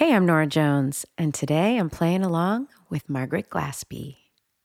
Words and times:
Hey, 0.00 0.14
I'm 0.14 0.24
Norah 0.24 0.46
Jones, 0.46 1.04
and 1.18 1.34
today 1.34 1.76
I'm 1.76 1.90
playing 1.90 2.22
along 2.22 2.68
with 2.88 3.10
Margaret 3.10 3.50
Glaspy. 3.50 4.16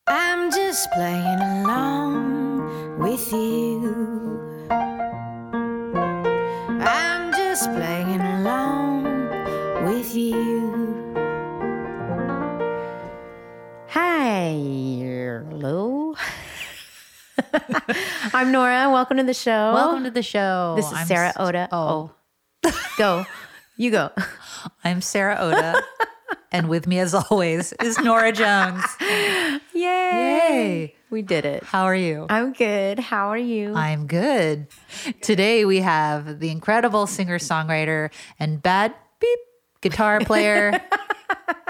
I'm 0.08 0.50
just 0.50 0.89
playing 0.93 1.42
along 1.42 3.00
with 3.00 3.33
you. 3.33 4.40
I'm 6.79 7.33
just 7.33 7.69
playing 7.74 8.21
along 8.21 9.04
with 9.84 10.16
you. 10.16 11.13
Hi, 13.90 14.52
hello. 15.50 16.16
I'm 18.34 18.54
Norah. 18.54 18.90
Welcome 18.90 19.18
to 19.18 19.24
the 19.24 19.34
show. 19.34 19.74
Welcome 19.74 20.06
to 20.06 20.12
the 20.12 20.24
show. 20.24 20.76
This 20.78 20.86
is 20.88 20.94
I'm 20.94 21.06
Sarah 21.08 21.28
s- 21.28 21.36
Oda. 21.38 21.68
Oh, 21.74 22.12
oh. 22.64 22.72
go. 22.98 23.26
You 23.76 23.92
go. 23.92 24.12
I'm 24.84 25.02
Sarah 25.02 25.38
Oda, 25.39 25.82
and 26.52 26.70
with 26.70 26.88
me, 26.88 27.00
as 27.00 27.14
always, 27.14 27.73
is 27.73 27.97
Norah 28.00 28.32
Jones. 28.32 28.83
Yay. 29.01 29.60
Yay. 29.73 30.96
We 31.10 31.21
did 31.21 31.46
it. 31.46 31.64
How 31.64 31.83
are 31.83 31.96
you? 31.96 32.25
I'm 32.29 32.53
good. 32.53 32.99
How 32.99 33.29
are 33.29 33.37
you? 33.37 33.73
I'm 33.73 34.07
good. 34.07 34.67
Today 35.21 35.65
we 35.65 35.79
have 35.79 36.39
the 36.39 36.49
incredible 36.49 37.07
singer 37.07 37.39
songwriter 37.39 38.11
and 38.39 38.61
bad 38.61 38.93
beep 39.20 39.39
guitar 39.81 40.20
player, 40.21 40.81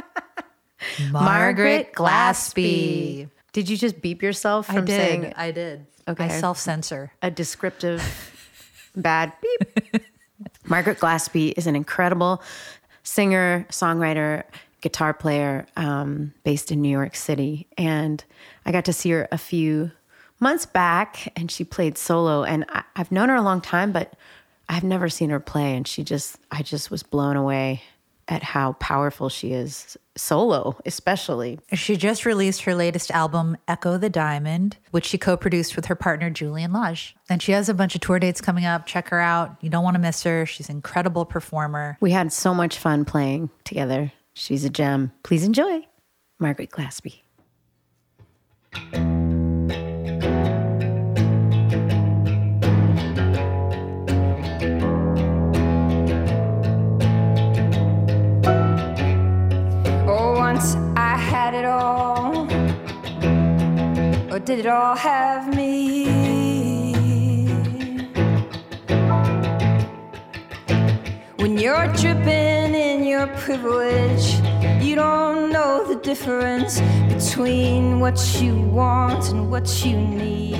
Margaret 1.12 1.94
Glaspy. 1.94 3.30
Did 3.54 3.70
you 3.70 3.78
just 3.78 4.02
beep 4.02 4.22
yourself 4.24 4.70
I 4.70 4.76
from 4.76 4.86
did. 4.86 4.96
saying 5.00 5.34
I 5.36 5.52
did. 5.52 5.86
Okay. 6.08 6.26
I 6.26 6.28
self 6.40 6.58
censor. 6.58 7.12
a 7.22 7.30
descriptive 7.32 8.02
bad 8.96 9.34
beep? 9.42 10.04
Margaret 10.68 11.00
Glaspy 11.00 11.54
is 11.58 11.68
an 11.68 11.76
incredible 11.76 12.42
singer, 13.06 13.66
songwriter, 13.70 14.44
guitar 14.82 15.14
player 15.14 15.66
um, 15.78 16.34
based 16.44 16.72
in 16.72 16.82
New 16.82 16.90
York 16.90 17.16
City. 17.16 17.68
And 17.78 18.24
I 18.66 18.72
got 18.72 18.86
to 18.86 18.94
see 18.94 19.12
her 19.12 19.28
a 19.32 19.38
few 19.38 19.92
months 20.40 20.66
back 20.66 21.32
and 21.38 21.50
she 21.50 21.64
played 21.64 21.98
solo. 21.98 22.44
And 22.44 22.66
I, 22.70 22.84
I've 22.96 23.12
known 23.12 23.30
her 23.30 23.36
a 23.36 23.42
long 23.42 23.62
time, 23.62 23.92
but 23.92 24.14
I've 24.68 24.84
never 24.84 25.08
seen 25.08 25.30
her 25.30 25.40
play. 25.40 25.76
And 25.76 25.88
she 25.88 26.04
just, 26.04 26.38
I 26.52 26.62
just 26.62 26.92
was 26.92 27.04
blown 27.04 27.38
away 27.38 27.84
at 28.28 28.44
how 28.44 28.74
powerful 28.74 29.30
she 29.30 29.54
is, 29.54 29.98
solo, 30.18 30.78
especially. 30.86 31.60
She 31.74 31.96
just 31.98 32.26
released 32.26 32.62
her 32.62 32.76
latest 32.76 33.12
album, 33.12 33.58
Echo 33.68 33.98
the 33.98 34.10
Diamond, 34.10 34.78
which 34.92 35.06
she 35.06 35.18
co 35.18 35.38
produced 35.38 35.76
with 35.76 35.86
her 35.86 35.96
partner, 35.96 36.30
Julian 36.30 36.74
Lage. 36.74 37.16
And 37.30 37.42
she 37.42 37.52
has 37.52 37.70
a 37.70 37.74
bunch 37.74 37.96
of 37.96 38.02
tour 38.02 38.20
dates 38.20 38.42
coming 38.42 38.66
up. 38.66 38.86
Check 38.86 39.10
her 39.10 39.20
out. 39.20 39.56
You 39.62 39.70
don't 39.70 39.84
want 39.84 39.96
to 39.96 40.02
miss 40.02 40.24
her. 40.24 40.46
She's 40.46 40.70
an 40.70 40.78
incredible 40.78 41.26
performer. 41.26 41.98
We 42.02 42.12
had 42.12 42.32
so 42.32 42.54
much 42.54 42.78
fun 42.78 43.06
playing 43.06 43.50
together. 43.64 44.12
She's 44.34 44.66
a 44.66 44.70
gem. 44.70 45.12
Please 45.24 45.44
enjoy 45.44 45.86
Margaret 46.40 46.70
Glaspy. 46.70 47.22
Or 64.36 64.40
did 64.40 64.60
it 64.60 64.66
all 64.66 64.98
have 64.98 65.56
me? 65.56 66.08
When 71.38 71.58
you're 71.58 71.88
dripping 71.94 72.76
in 72.76 73.06
your 73.06 73.28
privilege, 73.28 74.34
you 74.84 74.96
don't 74.96 75.54
know 75.54 75.88
the 75.88 75.96
difference 76.04 76.82
between 77.08 78.02
what 78.02 78.20
you 78.42 78.60
want 78.60 79.30
and 79.30 79.50
what 79.50 79.86
you 79.86 79.96
need. 79.96 80.58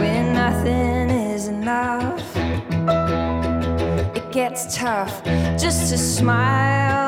When 0.00 0.32
nothing 0.32 1.10
is 1.10 1.48
enough 1.48 2.24
it 4.16 4.32
gets 4.32 4.74
tough 4.74 5.22
just 5.58 5.90
to 5.90 5.98
smile. 5.98 6.99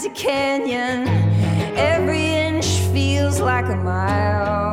Is 0.00 0.06
a 0.06 0.10
canyon, 0.10 1.06
every 1.76 2.24
inch 2.24 2.66
feels 2.92 3.38
like 3.38 3.66
a 3.66 3.76
mile. 3.76 4.69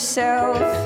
Yourself, 0.00 0.79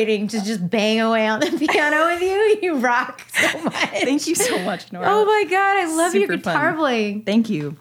liberating 0.00 0.28
to 0.28 0.42
just 0.44 0.68
bang 0.68 1.00
away 1.00 1.26
on 1.26 1.40
the 1.40 1.50
piano 1.70 2.06
with 2.06 2.22
you. 2.22 2.40
You 2.62 2.76
rock 2.78 3.22
so 3.32 3.62
much. 3.64 3.74
Thank 3.74 4.26
you 4.26 4.34
so 4.34 4.58
much, 4.60 4.92
Norah. 4.92 5.06
Oh 5.08 5.24
my 5.24 5.44
god, 5.48 5.76
I 5.78 5.96
love 5.96 6.14
your 6.14 6.26
guitar 6.28 6.70
fun. 6.72 6.76
playing. 6.78 7.22
Thank 7.22 7.48
you. 7.48 7.76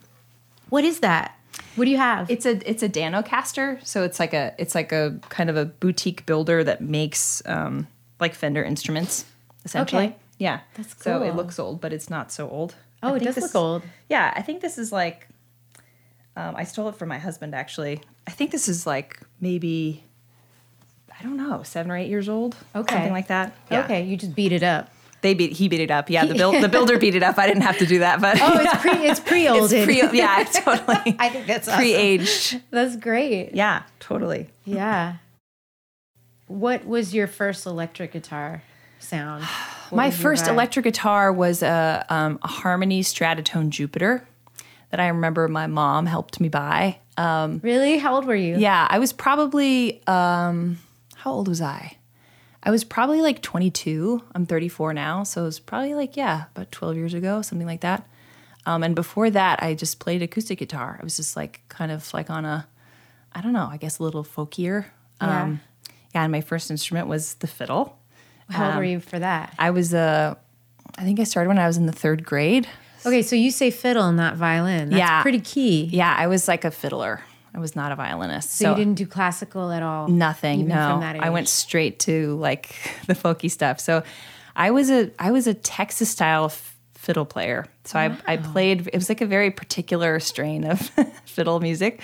What 0.69 0.86
is 0.86 1.00
that? 1.01 1.36
What 1.75 1.86
do 1.86 1.92
you 1.92 1.98
have? 1.98 2.30
It's 2.31 2.45
a 2.45 2.69
it's 2.69 2.81
a 2.83 2.89
Danocaster, 2.89 3.86
so 3.86 4.04
it's 4.04 4.19
like 4.19 4.33
a 4.33 4.54
it's 4.57 4.75
like 4.75 4.92
a 4.92 5.19
kind 5.30 5.50
of 5.50 5.57
a 5.57 5.66
boutique 5.66 6.25
builder 6.25 6.63
that 6.63 6.81
makes 6.81 7.42
um, 7.45 7.88
like 8.19 8.33
Fender 8.36 8.63
instruments, 8.63 9.25
essentially. 9.65 10.06
Okay. 10.07 10.15
Yeah, 10.38 10.62
That's 10.75 10.94
cool. 10.94 11.19
So 11.19 11.24
it 11.24 11.36
looks 11.36 11.60
old, 11.60 11.81
but 11.81 11.92
it's 11.92 12.10
not 12.10 12.31
so 12.31 12.50
old. 12.50 12.75
Oh, 13.04 13.15
it 13.15 13.24
does 13.24 13.36
this- 13.36 13.44
look 13.44 13.56
old. 13.56 13.83
Yeah, 14.07 14.31
I 14.36 14.42
think 14.42 14.62
this 14.62 14.77
is 14.77 14.92
like. 14.92 15.27
Um, 16.38 16.56
I 16.56 16.63
stole 16.63 16.88
it 16.88 16.95
from 16.95 17.10
my 17.10 17.18
husband. 17.18 17.54
Actually, 17.54 18.00
I 18.25 18.31
think 18.31 18.51
this 18.51 18.69
is 18.69 18.88
like 18.88 19.19
maybe. 19.42 20.06
I 21.19 21.24
don't 21.24 21.38
know, 21.38 21.63
seven 21.63 21.92
or 21.92 21.98
eight 21.98 22.07
years 22.10 22.30
old. 22.30 22.56
Okay. 22.75 22.94
something 22.95 23.12
like 23.12 23.27
that. 23.27 23.56
Yeah. 23.69 23.83
Okay, 23.83 24.04
you 24.06 24.16
just 24.18 24.36
beat 24.36 24.51
it 24.51 24.63
up. 24.63 24.89
They 25.21 25.33
beat 25.33 25.51
he 25.51 25.68
beat 25.68 25.81
it 25.81 25.92
up. 25.92 26.10
Yeah, 26.10 26.24
the 26.25 26.33
build 26.33 26.63
the 26.63 26.69
builder 26.75 26.98
beat 26.98 27.13
it 27.16 27.24
up. 27.24 27.38
I 27.38 27.45
didn't 27.48 27.63
have 27.63 27.77
to 27.80 27.86
do 27.86 28.00
that, 28.00 28.21
but 28.21 28.38
Oh, 28.42 28.57
it's 28.60 28.81
pre 28.81 28.92
it's 29.06 29.19
pre-olded. 29.30 29.74
it's 29.80 29.86
pre 29.86 30.18
yeah, 30.18 30.44
totally. 30.54 31.16
I 31.19 31.27
think 31.30 31.45
that's 31.45 31.68
pre-aged. 31.74 32.62
That's 32.71 32.95
great. 32.95 33.54
Yeah, 33.54 33.83
totally. 34.00 34.48
Yeah. 34.66 35.16
What 36.48 36.86
was 36.86 37.13
your 37.13 37.27
first 37.27 37.65
electric 37.65 38.13
guitar 38.13 38.63
sound? 39.00 39.44
What 39.89 39.98
My 39.98 40.12
first 40.12 40.48
electric 40.48 40.83
guitar 40.86 41.31
was 41.33 41.62
a, 41.62 42.06
um, 42.10 42.39
a 42.42 42.48
Harmony 42.48 43.01
Stratotone 43.04 43.69
Jupiter 43.69 44.25
that 44.89 45.00
I 45.00 45.07
remember 45.10 45.48
my 45.48 45.68
mom 45.68 46.06
helped 46.07 46.39
me 46.39 46.50
buy. 46.50 46.98
Um, 47.18 47.60
Really? 47.63 47.98
How 47.98 48.15
old 48.15 48.25
were 48.25 48.36
you? 48.36 48.57
yeah, 48.57 48.88
I 48.89 48.98
was 49.00 49.13
probably 49.13 50.01
um, 50.07 50.77
how 51.24 51.31
old 51.31 51.48
was 51.48 51.62
I? 51.62 51.98
I 52.62 52.71
was 52.71 52.83
probably 52.83 53.21
like 53.21 53.42
22. 53.42 54.21
I'm 54.36 54.45
34 54.45 54.94
now, 54.94 55.24
so 55.24 55.42
it 55.44 55.45
was 55.45 55.60
probably 55.60 55.94
like 55.95 56.18
yeah, 56.18 56.45
about 56.56 56.71
12 56.71 56.95
years 56.98 57.13
ago, 57.13 57.42
something 57.42 57.68
like 57.68 57.81
that. 57.81 58.06
Um, 58.66 58.83
and 58.83 58.94
before 58.95 59.30
that, 59.30 59.63
I 59.63 59.74
just 59.74 60.00
played 60.00 60.21
acoustic 60.21 60.60
guitar. 60.60 60.98
I 61.00 61.04
was 61.04 61.16
just 61.16 61.36
like 61.38 61.62
kind 61.69 61.92
of 61.92 62.13
like 62.13 62.30
on 62.30 62.44
a, 62.45 62.68
I 63.33 63.42
don't 63.42 63.54
know, 63.54 63.68
I 63.71 63.77
guess 63.77 64.00
a 64.00 64.04
little 64.04 64.24
folkier. 64.24 64.86
Yeah. 65.21 65.44
Um, 65.44 65.62
yeah, 66.13 66.24
and 66.24 66.31
my 66.31 66.42
first 66.42 66.69
instrument 66.69 67.07
was 67.07 67.36
the 67.36 67.48
fiddle. 67.48 67.98
How 68.50 68.63
old 68.65 68.72
Um, 68.74 68.77
were 68.80 68.83
you 68.83 69.00
for 69.00 69.19
that? 69.19 69.54
I 69.57 69.69
was 69.72 69.94
uh, 69.94 70.36
I 70.98 71.04
think 71.04 71.19
I 71.19 71.24
started 71.24 71.48
when 71.50 71.60
I 71.60 71.68
was 71.68 71.77
in 71.77 71.86
the 71.86 71.92
third 71.94 72.25
grade. 72.25 72.68
Okay, 73.06 73.22
so 73.22 73.36
you 73.38 73.51
say 73.51 73.72
fiddle, 73.72 74.12
not 74.12 74.36
violin. 74.36 74.89
That's 74.89 75.00
Yeah. 75.00 75.22
pretty 75.22 75.39
key. 75.39 75.86
Yeah, 75.86 76.13
I 76.18 76.27
was 76.27 76.48
like 76.50 76.65
a 76.65 76.72
fiddler. 76.72 77.22
I 77.54 77.60
was 77.60 77.75
not 77.75 77.92
a 77.92 77.96
violinist. 77.96 78.51
So, 78.51 78.69
you 78.69 78.75
didn't 78.75 78.96
do 78.96 79.06
classical 79.06 79.72
at 79.72 79.84
all? 79.84 80.07
nothing. 80.07 80.60
even 80.62 80.69
no, 80.69 80.90
from 80.92 81.00
that 81.01 81.19
I 81.19 81.30
went 81.30 81.48
straight 81.48 82.00
to 82.01 82.36
like 82.38 82.75
the 83.07 83.16
folky 83.16 83.50
stuff. 83.50 83.80
So 83.80 84.04
I 84.56 84.72
was 84.72 84.90
a 84.90 85.12
I 85.19 85.31
was 85.31 85.48
a 85.48 85.54
Texas 85.54 86.10
style 86.10 86.46
f- 86.46 86.78
fiddle 86.96 87.25
player. 87.25 87.66
So 87.86 87.98
I 87.98 88.16
I 88.28 88.38
played. 88.38 88.88
It 88.88 88.96
was 88.96 89.10
like 89.10 89.22
a 89.22 89.25
very 89.25 89.51
particular 89.51 90.19
strain 90.19 90.63
of 90.63 90.80
fiddle 91.25 91.60
music. 91.60 92.01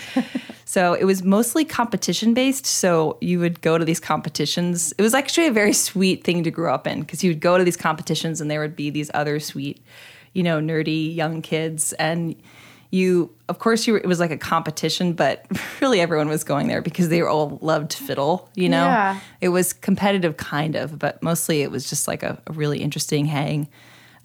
so 0.65 0.93
it 0.93 1.03
was 1.03 1.21
mostly 1.23 1.65
competition 1.65 2.33
based. 2.33 2.65
So 2.65 3.17
you 3.21 3.39
would 3.39 3.61
go 3.61 3.77
to 3.77 3.85
these 3.85 3.99
competitions. 3.99 4.93
It 4.97 5.01
was 5.01 5.13
actually 5.13 5.47
a 5.47 5.51
very 5.51 5.73
sweet 5.73 6.23
thing 6.23 6.43
to 6.43 6.51
grow 6.51 6.73
up 6.73 6.87
in 6.87 7.01
because 7.01 7.23
you 7.23 7.29
would 7.31 7.41
go 7.41 7.57
to 7.57 7.63
these 7.63 7.77
competitions 7.77 8.41
and 8.41 8.49
there 8.49 8.61
would 8.61 8.75
be 8.75 8.89
these 8.89 9.11
other 9.13 9.39
sweet, 9.39 9.83
you 10.33 10.43
know, 10.43 10.59
nerdy 10.59 11.13
young 11.13 11.41
kids 11.41 11.93
and 11.93 12.35
you 12.95 13.29
of 13.49 13.57
course 13.59 13.85
you 13.87 13.93
were, 13.93 13.99
it 13.99 14.07
was 14.13 14.19
like 14.19 14.31
a 14.31 14.37
competition 14.53 15.13
but 15.13 15.45
really 15.81 15.99
everyone 15.99 16.29
was 16.29 16.43
going 16.43 16.67
there 16.67 16.81
because 16.81 17.09
they 17.09 17.21
all 17.21 17.57
loved 17.61 17.93
fiddle 17.93 18.49
you 18.55 18.69
know 18.69 18.85
Yeah. 18.85 19.19
it 19.41 19.49
was 19.49 19.73
competitive 19.73 20.37
kind 20.37 20.75
of 20.75 20.97
but 20.97 21.21
mostly 21.21 21.61
it 21.61 21.71
was 21.71 21.89
just 21.89 22.07
like 22.07 22.23
a, 22.23 22.41
a 22.47 22.51
really 22.53 22.79
interesting 22.81 23.25
hang 23.25 23.67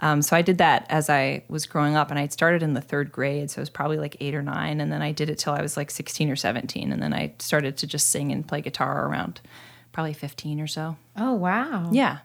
um, 0.07 0.23
so 0.23 0.37
i 0.37 0.43
did 0.43 0.59
that 0.59 0.87
as 0.89 1.11
i 1.11 1.43
was 1.49 1.67
growing 1.67 1.95
up 1.97 2.11
and 2.11 2.19
i 2.19 2.27
started 2.29 2.63
in 2.63 2.73
the 2.75 2.81
third 2.81 3.11
grade 3.13 3.51
so 3.51 3.59
it 3.59 3.63
was 3.63 3.71
probably 3.71 3.99
like 3.99 4.17
eight 4.21 4.35
or 4.35 4.43
nine 4.43 4.81
and 4.81 4.91
then 4.93 5.03
i 5.03 5.11
did 5.13 5.29
it 5.31 5.39
till 5.39 5.53
i 5.53 5.61
was 5.63 5.77
like 5.77 5.91
16 5.91 6.31
or 6.31 6.37
17 6.37 6.93
and 6.93 7.03
then 7.03 7.13
i 7.13 7.33
started 7.39 7.77
to 7.79 7.87
just 7.87 8.09
sing 8.11 8.31
and 8.33 8.47
play 8.49 8.61
guitar 8.61 9.07
around 9.09 9.41
probably 9.93 10.13
15 10.15 10.61
or 10.61 10.67
so 10.69 10.97
Oh, 11.17 11.35
wow. 11.35 11.89
yeah 11.93 12.19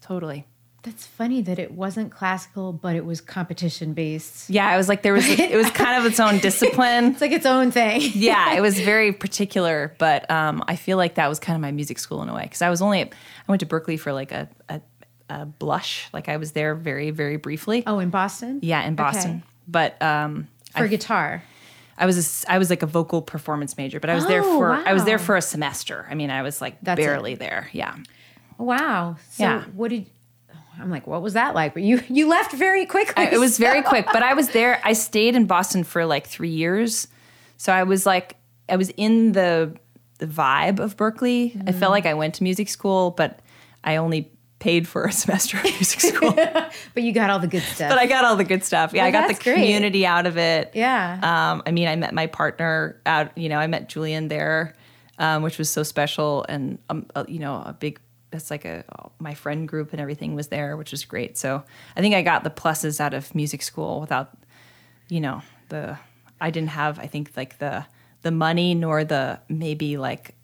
totally 0.00 0.44
That's 0.84 1.06
funny 1.06 1.40
that 1.42 1.58
it 1.58 1.72
wasn't 1.72 2.12
classical, 2.12 2.72
but 2.72 2.94
it 2.94 3.04
was 3.04 3.20
competition 3.20 3.94
based. 3.94 4.48
yeah 4.50 4.72
it 4.72 4.76
was 4.76 4.88
like 4.88 5.02
there 5.02 5.14
was 5.14 5.26
it 5.28 5.56
was 5.56 5.70
kind 5.82 5.98
of 5.98 6.04
its 6.10 6.20
own 6.20 6.38
discipline 6.38 7.06
It's 7.12 7.20
like 7.22 7.32
its 7.32 7.46
own 7.46 7.70
thing. 7.72 8.02
yeah, 8.14 8.54
it 8.54 8.60
was 8.60 8.78
very 8.92 9.12
particular, 9.12 9.94
but 9.98 10.30
um, 10.30 10.62
I 10.68 10.76
feel 10.76 10.96
like 10.98 11.14
that 11.16 11.28
was 11.28 11.38
kind 11.40 11.56
of 11.56 11.62
my 11.62 11.72
music 11.72 11.98
school 11.98 12.22
in 12.22 12.28
a 12.28 12.34
way 12.34 12.42
because 12.42 12.60
I 12.62 12.70
was 12.70 12.82
only 12.82 13.00
I 13.02 13.08
went 13.48 13.60
to 13.60 13.66
Berklee 13.66 13.98
for 13.98 14.12
like 14.12 14.30
a, 14.30 14.48
a, 14.68 14.80
a 15.30 15.46
blush, 15.46 16.06
like 16.12 16.28
I 16.28 16.36
was 16.36 16.52
there 16.52 16.74
very 16.74 17.10
very 17.10 17.36
briefly. 17.38 17.82
Oh, 17.86 17.98
in 17.98 18.10
Boston? 18.10 18.60
Yeah, 18.62 18.82
in 18.86 18.94
Boston, 18.94 19.30
Okay. 19.30 19.42
but 19.66 20.02
um, 20.02 20.48
For 20.76 20.86
guitar. 20.86 21.42
I 21.96 22.06
was 22.06 22.44
a 22.44 22.52
I 22.52 22.58
was 22.58 22.68
like 22.70 22.82
a 22.82 22.86
vocal 22.86 23.22
performance 23.22 23.76
major, 23.78 24.00
but 24.00 24.10
I 24.10 24.14
was 24.16 24.26
there 24.26 24.42
Oh, 24.44 24.58
for 24.58 24.72
I 24.72 24.92
was 24.92 25.04
there 25.04 25.18
for 25.18 25.36
a 25.36 25.40
semester. 25.42 26.06
I 26.10 26.14
mean, 26.14 26.28
I 26.28 26.42
was 26.42 26.60
like 26.60 26.76
That's 26.82 27.00
it. 27.00 27.04
barely 27.04 27.36
there. 27.36 27.68
Yeah, 27.72 27.94
Wow. 28.58 29.16
So 29.30 29.44
Yeah. 29.44 29.62
what 29.74 29.90
did 29.90 30.06
I'm 30.80 30.90
like, 30.90 31.06
what 31.06 31.22
was 31.22 31.34
that 31.34 31.54
like? 31.54 31.74
But 31.74 31.82
you 31.82 32.00
you 32.08 32.28
left 32.28 32.52
very 32.52 32.86
quickly. 32.86 33.14
I- 33.26 33.30
it 33.30 33.38
was 33.38 33.58
very 33.58 33.82
quick, 33.92 34.06
but 34.12 34.22
I 34.22 34.34
was 34.34 34.48
there. 34.50 34.80
I 34.84 34.92
stayed 34.92 35.34
in 35.36 35.46
Boston 35.46 35.84
for 35.84 36.04
like 36.06 36.26
three 36.26 36.50
years, 36.50 37.08
so 37.56 37.72
I 37.72 37.82
was 37.84 38.06
like, 38.06 38.36
I 38.68 38.76
was 38.76 38.90
in 38.96 39.32
the 39.32 39.76
the 40.18 40.26
vibe 40.26 40.78
of 40.78 40.96
Berklee. 40.96 41.68
I 41.68 41.72
felt 41.72 41.90
like 41.90 42.06
I 42.06 42.14
went 42.14 42.34
to 42.34 42.42
music 42.42 42.68
school, 42.68 43.10
but 43.10 43.40
I 43.82 43.96
only 43.96 44.30
paid 44.60 44.86
for 44.88 45.04
a 45.04 45.12
semester 45.22 45.58
of 45.58 45.64
music 45.64 46.00
school. 46.00 46.32
but 46.94 47.02
you 47.02 47.12
got 47.12 47.28
all 47.30 47.38
the 47.38 47.46
good 47.48 47.62
stuff. 47.62 47.90
But 47.90 47.98
I 47.98 48.06
got 48.06 48.24
all 48.24 48.36
the 48.36 48.44
good 48.44 48.64
stuff. 48.64 48.92
Yeah, 48.94 49.02
Well, 49.02 49.08
I 49.08 49.10
got 49.10 49.22
the 49.28 49.34
that's 49.34 49.44
great. 49.44 49.56
community 49.56 50.06
out 50.06 50.26
of 50.26 50.38
it. 50.38 50.70
yeah. 50.74 51.18
Um, 51.52 51.62
I 51.66 51.70
mean, 51.72 51.88
I 51.88 51.96
met 51.96 52.14
my 52.14 52.26
partner 52.28 53.00
out. 53.04 53.36
You 53.36 53.48
know, 53.48 53.58
I 53.58 53.66
met 53.66 53.88
Julian 53.88 54.28
there, 54.28 54.74
um, 55.18 55.42
which 55.42 55.58
was 55.58 55.68
so 55.68 55.82
special, 55.82 56.46
and 56.48 56.78
um, 56.88 57.06
uh, 57.14 57.24
you 57.28 57.38
know, 57.40 57.56
a 57.56 57.72
big. 57.78 58.00
That's 58.34 58.50
like 58.50 58.64
a 58.64 58.84
my 59.20 59.32
friend 59.34 59.68
group 59.68 59.92
and 59.92 60.00
everything 60.00 60.34
was 60.34 60.48
there, 60.48 60.76
which 60.76 60.90
was 60.90 61.04
great. 61.04 61.38
So 61.38 61.62
I 61.96 62.00
think 62.00 62.16
I 62.16 62.22
got 62.22 62.42
the 62.42 62.50
pluses 62.50 62.98
out 62.98 63.14
of 63.14 63.32
music 63.32 63.62
school 63.62 64.00
without, 64.00 64.36
you 65.08 65.20
know, 65.20 65.40
the 65.68 65.96
I 66.40 66.50
didn't 66.50 66.70
have 66.70 66.98
I 66.98 67.06
think 67.06 67.30
like 67.36 67.58
the 67.58 67.86
the 68.22 68.32
money 68.32 68.74
nor 68.74 69.04
the 69.04 69.38
maybe 69.48 69.96
like 69.96 70.34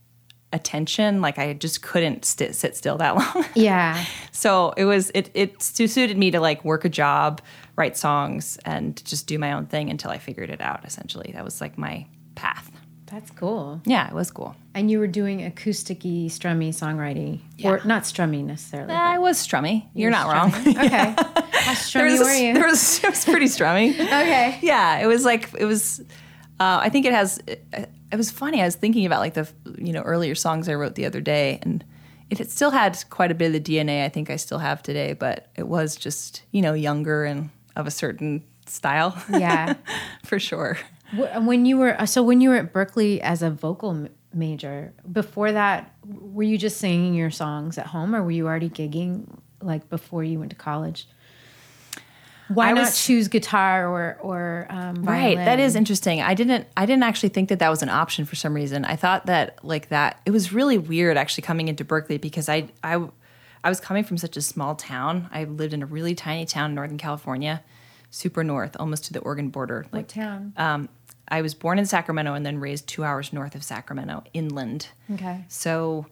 attention. 0.53 1.21
Like 1.21 1.37
I 1.39 1.53
just 1.53 1.83
couldn't 1.83 2.25
st- 2.25 2.55
sit 2.55 2.77
still 2.77 2.97
that 2.99 3.17
long. 3.35 3.45
yeah. 3.57 4.05
so 4.31 4.73
it 4.77 4.85
was 4.85 5.11
it 5.15 5.31
it 5.35 5.61
suited 5.61 6.17
me 6.17 6.31
to 6.31 6.39
like 6.39 6.65
work 6.65 6.85
a 6.85 6.89
job, 6.89 7.41
write 7.75 7.97
songs, 7.97 8.57
and 8.65 9.05
just 9.05 9.27
do 9.27 9.37
my 9.37 9.53
own 9.53 9.67
thing 9.67 9.91
until 9.91 10.13
I 10.13 10.19
figured 10.19 10.51
it 10.51 10.61
out. 10.61 10.85
Essentially, 10.85 11.33
that 11.35 11.45
was 11.45 11.61
like 11.61 11.77
my 11.77 12.07
path. 12.37 12.71
That's 13.11 13.31
cool. 13.33 13.81
Yeah, 13.85 14.09
it 14.09 14.15
was 14.15 14.31
cool. 14.31 14.55
And 14.75 14.91
you 14.91 15.01
were 15.01 15.09
doing 15.09 15.41
acousticy, 15.41 16.27
strummy 16.27 16.69
songwriting. 16.69 17.41
Or 17.65 17.81
not 17.85 18.05
strummy 18.05 18.45
necessarily. 18.45 18.95
I 18.95 19.19
was 19.19 19.45
strummy. 19.45 19.89
You're 19.95 20.13
not 20.13 20.33
wrong. 20.33 20.53
strummy. 20.53 20.87
Okay. 20.87 21.15
How 21.17 21.73
strummy 21.73 22.19
was, 22.19 22.21
were 22.21 22.33
you? 22.33 22.55
there 22.55 22.69
was 22.69 23.03
it 23.03 23.11
was 23.11 23.25
pretty 23.25 23.47
strummy. 23.47 23.95
okay. 23.95 24.59
yeah, 24.63 24.99
it 24.99 25.07
was 25.07 25.25
like 25.25 25.51
it 25.59 25.65
was. 25.65 26.01
Uh, 26.61 26.79
I 26.83 26.89
think 26.89 27.07
it 27.07 27.13
has. 27.13 27.41
It, 27.47 27.65
it 28.13 28.17
was 28.17 28.31
funny. 28.31 28.63
I 28.63 28.65
was 28.65 28.77
thinking 28.77 29.07
about 29.07 29.21
like 29.21 29.35
the 29.35 29.49
you 29.77 29.93
know 29.93 30.03
earlier 30.03 30.35
songs 30.35 30.69
I 30.69 30.75
wrote 30.75 30.95
the 30.95 31.07
other 31.07 31.21
day, 31.21 31.59
and 31.63 31.85
it 32.29 32.39
had 32.39 32.51
still 32.51 32.71
had 32.71 33.03
quite 33.11 33.33
a 33.33 33.35
bit 33.35 33.47
of 33.47 33.53
the 33.53 33.61
DNA 33.61 34.05
I 34.05 34.09
think 34.09 34.31
I 34.31 34.37
still 34.37 34.59
have 34.59 34.83
today, 34.83 35.15
but 35.15 35.49
it 35.57 35.67
was 35.67 35.97
just 35.97 36.43
you 36.53 36.63
know 36.63 36.75
younger 36.75 37.25
and 37.25 37.51
of 37.75 37.87
a 37.87 37.91
certain 37.91 38.45
style. 38.67 39.21
Yeah. 39.31 39.75
for 40.25 40.39
sure. 40.39 40.79
Wh- 41.17 41.47
When 41.47 41.65
you 41.67 41.79
were 41.79 41.97
so 42.07 42.23
when 42.23 42.41
you 42.41 42.51
were 42.51 42.57
at 42.57 42.73
Berklee 42.73 43.19
as 43.21 43.43
a 43.43 43.51
vocal 43.51 44.09
major, 44.33 44.93
before 45.11 45.53
that, 45.53 45.93
were 46.07 46.43
you 46.43 46.57
just 46.59 46.79
singing 46.79 47.15
your 47.15 47.31
songs 47.31 47.79
at 47.79 47.87
home, 47.89 48.15
or 48.15 48.23
were 48.23 48.31
you 48.31 48.47
already 48.47 48.71
gigging 48.71 49.27
like 49.61 49.89
before 49.89 50.23
you 50.25 50.39
went 50.39 50.51
to 50.51 50.57
college? 50.57 51.07
Why 52.49 52.73
not 52.73 52.93
choose 52.95 53.29
guitar 53.29 53.87
or 53.89 54.19
or 54.21 54.67
um, 54.71 55.05
Right. 55.05 55.37
That 55.37 55.61
is 55.61 55.77
interesting. 55.77 56.21
I 56.21 56.35
didn't 56.35 56.67
I 56.77 56.85
didn't 56.85 57.05
actually 57.05 57.29
think 57.29 57.49
that 57.51 57.61
that 57.61 57.69
was 57.69 57.83
an 57.83 57.89
option 57.89 58.25
for 58.25 58.35
some 58.35 58.55
reason. 58.55 58.85
I 58.85 58.97
thought 58.97 59.27
that 59.27 59.65
like 59.65 59.89
that 59.91 60.21
it 60.27 60.33
was 60.33 60.53
really 60.53 60.77
weird 60.77 61.17
actually 61.17 61.43
coming 61.43 61.69
into 61.69 61.85
Berklee 61.85 62.21
because 62.21 62.49
I 62.49 62.69
I 62.83 63.07
I 63.63 63.69
was 63.69 63.79
coming 63.79 64.03
from 64.03 64.19
such 64.19 64.37
a 64.37 64.43
small 64.43 64.75
town. 64.75 65.29
I 65.33 65.45
lived 65.45 65.73
in 65.75 65.83
a 65.83 65.87
really 65.87 66.15
tiny 66.17 66.45
town 66.45 66.71
in 66.71 66.75
Northern 66.75 66.99
California, 66.99 67.63
super 68.11 68.43
north, 68.43 68.77
almost 68.81 69.05
to 69.05 69.13
the 69.13 69.21
Oregon 69.21 69.51
border. 69.51 69.87
What 69.91 70.09
town? 70.09 70.53
Um, 70.57 70.89
I 71.31 71.43
was 71.43 71.55
born 71.55 71.79
in 71.79 71.87
Sacramento 71.87 72.35
and 72.35 72.45
then 72.45 72.59
raised 72.59 72.89
2 72.89 73.05
hours 73.05 73.33
north 73.33 73.55
of 73.55 73.63
Sacramento, 73.63 74.25
inland. 74.33 74.89
Okay. 75.15 75.45
So, 75.49 76.07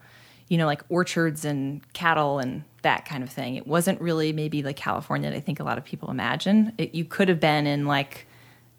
you 0.49 0.57
know, 0.59 0.67
like 0.67 0.83
orchards 0.89 1.45
and 1.45 1.81
cattle 1.93 2.39
and 2.39 2.63
that 2.83 3.05
kind 3.05 3.23
of 3.23 3.31
thing. 3.31 3.57
It 3.57 3.67
wasn't 3.67 4.01
really 4.01 4.33
maybe 4.33 4.63
like 4.63 4.77
California 4.77 5.31
that 5.31 5.37
I 5.37 5.41
think 5.41 5.61
a 5.61 5.65
lot 5.65 5.79
of 5.79 5.85
people 5.85 6.11
imagine. 6.11 6.73
It, 6.79 6.95
you 6.95 7.05
could 7.05 7.29
have 7.29 7.41
been 7.41 7.67
in 7.67 7.87
like 7.87 8.27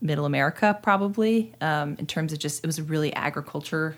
middle 0.01 0.25
America 0.25 0.79
probably 0.81 1.53
um, 1.59 1.97
in 1.99 2.07
terms 2.07 2.31
of 2.31 2.39
just, 2.39 2.63
it 2.63 2.67
was 2.67 2.81
really 2.81 3.13
agriculture 3.13 3.97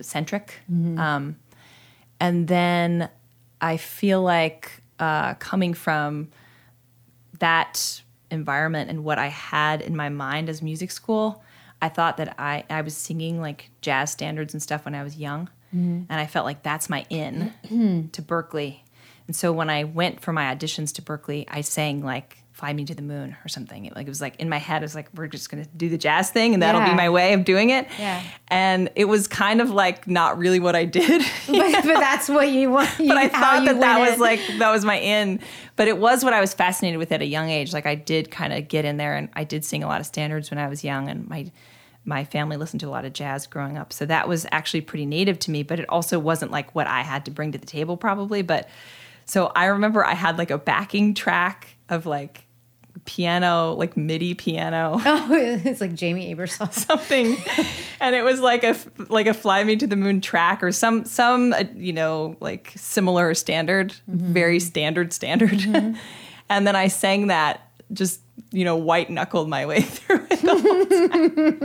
centric. 0.00 0.58
Um, 0.98 1.36
and 2.18 2.48
then 2.48 3.08
I 3.60 3.76
feel 3.76 4.22
like 4.22 4.82
uh, 4.98 5.34
coming 5.34 5.74
from 5.74 6.28
that 7.38 8.02
environment 8.30 8.90
and 8.90 9.04
what 9.04 9.18
I 9.18 9.28
had 9.28 9.80
in 9.80 9.96
my 9.96 10.08
mind 10.08 10.48
as 10.48 10.62
music 10.62 10.90
school, 10.90 11.42
I 11.82 11.88
thought 11.88 12.16
that 12.18 12.34
I, 12.38 12.64
I 12.68 12.82
was 12.82 12.96
singing 12.96 13.40
like 13.40 13.70
jazz 13.80 14.10
standards 14.10 14.54
and 14.54 14.62
stuff 14.62 14.84
when 14.84 14.94
I 14.94 15.02
was 15.02 15.16
young. 15.16 15.48
Mm-hmm. 15.74 16.02
And 16.08 16.20
I 16.20 16.26
felt 16.26 16.46
like 16.46 16.62
that's 16.62 16.90
my 16.90 17.06
in 17.10 17.52
to 18.12 18.22
Berklee. 18.22 18.80
And 19.26 19.36
so 19.36 19.52
when 19.52 19.70
I 19.70 19.84
went 19.84 20.20
for 20.20 20.32
my 20.32 20.52
auditions 20.54 20.92
to 20.94 21.02
Berklee, 21.02 21.46
I 21.48 21.60
sang 21.60 22.02
like 22.02 22.39
Fly 22.52 22.72
Me 22.72 22.84
to 22.84 22.94
the 22.94 23.02
Moon 23.02 23.36
or 23.44 23.48
something. 23.48 23.86
It, 23.86 23.94
like 23.96 24.06
it 24.06 24.10
was 24.10 24.20
like 24.20 24.36
in 24.36 24.48
my 24.48 24.58
head, 24.58 24.82
it 24.82 24.84
was 24.84 24.94
like, 24.94 25.08
we're 25.14 25.28
just 25.28 25.48
gonna 25.50 25.64
do 25.76 25.88
the 25.88 25.96
jazz 25.96 26.30
thing 26.30 26.52
and 26.52 26.62
that'll 26.62 26.80
Yeah. 26.80 26.90
be 26.90 26.96
my 26.96 27.08
way 27.08 27.32
of 27.32 27.44
doing 27.44 27.70
it. 27.70 27.86
Yeah. 27.98 28.22
And 28.48 28.90
it 28.96 29.06
was 29.06 29.26
kind 29.28 29.60
of 29.60 29.70
like 29.70 30.06
not 30.06 30.36
really 30.36 30.60
what 30.60 30.74
I 30.76 30.84
did. 30.84 31.22
but, 31.46 31.72
but 31.72 31.84
that's 32.00 32.28
what 32.28 32.50
you 32.50 32.70
want. 32.70 32.90
but 32.98 33.16
I 33.16 33.28
thought 33.28 33.64
that 33.64 33.80
that 33.80 33.98
was 34.10 34.18
like 34.18 34.40
that 34.58 34.70
was 34.70 34.84
my 34.84 34.98
in. 34.98 35.40
But 35.76 35.88
it 35.88 35.96
was 35.96 36.22
what 36.24 36.32
I 36.34 36.40
was 36.40 36.52
fascinated 36.52 36.98
with 36.98 37.12
at 37.12 37.22
a 37.22 37.26
young 37.26 37.48
age. 37.48 37.72
Like 37.72 37.86
I 37.86 37.94
did 37.94 38.30
kind 38.30 38.52
of 38.52 38.68
get 38.68 38.84
in 38.84 38.98
there, 38.98 39.16
and 39.16 39.30
I 39.34 39.44
did 39.44 39.64
sing 39.64 39.82
a 39.82 39.86
lot 39.86 40.00
of 40.00 40.06
standards 40.06 40.50
when 40.50 40.58
I 40.58 40.68
was 40.68 40.84
young, 40.84 41.08
and 41.08 41.26
my 41.28 41.50
my 42.04 42.24
family 42.24 42.56
listened 42.56 42.80
to 42.80 42.88
a 42.88 42.90
lot 42.90 43.04
of 43.04 43.12
jazz 43.12 43.46
growing 43.46 43.78
up. 43.78 43.92
So 43.92 44.04
that 44.06 44.26
was 44.28 44.44
actually 44.52 44.80
pretty 44.82 45.06
native 45.06 45.38
to 45.40 45.50
me. 45.50 45.62
But 45.62 45.80
it 45.80 45.88
also 45.88 46.18
wasn't 46.18 46.50
like 46.50 46.74
what 46.74 46.86
I 46.86 47.02
had 47.02 47.24
to 47.26 47.30
bring 47.30 47.52
to 47.52 47.58
the 47.58 47.66
table, 47.66 47.96
probably. 47.96 48.42
But 48.42 48.68
so 49.24 49.52
I 49.54 49.66
remember 49.66 50.04
I 50.04 50.14
had 50.14 50.36
like 50.36 50.50
a 50.50 50.58
backing 50.58 51.14
track 51.14 51.76
of 51.90 52.06
like 52.06 52.46
piano, 53.04 53.72
like 53.74 53.96
MIDI 53.96 54.34
piano. 54.34 55.00
Oh, 55.04 55.28
it's 55.32 55.80
like 55.80 55.92
Jamey 55.92 56.34
Aebersold. 56.34 56.72
something. 56.88 57.36
And 58.00 58.14
it 58.14 58.22
was 58.24 58.40
like 58.40 58.64
a 58.64 58.76
like 59.08 59.26
a 59.26 59.34
fly 59.34 59.62
me 59.64 59.76
to 59.76 59.86
the 59.86 59.96
moon 59.96 60.20
track 60.20 60.62
or 60.62 60.72
some 60.72 61.04
some 61.04 61.52
uh, 61.52 61.64
you 61.76 61.92
know 61.92 62.36
like 62.40 62.72
similar 62.76 63.34
standard 63.34 63.94
very 64.08 64.60
standard 64.60 65.12
standard. 65.12 65.60
And 66.52 66.66
then 66.66 66.74
i 66.74 66.88
sang 66.88 67.28
that 67.28 67.60
just 67.92 68.20
you 68.50 68.64
know 68.64 68.74
white 68.74 69.08
knuckled 69.08 69.48
my 69.48 69.66
way 69.66 69.82
through 69.82 70.26
it 70.28 70.40
the 70.40 70.58
whole 70.58 70.86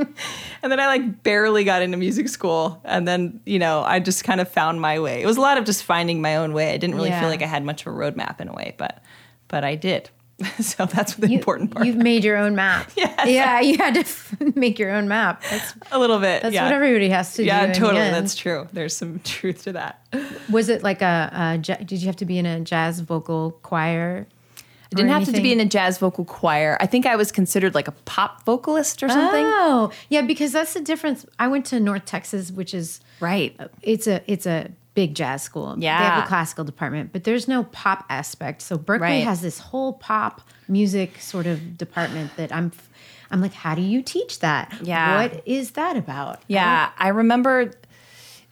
time. 0.04 0.14
And 0.62 0.72
then 0.72 0.80
i 0.80 0.86
like 0.86 1.24
barely 1.24 1.64
got 1.64 1.82
into 1.82 1.98
music 1.98 2.30
school. 2.30 2.82
And 2.86 3.08
then 3.08 3.42
you 3.48 3.58
know 3.58 3.82
i 3.82 4.00
just 4.00 4.24
kind 4.24 4.40
of 4.42 4.48
found 4.48 4.80
my 4.80 5.00
way. 5.00 5.24
It 5.24 5.26
was 5.26 5.38
a 5.38 5.42
lot 5.42 5.58
of 5.58 5.66
just 5.66 5.84
finding 5.84 6.22
my 6.22 6.36
own 6.36 6.54
way. 6.54 6.72
I 6.74 6.78
didn't 6.78 6.96
really 6.96 7.10
Yeah. 7.10 7.20
feel 7.20 7.30
like 7.30 7.42
i 7.42 7.48
had 7.48 7.64
much 7.66 7.82
of 7.82 7.88
a 7.94 7.96
roadmap 7.96 8.40
in 8.40 8.48
a 8.48 8.54
way 8.54 8.76
but 8.78 9.02
but 9.48 9.64
i 9.64 9.74
did 9.76 10.10
so 10.60 10.86
that's 10.86 11.16
the 11.16 11.34
important 11.34 11.72
part 11.72 11.86
You've 11.86 11.96
made 11.96 12.24
your 12.24 12.38
own 12.38 12.56
map. 12.56 12.92
Yes. 12.98 13.28
Yeah, 13.28 13.60
you 13.62 13.78
had 13.78 13.94
to 13.94 14.02
f- 14.02 14.36
make 14.56 14.78
your 14.78 14.92
own 14.92 15.08
map. 15.08 15.44
That's 15.50 15.74
a 15.92 16.00
little 16.00 16.20
bit 16.20 16.44
that's 16.44 16.54
yeah. 16.54 16.66
what 16.66 16.74
everybody 16.74 17.10
has 17.10 17.32
to 17.34 17.38
do. 17.38 17.46
Yeah, 17.46 17.64
in 17.64 17.70
the 17.70 17.76
totally. 17.76 18.02
end. 18.02 18.16
That's 18.16 18.36
true. 18.36 18.68
There's 18.74 18.96
some 18.96 19.20
truth 19.24 19.64
to 19.64 19.74
that. 19.74 20.06
Was 20.50 20.70
it 20.70 20.84
like 20.84 21.02
a, 21.02 21.30
a 21.34 21.58
did 21.58 22.02
you 22.02 22.08
have 22.08 22.18
to 22.18 22.26
be 22.26 22.38
in 22.38 22.46
a 22.46 22.60
jazz 22.60 23.00
vocal 23.00 23.52
choir? 23.64 24.28
I 24.94 24.96
didn't 24.96 25.12
have 25.12 25.26
to 25.26 25.42
be 25.42 25.52
in 25.52 25.60
a 25.60 25.66
jazz 25.66 25.98
vocal 25.98 26.26
choir. 26.26 26.78
I 26.80 26.86
think 26.86 27.06
I 27.06 27.16
was 27.16 27.32
considered 27.32 27.74
like 27.76 27.88
a 27.88 27.92
pop 27.92 28.46
vocalist 28.46 29.04
or 29.04 29.10
something. 29.10 29.46
Oh, 29.46 29.92
yeah, 30.10 30.22
because 30.22 30.52
that's 30.52 30.74
the 30.74 30.82
difference. 30.82 31.26
I 31.40 31.48
went 31.48 31.66
to 31.68 31.80
North 31.80 32.06
Texas, 32.06 32.52
which 32.52 32.74
is 32.74 33.02
Right. 33.20 33.60
it's 33.82 34.08
a 34.08 34.22
it's 34.32 34.46
a 34.46 34.70
big 34.96 35.14
jazz 35.14 35.44
school. 35.44 35.76
Yeah. 35.78 36.00
they 36.00 36.06
have 36.06 36.24
a 36.24 36.28
classical 36.28 36.64
department, 36.64 37.12
but 37.14 37.24
there's 37.26 37.48
no 37.48 37.66
pop 37.66 38.06
aspect. 38.10 38.62
So 38.64 38.78
Berklee 38.78 39.00
Right. 39.02 39.24
has 39.24 39.42
this 39.42 39.60
whole 39.60 39.94
pop 39.94 40.42
music 40.68 41.20
sort 41.22 41.46
of 41.46 41.78
department 41.78 42.36
that 42.38 42.52
I'm. 42.52 42.72
I'm 43.32 43.42
like, 43.42 43.54
how 43.54 43.74
do 43.74 43.82
you 43.82 44.02
teach 44.04 44.40
that? 44.40 44.72
Yeah. 44.84 45.22
what 45.24 45.42
is 45.48 45.72
that 45.72 45.98
about? 45.98 46.44
Yeah, 46.48 46.92
I 46.98 47.08
remember 47.10 47.72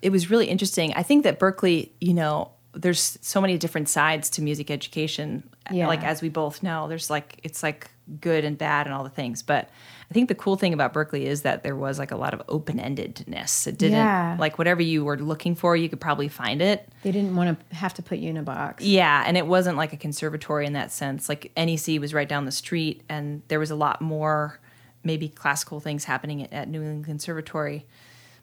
it 0.01 0.09
was 0.12 0.29
really 0.31 0.47
interesting. 0.47 0.93
I 0.95 1.03
think 1.03 1.23
that 1.23 1.39
Berklee, 1.39 1.89
you 2.01 2.13
know, 2.15 2.50
there's 2.73 3.17
so 3.21 3.39
many 3.39 3.57
different 3.59 3.88
sides 3.88 4.31
to 4.31 4.41
music 4.41 4.71
education. 4.71 5.47
Yeah. 5.71 5.88
Like 5.88 6.03
as 6.03 6.21
we 6.23 6.29
both 6.29 6.63
know, 6.63 6.88
there's 6.88 7.09
like 7.09 7.39
it's 7.43 7.62
like 7.62 7.91
good 8.19 8.43
and 8.43 8.57
bad 8.57 8.88
and 8.88 8.95
all 8.95 9.03
the 9.03 9.09
things. 9.12 9.43
But 9.43 9.69
I 10.13 10.15
think 10.15 10.29
the 10.29 10.36
cool 10.36 10.58
thing 10.58 10.74
about 10.75 10.93
Berklee 10.93 11.24
is 11.24 11.41
that 11.41 11.63
there 11.63 11.75
was 11.75 11.98
like 11.98 12.12
a 12.12 12.15
lot 12.15 12.36
of 12.36 12.43
open-endedness. 12.48 13.65
It 13.65 13.79
didn't 13.79 13.98
Yeah. 13.98 14.38
like 14.39 14.60
whatever 14.60 14.84
you 14.84 15.03
were 15.03 15.17
looking 15.17 15.55
for, 15.55 15.75
you 15.75 15.89
could 15.89 16.00
probably 16.00 16.27
find 16.27 16.62
it. 16.62 16.88
They 17.01 17.12
didn't 17.12 17.36
want 17.36 17.58
to 17.70 17.75
have 17.75 17.96
to 17.96 18.03
put 18.03 18.20
you 18.20 18.29
in 18.29 18.38
a 18.38 18.43
box. 18.43 18.84
Yeah, 18.84 19.24
and 19.25 19.38
it 19.38 19.48
wasn't 19.48 19.75
like 19.75 19.91
a 19.91 19.98
conservatory 19.98 20.67
in 20.67 20.74
that 20.74 20.91
sense. 20.91 21.27
Like 21.29 21.51
NEC 21.58 22.00
was 22.00 22.13
right 22.13 22.29
down 22.29 22.46
the 22.46 22.51
street, 22.51 23.01
and 23.10 23.41
there 23.48 23.58
was 23.58 23.72
a 23.72 23.75
lot 23.75 24.01
more 24.01 24.60
maybe 25.03 25.27
classical 25.29 25.79
things 25.79 26.03
happening 26.05 26.43
at, 26.43 26.53
at 26.53 26.70
New 26.70 26.82
England 26.82 27.05
Conservatory. 27.05 27.88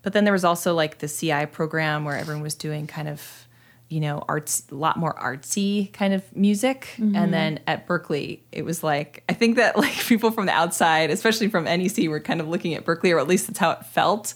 But 0.03 0.13
then 0.13 0.25
there 0.25 0.33
was 0.33 0.45
also 0.45 0.75
like 0.75 0.99
the 0.99 1.07
CI 1.09 1.47
program 1.47 2.05
where 2.05 2.17
everyone 2.17 2.43
was 2.43 2.57
doing 2.57 2.89
kind 2.89 3.07
of, 3.09 3.47
you 3.91 3.99
know, 3.99 4.25
arts, 4.29 4.63
a 4.71 4.75
lot 4.75 4.97
more 4.97 5.13
artsy 5.15 5.93
kind 5.93 6.15
of 6.15 6.35
music. 6.35 6.95
And 6.97 7.15
mm-hmm. 7.15 7.31
then 7.33 7.61
at 7.67 7.89
Berklee, 7.89 8.39
it 8.53 8.65
was 8.65 8.85
like, 8.85 9.25
I 9.29 9.33
think 9.33 9.57
that 9.57 9.77
like 9.77 9.93
people 10.07 10.31
from 10.31 10.47
the 10.47 10.53
outside, 10.53 11.11
especially 11.11 11.49
from 11.49 11.65
NEC, 11.65 12.09
were 12.09 12.21
kind 12.21 12.41
of 12.41 12.49
looking 12.49 12.75
at 12.75 12.85
Berklee, 12.85 13.13
or 13.13 13.19
at 13.19 13.27
least 13.27 13.49
that's 13.49 13.59
how 13.59 13.73
it 13.73 13.85
felt. 13.85 14.35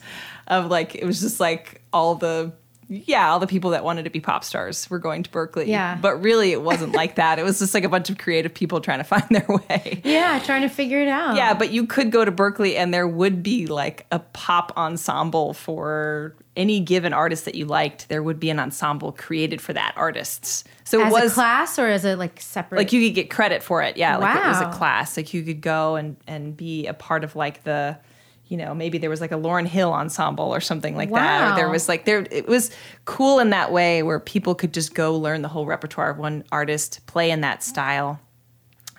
Of 0.48 0.66
like, 0.66 0.96
it 0.96 1.06
was 1.06 1.20
just 1.20 1.38
like 1.38 1.82
all 1.92 2.16
the, 2.16 2.52
yeah, 2.88 3.30
all 3.30 3.38
the 3.38 3.46
people 3.46 3.70
that 3.70 3.84
wanted 3.84 4.02
to 4.02 4.10
be 4.10 4.20
pop 4.20 4.42
stars 4.42 4.90
were 4.90 4.98
going 4.98 5.22
to 5.22 5.30
Berklee. 5.30 5.68
Yeah. 5.68 5.96
But 6.02 6.20
really, 6.20 6.50
it 6.50 6.60
wasn't 6.60 6.92
like 6.92 7.14
that. 7.14 7.38
It 7.38 7.44
was 7.44 7.60
just 7.60 7.74
like 7.74 7.84
a 7.84 7.88
bunch 7.88 8.10
of 8.10 8.18
creative 8.18 8.52
people 8.52 8.80
trying 8.80 8.98
to 8.98 9.04
find 9.04 9.24
their 9.30 9.46
way. 9.46 10.02
Yeah, 10.04 10.40
trying 10.44 10.62
to 10.62 10.68
figure 10.68 11.00
it 11.00 11.08
out. 11.08 11.36
Yeah, 11.36 11.54
but 11.54 11.70
you 11.70 11.86
could 11.86 12.10
go 12.10 12.24
to 12.24 12.32
Berklee 12.32 12.74
and 12.74 12.92
there 12.92 13.06
would 13.06 13.42
be 13.42 13.66
like 13.66 14.04
a 14.10 14.18
pop 14.18 14.72
ensemble 14.76 15.54
for 15.54 16.34
any 16.56 16.80
given 16.80 17.12
artist 17.12 17.44
that 17.44 17.54
you 17.54 17.64
liked. 17.64 18.08
There 18.08 18.22
would 18.22 18.38
be 18.38 18.50
an 18.50 18.58
ensemble 18.58 19.12
created 19.12 19.60
for 19.60 19.72
that 19.72 19.92
artist. 19.96 20.68
So 20.84 21.00
it 21.00 21.06
as 21.06 21.12
was 21.12 21.32
a 21.32 21.34
class 21.34 21.78
or 21.78 21.88
as 21.88 22.04
a 22.04 22.16
like 22.16 22.40
separate. 22.40 22.78
like 22.78 22.92
you 22.92 23.06
could 23.06 23.14
get 23.14 23.30
credit 23.30 23.62
for 23.62 23.82
it. 23.82 23.96
Yeah, 23.96 24.16
like 24.16 24.36
it 24.36 24.46
was 24.46 24.60
a 24.60 24.70
class. 24.70 25.16
Like 25.16 25.34
you 25.34 25.42
could 25.42 25.60
go 25.60 25.96
and 25.96 26.16
and 26.26 26.56
be 26.56 26.86
a 26.86 26.94
part 26.94 27.24
of 27.24 27.34
like 27.36 27.64
the 27.64 27.98
you 28.46 28.58
know, 28.58 28.74
maybe 28.74 28.98
there 28.98 29.08
was 29.08 29.22
like 29.22 29.32
a 29.32 29.36
Lauryn 29.36 29.66
Hill 29.66 29.92
ensemble 29.92 30.54
or 30.54 30.60
something 30.60 30.94
like 30.96 31.10
that. 31.10 31.52
Or 31.52 31.56
there 31.56 31.68
was 31.68 31.88
like 31.88 32.04
there 32.04 32.26
it 32.30 32.46
was 32.46 32.70
cool 33.04 33.38
in 33.38 33.50
that 33.50 33.72
way 33.72 34.02
where 34.02 34.20
people 34.20 34.54
could 34.54 34.74
just 34.74 34.94
go 34.94 35.16
learn 35.16 35.42
the 35.42 35.48
whole 35.48 35.66
repertoire 35.66 36.10
of 36.10 36.18
one 36.18 36.44
artist, 36.52 37.00
play 37.06 37.30
in 37.30 37.40
that 37.40 37.62
style. 37.62 38.20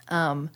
Um 0.09 0.49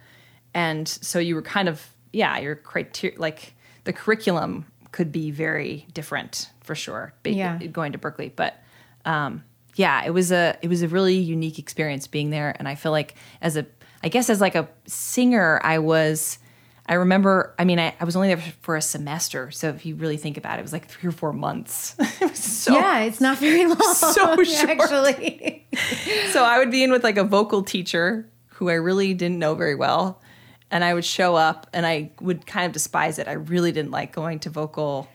and 0.54 0.88
so 0.88 1.20
you 1.20 1.36
were 1.36 1.42
kind 1.42 1.70
of 1.70 1.86
yeah, 2.12 2.40
your 2.40 2.56
criteria 2.56 3.18
like 3.20 3.54
the 3.84 3.94
curriculum 3.94 4.66
could 4.92 5.12
be 5.12 5.30
very 5.30 5.86
different 5.94 6.50
for 6.70 6.76
sure. 6.76 7.14
Yeah. 7.26 7.58
going 7.58 7.94
to 7.94 7.98
Berklee, 7.98 8.32
but 8.36 8.62
um, 9.04 9.44
yeah, 9.74 10.06
it 10.06 10.12
was 10.12 10.32
a 10.32 10.56
it 10.62 10.68
was 10.68 10.84
a 10.84 10.88
really 10.88 11.16
unique 11.16 11.58
experience 11.58 12.06
being 12.06 12.30
there, 12.30 12.56
and 12.60 12.68
I 12.68 12.76
feel 12.76 12.92
like 12.92 13.16
as 13.42 13.58
a 13.58 13.66
I 14.04 14.10
guess 14.10 14.30
as 14.30 14.40
like 14.40 14.54
a 14.54 14.70
singer, 14.86 15.60
I 15.64 15.80
was. 15.80 16.38
I 16.86 16.94
remember. 16.94 17.56
I 17.58 17.66
mean, 17.66 17.80
I, 17.80 17.96
I 18.00 18.04
was 18.04 18.16
only 18.16 18.28
there 18.28 18.44
for 18.62 18.76
a 18.76 18.84
semester, 18.84 19.50
so 19.50 19.70
if 19.70 19.84
you 19.84 19.96
really 19.96 20.18
think 20.18 20.38
about 20.38 20.58
it, 20.58 20.60
it 20.60 20.62
was 20.62 20.74
like 20.74 20.88
three 20.88 21.10
or 21.10 21.12
four 21.12 21.34
months. 21.34 21.96
it 22.00 22.30
was 22.30 22.38
so 22.38 22.76
yeah, 22.76 23.00
it's 23.00 23.20
not 23.20 23.40
very 23.40 23.66
long. 23.74 23.96
So 23.96 24.44
short. 24.44 24.70
Actually, 24.70 25.66
so 26.30 26.44
I 26.44 26.60
would 26.60 26.70
be 26.70 26.84
in 26.84 26.92
with 26.92 27.04
like 27.04 27.18
a 27.18 27.24
vocal 27.24 27.64
teacher 27.64 28.30
who 28.46 28.70
I 28.70 28.76
really 28.76 29.16
didn't 29.16 29.40
know 29.40 29.56
very 29.56 29.74
well. 29.74 30.22
And 30.70 30.84
I 30.84 30.94
would 30.94 31.06
show 31.06 31.36
up 31.36 31.66
and 31.74 31.84
I 31.84 32.12
would 32.22 32.46
kind 32.46 32.68
of 32.68 32.74
despise 32.74 33.18
it. 33.18 33.28
I 33.28 33.34
really 33.34 33.72
didn't 33.72 33.90
like 33.90 34.14
going 34.14 34.38
to 34.42 34.52
vocal 34.52 35.08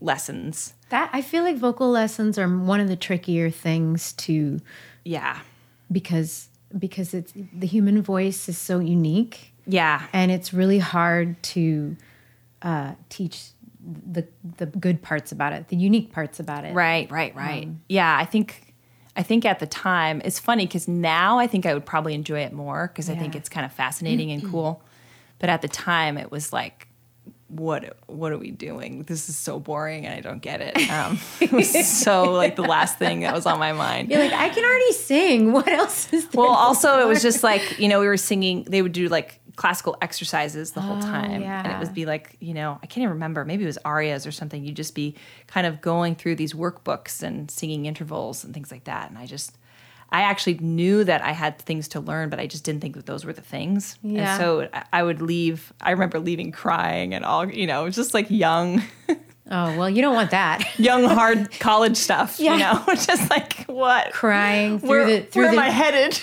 lessons. 0.00 0.74
That 0.94 1.10
I 1.12 1.22
feel 1.22 1.42
like 1.42 1.56
vocal 1.56 1.90
lessons 1.90 2.38
are 2.38 2.46
one 2.48 2.78
of 2.78 2.86
the 2.86 2.94
trickier 2.96 3.50
things 3.50 4.12
to 4.14 4.60
Yeah. 5.04 5.40
because 5.90 6.48
because 6.78 7.14
it's 7.14 7.32
the 7.62 7.66
human 7.66 8.00
voice 8.02 8.48
is 8.48 8.56
so 8.58 8.78
unique 8.78 9.52
Yeah. 9.66 10.02
and 10.12 10.30
it's 10.30 10.52
really 10.54 10.78
hard 10.78 11.42
to 11.54 11.96
uh, 12.62 12.92
teach 13.08 13.50
the 14.12 14.24
the 14.56 14.66
good 14.66 15.02
parts 15.02 15.32
about 15.32 15.52
it, 15.52 15.68
the 15.68 15.76
unique 15.76 16.12
parts 16.12 16.38
about 16.40 16.64
it. 16.64 16.72
Right, 16.74 17.10
right, 17.10 17.34
right. 17.34 17.68
yeah, 17.88 18.16
I 18.16 18.24
think 18.24 18.74
I 19.16 19.22
think 19.22 19.44
at 19.44 19.58
the 19.58 19.66
time 19.66 20.22
it's 20.24 20.38
funny 20.38 20.64
because 20.66 20.86
now 20.88 21.38
I 21.40 21.46
think 21.48 21.66
I 21.66 21.74
would 21.74 21.84
probably 21.86 22.14
enjoy 22.14 22.40
it 22.40 22.52
more 22.52 22.86
because 22.88 23.10
I 23.10 23.16
think 23.16 23.34
it's 23.36 23.48
kind 23.48 23.66
of 23.66 23.72
fascinating 23.72 24.30
and 24.32 24.42
cool. 24.50 24.80
But 25.40 25.50
at 25.50 25.60
the 25.60 25.68
time, 25.68 26.16
it 26.18 26.30
was 26.30 26.52
like, 26.52 26.88
what 27.48 27.96
what 28.06 28.32
are 28.32 28.38
we 28.38 28.50
doing? 28.50 29.04
This 29.04 29.28
is 29.28 29.36
so 29.36 29.60
boring 29.60 30.06
and 30.06 30.14
I 30.14 30.20
don't 30.20 30.40
get 30.40 30.60
it. 30.60 30.74
Um, 30.94 31.18
it 31.40 31.50
was 31.50 31.88
so 31.88 32.30
like 32.32 32.54
the 32.54 32.62
last 32.62 32.98
thing 32.98 33.20
that 33.20 33.34
was 33.34 33.46
on 33.46 33.58
my 33.58 33.72
mind. 33.72 34.10
You're 34.10 34.20
like, 34.20 34.32
I 34.32 34.48
can 34.48 34.64
already 34.64 34.92
sing. 34.92 35.52
What 35.52 35.68
else 35.68 36.12
is 36.12 36.28
there? 36.28 36.40
Well, 36.40 36.50
also 36.50 37.00
it 37.00 37.08
was 37.08 37.20
just 37.20 37.42
like 37.42 37.78
you 37.78 37.88
know 37.88 38.00
we 38.00 38.06
were 38.06 38.16
singing. 38.16 38.64
They 38.64 38.80
would 38.80 38.92
do 38.92 39.08
like 39.08 39.40
classical 39.56 39.96
exercises 40.02 40.72
the 40.72 40.80
whole 40.80 41.00
time, 41.00 41.30
and 41.30 41.42
it 41.42 41.46
yeah. 41.46 41.80
would 41.80 41.94
be 41.94 42.06
like 42.06 42.36
you 42.40 42.54
know 42.54 42.78
I 42.82 42.86
can't 42.86 43.02
even 43.02 43.14
remember. 43.14 43.44
Maybe 43.44 43.64
it 43.64 43.66
was 43.66 43.78
arias 43.84 44.26
or 44.26 44.32
something. 44.32 44.64
You'd 44.64 44.76
just 44.76 44.94
be 44.94 45.16
kind 45.46 45.66
of 45.66 45.80
going 45.80 46.14
through 46.14 46.36
these 46.36 46.52
workbooks 46.52 47.22
and 47.22 47.50
singing 47.50 47.86
intervals 47.86 48.44
and 48.44 48.54
things 48.54 48.70
like 48.70 48.84
that. 48.84 49.08
And 49.10 49.18
I 49.18 49.26
just, 49.26 49.56
I 50.14 50.22
actually 50.22 50.58
knew 50.58 51.02
that 51.04 51.22
I 51.22 51.32
had 51.32 51.58
things 51.58 51.88
to 51.88 52.00
learn, 52.00 52.30
but 52.30 52.38
I 52.38 52.46
just 52.46 52.62
didn't 52.64 52.80
think 52.82 52.94
that 52.94 53.06
those 53.06 53.24
were 53.24 53.32
the 53.32 53.42
things. 53.42 53.98
Yeah. 54.02 54.34
And 54.34 54.40
so 54.40 54.68
I- 54.92 55.02
would 55.02 55.20
leave. 55.20 55.72
I 55.80 55.90
remember 55.90 56.20
leaving 56.20 56.52
crying 56.52 57.14
and 57.14 57.24
all. 57.24 57.50
You 57.50 57.66
know, 57.66 57.90
just 57.90 58.14
like 58.14 58.30
young. 58.30 58.82
Oh 59.50 59.76
well, 59.76 59.90
you 59.90 60.00
don't 60.00 60.14
want 60.14 60.30
that. 60.30 60.66
young 60.78 61.04
hard 61.04 61.50
college 61.60 61.98
stuff. 61.98 62.40
Yeah. 62.40 62.52
You 62.54 62.58
know, 62.86 62.94
just 62.94 63.28
like 63.28 63.66
what? 63.66 64.10
crying 64.10 64.78
through 64.78 64.88
Where, 64.88 65.06
the 65.06 65.20
through 65.26 65.42
where 65.44 65.52
the 65.52 65.58
am 65.58 65.62
I 65.64 65.68
headed? 65.68 66.18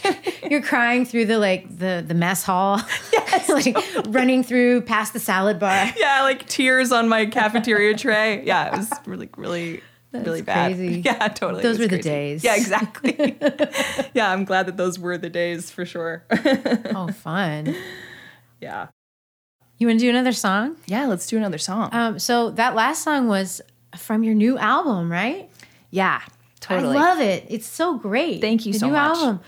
you're 0.50 0.64
crying 0.64 1.06
through 1.06 1.26
the 1.26 1.38
like 1.38 1.70
the 1.78 2.04
the 2.06 2.16
mess 2.16 2.42
hall. 2.44 2.82
Yes. 3.14 3.48
like 3.48 3.78
running 4.08 4.42
through 4.44 4.82
past 4.82 5.14
the 5.14 5.20
salad 5.20 5.60
bar. 5.60 5.94
yeah, 5.98 6.24
like 6.24 6.48
tears 6.48 6.92
on 6.92 7.08
my 7.08 7.28
cafeteria 7.28 7.96
tray. 7.96 8.44
Yeah, 8.44 8.74
it 8.74 8.78
was 8.80 8.92
really, 9.06 9.30
really, 9.38 9.82
really 10.14 10.42
bad. 10.42 10.76
crazy. 10.76 11.02
Yeah, 11.06 11.28
totally. 11.30 11.64
Those 11.64 11.78
It 11.80 11.84
was 11.84 11.92
were 11.92 11.98
the 11.98 12.04
days. 12.04 12.44
Yeah, 12.44 12.56
exactly. 12.56 13.38
yeah, 14.14 14.32
I'm 14.32 14.46
glad 14.46 14.66
that 14.68 14.78
those 14.78 15.00
were 15.00 15.18
the 15.18 15.30
days 15.30 15.72
for 15.72 15.86
sure. 15.86 16.24
Oh, 16.94 17.10
fun. 17.12 17.76
yeah. 18.60 18.88
You 19.78 19.88
want 19.88 20.00
to 20.00 20.06
do 20.06 20.10
another 20.10 20.32
song? 20.34 20.76
Yeah, 20.86 21.08
let's 21.08 21.26
do 21.28 21.38
another 21.38 21.58
song. 21.58 21.90
Um, 21.92 22.20
so 22.20 22.52
that 22.52 22.76
last 22.76 23.04
song 23.04 23.28
was 23.28 23.62
from 23.98 24.24
your 24.24 24.36
new 24.36 24.58
album, 24.58 25.12
right? 25.12 25.50
yeah, 25.90 26.22
totally. 26.60 26.96
I 26.98 27.02
love 27.02 27.20
it. 27.20 27.46
It's 27.50 27.66
so 27.68 27.98
great. 27.98 28.40
Thank 28.42 28.66
you 28.66 28.74
the 28.74 28.80
so 28.80 28.88
new 28.88 28.94
much. 28.94 29.18
album. 29.18 29.40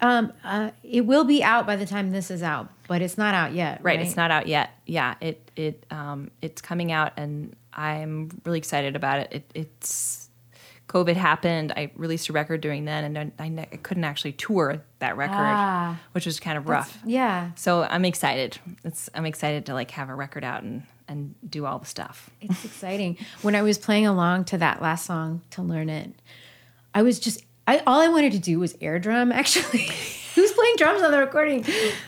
Um, 0.00 0.32
uh, 0.44 0.70
it 0.82 1.06
will 1.06 1.24
be 1.24 1.42
out 1.42 1.66
by 1.66 1.76
the 1.76 1.86
time 1.86 2.10
this 2.10 2.30
is 2.30 2.42
out, 2.42 2.68
but 2.88 3.00
it's 3.00 3.16
not 3.16 3.34
out 3.34 3.52
yet. 3.54 3.78
right, 3.82 3.96
Right. 3.96 4.06
it's 4.06 4.14
not 4.16 4.30
out 4.30 4.46
yet. 4.46 4.70
Yeah, 4.84 5.14
it 5.22 5.50
it 5.56 5.86
um 5.90 6.30
it's 6.42 6.60
coming 6.60 6.92
out 6.92 7.12
and 7.16 7.56
I'm 7.76 8.30
really 8.44 8.58
excited 8.58 8.96
about 8.96 9.20
it. 9.20 9.32
it 9.32 9.50
it's 9.54 10.28
COVID 10.88 11.16
happened. 11.16 11.72
I 11.76 11.90
released 11.96 12.28
a 12.28 12.32
record 12.32 12.60
during 12.60 12.84
then, 12.84 13.16
and 13.16 13.32
I, 13.38 13.48
ne- 13.48 13.68
I 13.72 13.76
couldn't 13.76 14.04
actually 14.04 14.32
tour 14.32 14.82
that 15.00 15.16
record, 15.16 15.36
Ah. 15.38 15.98
which 16.12 16.26
was 16.26 16.38
kind 16.40 16.56
of 16.56 16.68
rough. 16.68 16.96
Yeah, 17.04 17.50
So 17.56 17.82
I'm 17.82 18.04
excited. 18.04 18.58
It's 18.84 19.10
I'm 19.14 19.26
excited 19.26 19.66
to 19.66 19.74
like 19.74 19.90
have 19.92 20.08
a 20.08 20.14
record 20.14 20.42
out 20.44 20.62
and 20.62 20.84
and 21.08 21.34
do 21.48 21.66
all 21.66 21.78
the 21.78 21.86
stuff. 21.86 22.30
it's 22.40 22.64
exciting. 22.64 23.16
When 23.42 23.54
I 23.54 23.62
was 23.62 23.78
playing 23.78 24.06
along 24.06 24.44
to 24.46 24.58
that 24.58 24.80
last 24.82 25.06
song 25.06 25.42
to 25.50 25.62
learn 25.62 25.88
it, 25.88 26.10
I 26.94 27.02
was 27.02 27.18
just 27.20 27.44
I 27.66 27.78
all 27.86 28.00
I 28.00 28.08
wanted 28.08 28.32
to 28.32 28.38
do 28.38 28.58
was 28.60 28.76
air 28.80 28.98
drum. 28.98 29.30
Actually, 29.40 29.88
who's 30.36 30.52
playing 30.52 30.74
drums 30.76 31.02
on 31.02 31.10
the 31.10 31.18
recording? 31.18 31.64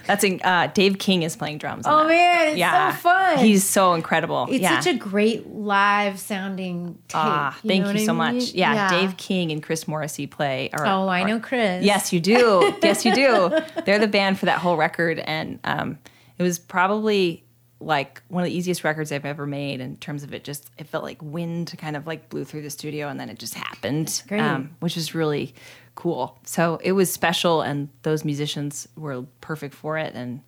That's 0.07 0.23
in, 0.23 0.41
uh, 0.45 0.69
Dave 0.73 0.99
King 1.01 1.25
is 1.25 1.35
playing 1.35 1.59
drums. 1.59 1.85
on 1.87 1.93
Oh 1.93 2.03
that. 2.05 2.09
man, 2.09 2.49
it's 2.51 2.59
yeah, 2.59 2.93
so 2.95 2.99
fun. 3.01 3.39
He's 3.39 3.65
so 3.65 3.95
incredible. 3.95 4.47
it's 4.51 4.61
yeah. 4.61 4.79
such 4.79 4.95
a 4.95 4.97
great 4.97 5.49
live 5.49 6.21
sounding 6.21 6.95
tape. 7.09 7.15
Ah, 7.17 7.59
you 7.65 7.69
thank 7.69 7.99
you 7.99 8.07
so 8.07 8.13
mean? 8.13 8.37
much. 8.37 8.53
Yeah, 8.53 8.89
Dave 8.91 9.17
King 9.17 9.51
and 9.51 9.61
Chris 9.63 9.89
Morrissey 9.89 10.29
play. 10.29 10.71
Or, 10.73 10.87
Oh, 10.87 11.09
I 11.09 11.23
or- 11.23 11.27
know 11.27 11.41
Chris. 11.41 11.85
Yes, 11.85 12.13
you 12.13 12.21
do. 12.21 12.73
yes, 12.83 13.05
you 13.05 13.13
do. 13.15 13.51
They're 13.85 13.99
the 13.99 14.07
band 14.07 14.39
for 14.39 14.47
that 14.47 14.59
whole 14.61 14.77
record, 14.77 15.19
and 15.19 15.59
um, 15.65 15.99
it 16.39 16.45
was 16.45 16.59
probably 16.59 17.45
like 17.81 18.21
one 18.27 18.43
of 18.43 18.51
the 18.51 18.57
easiest 18.57 18.83
records 18.83 19.13
I've 19.13 19.25
ever 19.25 19.47
made 19.47 19.81
in 19.81 19.97
terms 19.99 20.25
of 20.25 20.35
it. 20.35 20.43
Just 20.43 20.69
it 20.79 20.89
felt 20.89 21.05
like 21.05 21.23
wind 21.23 21.73
kind 21.79 21.97
of 21.97 22.07
like 22.09 22.29
blew 22.29 22.45
through 22.45 22.63
the 22.63 22.71
studio, 22.71 23.09
and 23.09 23.19
then 23.21 23.29
it 23.29 23.39
just 23.39 23.55
happened, 23.55 24.23
great. 24.29 24.41
Um, 24.41 24.71
which 24.81 24.97
is 24.97 25.15
really 25.15 25.55
cool. 25.99 26.39
So 26.45 26.79
it 26.83 26.93
was 26.93 27.13
special, 27.13 27.61
and 27.63 27.89
those 28.03 28.25
musicians 28.25 28.89
were 28.97 29.25
perfect 29.41 29.75
for 29.75 29.99
it, 29.99 30.15
and. 30.15 30.41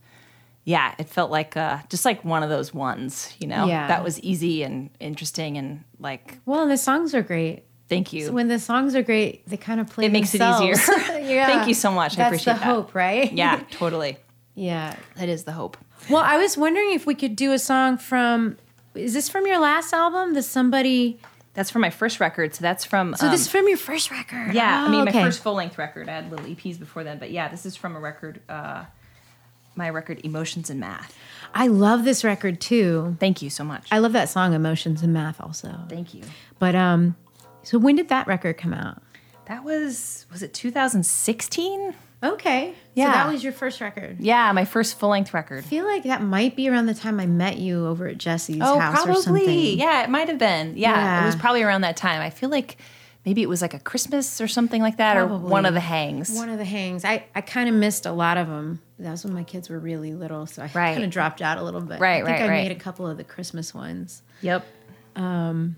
Yeah, 0.64 0.94
it 0.98 1.08
felt 1.08 1.30
like 1.30 1.56
uh, 1.56 1.78
just 1.88 2.04
like 2.04 2.22
one 2.22 2.42
of 2.42 2.50
those 2.50 2.72
ones, 2.74 3.34
you 3.40 3.48
know, 3.48 3.66
Yeah. 3.66 3.88
that 3.88 4.04
was 4.04 4.20
easy 4.20 4.62
and 4.62 4.90
interesting 5.00 5.56
and 5.56 5.82
like, 5.98 6.38
Well, 6.44 6.68
the 6.68 6.76
songs 6.76 7.14
are 7.14 7.22
great. 7.22 7.64
thank 7.88 8.12
you. 8.12 8.26
So 8.26 8.32
when 8.32 8.48
the 8.48 8.58
songs 8.58 8.94
are 8.94 9.02
great, 9.02 9.48
they 9.48 9.56
kind 9.56 9.80
of 9.80 9.88
play. 9.88 10.04
It 10.04 10.12
makes 10.12 10.34
it 10.34 10.42
easier. 10.42 10.74
yeah. 11.22 11.46
Thank 11.46 11.66
you 11.66 11.74
so 11.74 11.90
much. 11.90 12.12
I 12.12 12.16
That's 12.16 12.28
appreciate 12.28 12.52
the 12.54 12.58
that. 12.60 12.64
hope, 12.66 12.94
right? 12.94 13.32
yeah, 13.32 13.62
totally. 13.70 14.18
yeah. 14.54 14.96
That 15.16 15.30
is 15.30 15.44
the 15.44 15.52
hope. 15.52 15.78
Well, 16.10 16.22
I 16.22 16.36
was 16.36 16.58
wondering 16.58 16.92
if 16.92 17.06
we 17.06 17.14
could 17.14 17.36
do 17.36 17.52
a 17.52 17.58
song 17.58 17.96
from. 17.96 18.58
Is 18.94 19.14
this 19.14 19.28
from 19.30 19.46
your 19.46 19.58
last 19.58 19.94
album? 19.94 20.34
The 20.34 20.42
somebody. 20.42 21.18
That's 21.54 21.70
from 21.70 21.82
my 21.82 21.90
first 21.90 22.20
record. 22.20 22.54
So 22.54 22.62
that's 22.62 22.84
from. 22.84 23.14
So 23.16 23.26
um, 23.26 23.32
this 23.32 23.40
is 23.42 23.48
from 23.48 23.66
your 23.68 23.76
first 23.76 24.10
record. 24.10 24.54
yeah, 24.54 24.84
I 24.84 24.86
Oh, 24.86 24.90
mean, 24.90 25.08
okay. 25.08 25.18
my 25.18 25.24
first 25.24 25.42
full 25.42 25.54
length 25.54 25.78
record. 25.78 26.08
I 26.08 26.12
had 26.12 26.30
little 26.30 26.46
EPs 26.46 26.78
before 26.78 27.02
then, 27.04 27.18
but 27.18 27.30
yeah, 27.30 27.48
this 27.48 27.66
is 27.66 27.74
from 27.76 27.96
a 27.96 28.00
record. 28.00 28.40
Uh, 28.48 28.84
my 29.76 29.88
record, 29.88 30.20
Emotions 30.24 30.68
and 30.70 30.78
Math. 30.80 31.16
I 31.54 31.66
love 31.68 32.04
this 32.04 32.22
record 32.24 32.60
too. 32.60 33.16
Thank 33.20 33.40
you 33.42 33.50
so 33.50 33.64
much. 33.64 33.86
I 33.90 33.98
love 33.98 34.12
that 34.12 34.28
song, 34.28 34.52
Emotions 34.52 35.02
and 35.02 35.12
Math, 35.12 35.40
also. 35.40 35.74
Thank 35.88 36.12
you. 36.14 36.22
But 36.58 36.74
um, 36.74 37.16
so 37.62 37.78
when 37.78 37.96
did 37.96 38.08
that 38.08 38.26
record 38.26 38.56
come 38.58 38.74
out? 38.74 39.02
That 39.46 39.64
was 39.64 40.26
was 40.30 40.42
it 40.42 40.52
2016? 40.54 41.94
Okay. 42.22 42.74
Yeah. 42.94 43.06
So 43.06 43.10
that 43.12 43.32
was 43.32 43.42
your 43.42 43.52
first 43.52 43.80
record. 43.80 44.18
Yeah, 44.20 44.52
my 44.52 44.64
first 44.66 44.98
full 44.98 45.08
length 45.10 45.32
record. 45.32 45.64
I 45.64 45.66
feel 45.66 45.84
like 45.86 46.02
that 46.04 46.22
might 46.22 46.54
be 46.54 46.68
around 46.68 46.86
the 46.86 46.94
time 46.94 47.18
I 47.18 47.26
met 47.26 47.56
you 47.58 47.86
over 47.86 48.06
at 48.08 48.18
Jesse's 48.18 48.58
Oh, 48.60 48.78
house 48.78 49.06
or 49.06 49.14
something. 49.14 49.78
Yeah, 49.78 50.02
it 50.04 50.10
might 50.10 50.28
have 50.28 50.38
been. 50.38 50.76
Yeah, 50.76 50.90
Yeah. 50.94 51.22
it 51.22 51.26
was 51.26 51.36
probably 51.36 51.62
around 51.62 51.80
that 51.82 51.96
time. 51.96 52.20
I 52.20 52.28
feel 52.28 52.50
like 52.50 52.76
maybe 53.24 53.42
it 53.42 53.48
was 53.48 53.62
like 53.62 53.72
a 53.72 53.78
Christmas 53.78 54.40
or 54.40 54.48
something 54.48 54.82
like 54.82 54.98
that, 54.98 55.16
or 55.16 55.26
one 55.26 55.64
of 55.64 55.72
the 55.72 55.80
hangs. 55.80 56.30
One 56.30 56.50
of 56.50 56.58
the 56.58 56.64
hangs. 56.64 57.04
I, 57.06 57.24
I 57.34 57.40
kind 57.40 57.68
of 57.70 57.74
missed 57.74 58.04
a 58.04 58.12
lot 58.12 58.36
of 58.36 58.48
them. 58.48 58.82
That 58.98 59.12
was 59.12 59.24
when 59.24 59.32
my 59.32 59.44
kids 59.44 59.70
were 59.70 59.78
really 59.78 60.12
little, 60.12 60.46
so 60.46 60.60
I 60.62 60.66
Right. 60.74 60.92
kind 60.92 61.04
of 61.04 61.10
dropped 61.10 61.40
out 61.40 61.56
a 61.56 61.62
little 61.62 61.80
bit. 61.80 62.00
Right, 62.00 62.22
I 62.22 62.26
think 62.26 62.28
right, 62.28 62.42
I 62.42 62.48
right. 62.48 62.62
made 62.68 62.72
a 62.72 62.78
couple 62.80 63.06
of 63.06 63.16
the 63.16 63.24
Christmas 63.24 63.72
ones. 63.74 64.22
Yep. 64.42 64.66
Um, 65.16 65.76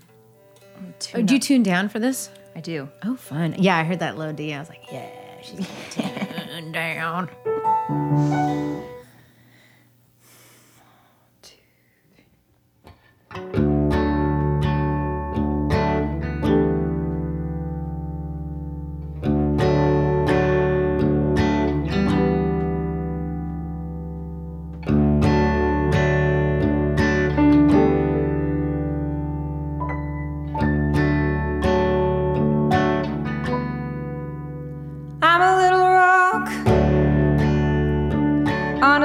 Oh, 0.75 1.17
did 1.17 1.31
you 1.31 1.39
tune 1.39 1.63
down 1.63 1.87
for 1.87 1.99
this? 1.99 2.29
I 2.55 2.59
do. 2.59 2.89
Oh, 3.03 3.15
fun. 3.15 3.55
Yeah, 3.59 3.77
I 3.77 3.83
heard 3.83 3.99
that 3.99 4.17
low 4.17 4.31
D. 4.33 4.53
I 4.53 4.59
was 4.59 4.67
like, 4.69 4.81
yeah, 4.91 5.07
she's 5.43 5.67
down. 6.71 7.29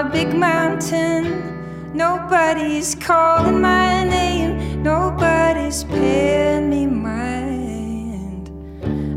Big 0.09 0.35
mountain. 0.35 1.93
Nobody's 1.95 2.95
calling 2.95 3.61
my 3.61 4.05
name, 4.05 4.83
nobody's 4.83 5.85
paying 5.85 6.71
me 6.71 6.87
mind. 6.87 8.51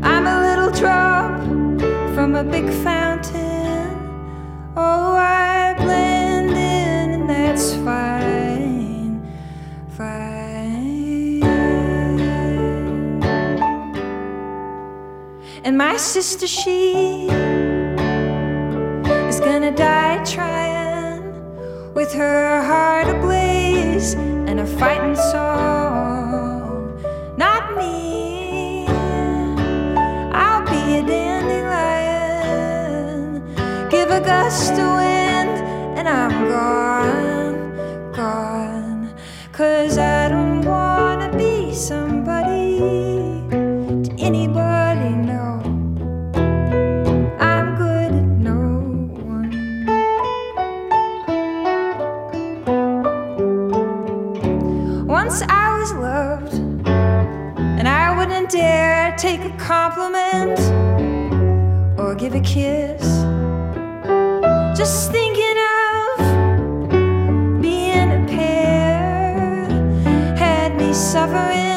I'm 0.02 0.26
a 0.26 0.40
little 0.42 0.70
drop 0.70 1.40
from 2.14 2.34
a 2.34 2.44
big 2.44 2.68
fountain. 2.82 3.90
Oh, 4.76 5.14
I 5.14 5.74
blend 5.78 6.50
in, 6.50 7.20
and 7.20 7.30
that's 7.30 7.74
fine. 7.76 9.22
Fine. 9.96 11.42
And 15.64 15.78
my 15.78 15.96
sister, 15.96 16.46
she 16.46 17.28
is 19.28 19.40
gonna 19.40 19.70
die 19.70 20.24
trying 20.24 20.71
with 21.94 22.12
her 22.14 22.62
heart 22.62 23.06
ablaze 23.08 24.14
and 24.14 24.60
a 24.60 24.66
fighting 24.66 25.16
song. 25.16 26.98
Not 27.36 27.76
me, 27.76 28.86
I'll 30.32 30.64
be 30.64 30.96
a 30.96 31.02
dandelion. 31.02 31.82
Give 33.90 34.10
a 34.10 34.20
gust 34.20 34.72
of 34.72 34.78
wind, 34.78 35.58
and 35.98 36.08
I'm 36.08 36.48
gone, 36.48 37.21
take 59.22 59.44
a 59.44 59.56
compliment 59.56 60.58
or 61.96 62.12
give 62.12 62.34
a 62.34 62.40
kiss. 62.40 63.00
Just 64.76 65.12
thinking 65.12 65.58
of 65.78 67.60
being 67.62 68.10
a 68.10 68.26
pair 68.26 69.64
had 70.36 70.76
me 70.76 70.92
suffering 70.92 71.71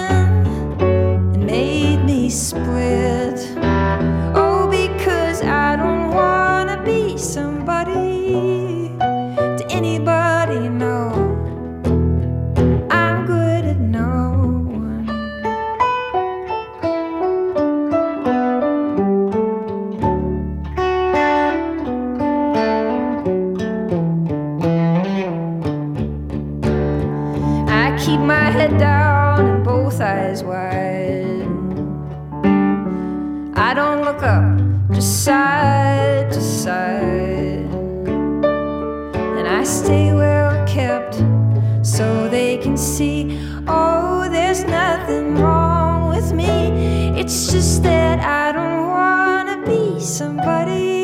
can 42.58 42.78
see. 42.78 43.39
Oh, 43.68 44.28
there's 44.30 44.63
nothing 44.63 45.36
wrong 45.36 46.10
with 46.10 46.32
me. 46.34 47.18
It's 47.20 47.52
just 47.52 47.84
that 47.84 48.20
I 48.20 48.52
don't 48.52 48.88
wanna 48.88 49.65
be 49.65 50.00
somebody 50.00 50.95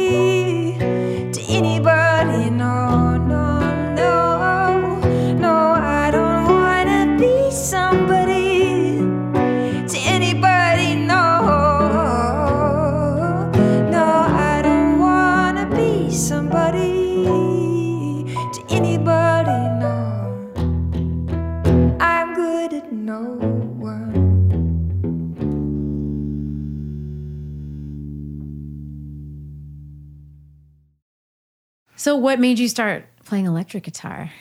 what 32.32 32.40
made 32.40 32.60
you 32.60 32.70
start 32.70 33.04
playing 33.26 33.46
electric 33.46 33.84
guitar? 33.84 34.32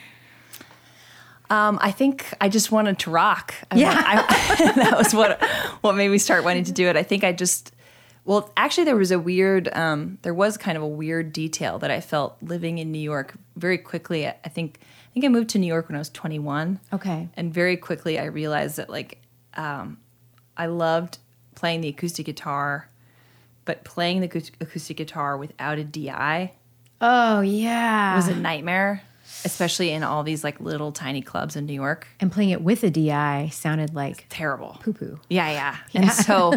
Um, 1.49 1.77
I 1.81 1.91
think 1.91 2.33
I 2.39 2.47
just 2.47 2.71
wanted 2.71 2.99
to 2.99 3.11
rock. 3.11 3.53
I 3.69 3.75
Yeah. 3.75 3.93
I- 3.93 4.71
that 4.75 4.97
was 4.97 5.13
what 5.13 5.43
what 5.81 5.95
made 5.95 6.07
me 6.07 6.17
start 6.17 6.45
wanting 6.45 6.63
to 6.63 6.71
do 6.71 6.87
it. 6.87 6.95
I 6.95 7.03
think 7.03 7.25
I 7.25 7.33
just, 7.33 7.73
well, 8.23 8.49
actually, 8.55 8.85
there 8.85 8.95
was 8.95 9.11
a 9.11 9.19
weird, 9.19 9.67
um, 9.73 10.19
there 10.21 10.33
was 10.33 10.55
kind 10.55 10.77
of 10.77 10.83
a 10.83 10.87
weird 10.87 11.33
detail 11.33 11.79
that 11.79 11.91
I 11.91 11.99
felt 11.99 12.37
living 12.41 12.77
in 12.77 12.93
New 12.93 12.99
York 12.99 13.33
very 13.57 13.77
quickly. 13.77 14.25
I 14.25 14.33
think, 14.47 14.79
I 14.81 15.13
think 15.13 15.25
I 15.25 15.27
moved 15.27 15.49
to 15.49 15.59
New 15.59 15.67
York 15.67 15.89
when 15.89 15.97
I 15.97 15.99
was 15.99 16.09
21. 16.09 16.79
Okay. 16.93 17.27
And 17.35 17.53
very 17.53 17.75
quickly, 17.75 18.19
I 18.19 18.25
realized 18.25 18.77
that 18.77 18.89
like, 18.89 19.17
um, 19.55 19.97
I 20.55 20.67
loved 20.67 21.17
playing 21.55 21.81
the 21.81 21.89
acoustic 21.89 22.25
guitar, 22.25 22.87
but 23.65 23.83
playing 23.83 24.21
the 24.21 24.27
acoustic 24.61 24.95
guitar 24.95 25.35
without 25.35 25.77
a 25.77 25.83
DI 25.83 26.53
Oh, 27.01 27.41
yeah. 27.41 28.13
It 28.13 28.15
was 28.17 28.27
a 28.27 28.35
nightmare, 28.35 29.01
especially 29.43 29.89
in 29.91 30.03
all 30.03 30.23
these 30.23 30.43
like 30.43 30.59
little 30.59 30.91
tiny 30.91 31.21
clubs 31.21 31.55
in 31.55 31.65
New 31.65 31.73
York. 31.73 32.07
and 32.19 32.31
playing 32.31 32.51
it 32.51 32.61
with 32.61 32.83
a 32.83 32.89
DI 32.91 33.49
sounded 33.51 33.95
like 33.95 34.25
Terrible. 34.29 34.77
poo 34.83 34.93
poo. 34.93 35.19
Yeah, 35.29 35.49
yeah. 35.51 35.77
And 35.95 36.11
so, 36.11 36.53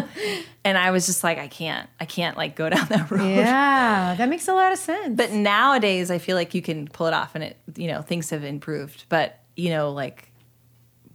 and 0.63 0.77
I 0.77 0.91
was 0.91 1.05
just 1.07 1.23
like, 1.23 1.39
I 1.39 1.47
can't, 1.47 1.89
I 1.99 2.05
can't 2.05 2.37
like 2.37 2.55
go 2.55 2.69
down 2.69 2.85
that 2.89 3.09
road. 3.09 3.27
Yeah, 3.27 4.13
that 4.17 4.29
makes 4.29 4.47
a 4.47 4.53
lot 4.53 4.71
of 4.71 4.77
sense. 4.77 5.15
But 5.17 5.31
nowadays, 5.31 6.11
I 6.11 6.19
feel 6.19 6.35
like 6.35 6.53
you 6.53 6.61
can 6.61 6.87
pull 6.87 7.07
it 7.07 7.13
off, 7.13 7.33
and 7.35 7.43
it, 7.43 7.57
you 7.75 7.87
know, 7.87 8.01
things 8.03 8.29
have 8.29 8.43
improved. 8.43 9.05
But 9.09 9.39
you 9.55 9.69
know, 9.69 9.91
like 9.91 10.31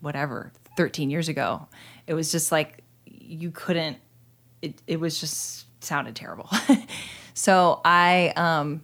whatever, 0.01 0.53
13 0.77 1.11
years 1.11 1.29
ago, 1.29 1.69
it 2.07 2.14
was 2.14 2.33
just 2.33 2.51
like 2.51 2.83
you 3.07 3.51
couldn't. 3.53 3.99
It 4.62 4.83
it 4.88 4.99
was 4.99 5.21
just 5.21 5.66
sounded 5.85 6.16
terrible. 6.16 6.49
so 7.35 7.81
I 7.85 8.33
um 8.37 8.83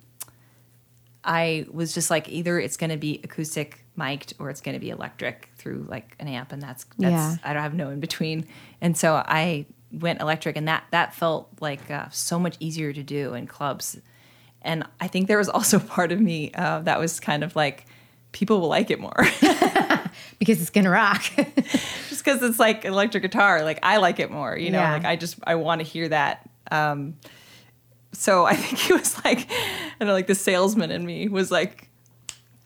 I 1.27 1.67
was 1.71 1.93
just 1.93 2.09
like 2.09 2.29
either 2.29 2.59
it's 2.59 2.77
going 2.77 2.91
to 2.91 2.97
be 2.97 3.21
acoustic 3.25 3.85
mic'd 3.97 4.35
or 4.39 4.49
it's 4.49 4.61
going 4.61 4.75
to 4.75 4.81
be 4.81 4.91
electric 4.91 5.51
through 5.57 5.87
like 5.89 6.15
an 6.21 6.29
amp, 6.29 6.53
and 6.53 6.63
that's 6.63 6.85
that's 6.99 7.13
Yeah. 7.13 7.37
I 7.45 7.53
don't 7.53 7.63
have 7.63 7.75
no 7.75 7.91
in 7.91 8.01
between. 8.01 8.47
And 8.81 8.97
so 8.97 9.15
I 9.15 9.67
went 9.91 10.21
electric, 10.21 10.57
and 10.57 10.69
that 10.69 10.85
that 10.93 11.15
felt 11.15 11.49
like 11.61 11.91
uh, 11.91 12.09
so 12.11 12.39
much 12.39 12.57
easier 12.61 12.93
to 12.93 13.03
do 13.03 13.35
in 13.35 13.47
clubs. 13.49 13.99
And 14.63 14.85
I 15.01 15.09
think 15.09 15.27
there 15.27 15.39
was 15.39 15.49
also 15.49 15.79
part 15.97 16.13
of 16.13 16.21
me 16.21 16.53
uh, 16.55 16.81
that 16.81 17.01
was 17.01 17.19
kind 17.19 17.43
of 17.43 17.57
like 17.57 17.87
people 18.33 18.61
will 18.61 18.69
like 18.69 18.91
it 18.91 19.01
more 19.01 19.17
because 20.39 20.61
it's 20.61 20.71
gonna 20.71 20.91
rock. 20.91 21.23
just 22.09 22.25
because 22.25 22.43
it's 22.43 22.61
like 22.61 22.85
electric 22.85 23.23
guitar. 23.23 23.65
Like 23.65 23.81
I 23.83 23.97
like 23.97 24.21
it 24.21 24.31
more, 24.31 24.57
you 24.57 24.71
know. 24.71 24.79
Yeah. 24.79 24.93
Like 24.93 25.05
I 25.05 25.17
just 25.17 25.39
I 25.45 25.57
want 25.57 25.81
to 25.81 25.85
hear 25.85 26.09
that. 26.09 26.49
Um, 26.71 27.17
so 28.13 28.45
I 28.47 28.55
think 28.57 28.79
he 28.79 28.93
was 28.93 29.23
like 29.25 29.47
I 29.51 29.91
don't 30.01 30.09
know, 30.09 30.15
like 30.15 30.27
the 30.27 30.35
salesman 30.35 30.91
in 30.91 31.05
me 31.05 31.29
was 31.29 31.51
like, 31.51 31.89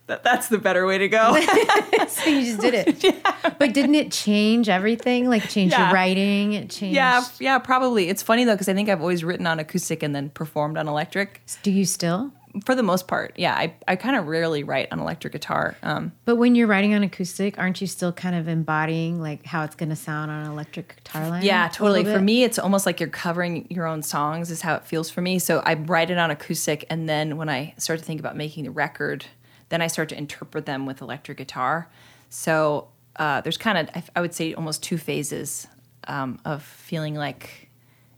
that 0.07 0.23
that's 0.25 0.49
the 0.49 0.59
better 0.59 0.87
way 0.87 0.99
to 0.99 1.09
go. 1.09 1.35
so 2.09 2.29
you 2.31 2.43
just 2.45 2.61
did 2.61 2.75
it. 2.75 3.17
But 3.59 3.75
didn't 3.75 3.95
it 3.95 4.11
change 4.11 4.69
everything? 4.71 5.29
Like 5.29 5.49
change 5.51 5.73
Yeah. 5.73 5.87
your 5.89 5.95
writing? 5.95 6.55
It 6.55 6.71
changed. 6.71 6.95
yeah, 6.97 7.23
yeah, 7.39 7.59
probably. 7.59 8.09
It's 8.09 8.23
funny 8.23 8.45
though 8.45 8.55
because 8.55 8.69
I 8.71 8.75
think 8.75 8.89
I've 8.89 9.03
always 9.03 9.23
written 9.23 9.47
on 9.47 9.59
acoustic 9.59 10.03
and 10.03 10.15
then 10.15 10.31
performed 10.31 10.79
on 10.79 10.89
electric 10.89 11.43
Do 11.63 11.71
you 11.71 11.85
still? 11.85 12.33
For 12.65 12.75
the 12.75 12.83
most 12.83 13.07
part. 13.09 13.33
Yeah, 13.37 13.55
I 13.55 13.75
I 13.87 13.97
kind 13.97 14.17
of 14.17 14.27
rarely 14.27 14.65
write 14.65 14.89
on 14.93 14.99
electric 15.01 15.33
guitar. 15.33 15.77
Um, 15.83 16.13
But 16.25 16.37
when 16.37 16.55
you're 16.55 16.67
writing 16.67 16.95
on 16.95 17.03
acoustic, 17.03 17.59
aren't 17.59 17.81
you 17.81 17.87
still 17.87 18.13
kind 18.13 18.35
of 18.35 18.49
embodying 18.49 19.21
like 19.21 19.47
how 19.47 19.65
it's 19.65 19.75
gonna 19.75 19.97
sound 19.97 20.31
on 20.31 20.45
an 20.45 20.51
electric 20.53 20.97
guitar 20.97 21.29
line? 21.29 21.43
Yeah, 21.43 21.69
totally. 21.69 22.05
For 22.05 22.21
me, 22.21 22.45
it's 22.45 22.59
almost 22.59 22.87
like 22.87 23.01
you're 23.01 23.09
covering 23.09 23.67
your 23.71 23.87
own 23.87 24.03
songs, 24.03 24.51
is 24.51 24.63
how 24.63 24.75
it 24.75 24.85
feels 24.85 25.11
for 25.11 25.21
me. 25.21 25.39
So 25.39 25.61
I 25.61 25.75
write 25.75 26.11
it 26.11 26.19
on 26.19 26.31
acoustic, 26.31 26.85
and 26.89 27.09
then 27.09 27.37
when 27.37 27.49
I 27.49 27.75
start 27.79 27.99
to 27.99 28.05
think 28.05 28.21
about 28.21 28.37
making 28.37 28.65
the 28.65 28.71
record, 28.71 29.27
then 29.71 29.83
I 29.83 29.87
start 29.89 30.09
to 30.11 30.17
interpret 30.19 30.67
them 30.67 30.87
with 30.87 31.01
electric 31.01 31.39
guitar. 31.39 31.89
So 32.29 32.89
uh, 33.17 33.41
there's 33.41 33.57
kind 33.57 33.79
of, 33.79 33.89
I, 33.95 34.03
I 34.17 34.21
would 34.21 34.35
say, 34.35 34.55
almost 34.55 34.83
two 34.83 34.99
phases 34.99 35.67
um, 36.07 36.39
of 36.45 36.63
feeling 36.63 37.15
like, 37.15 37.69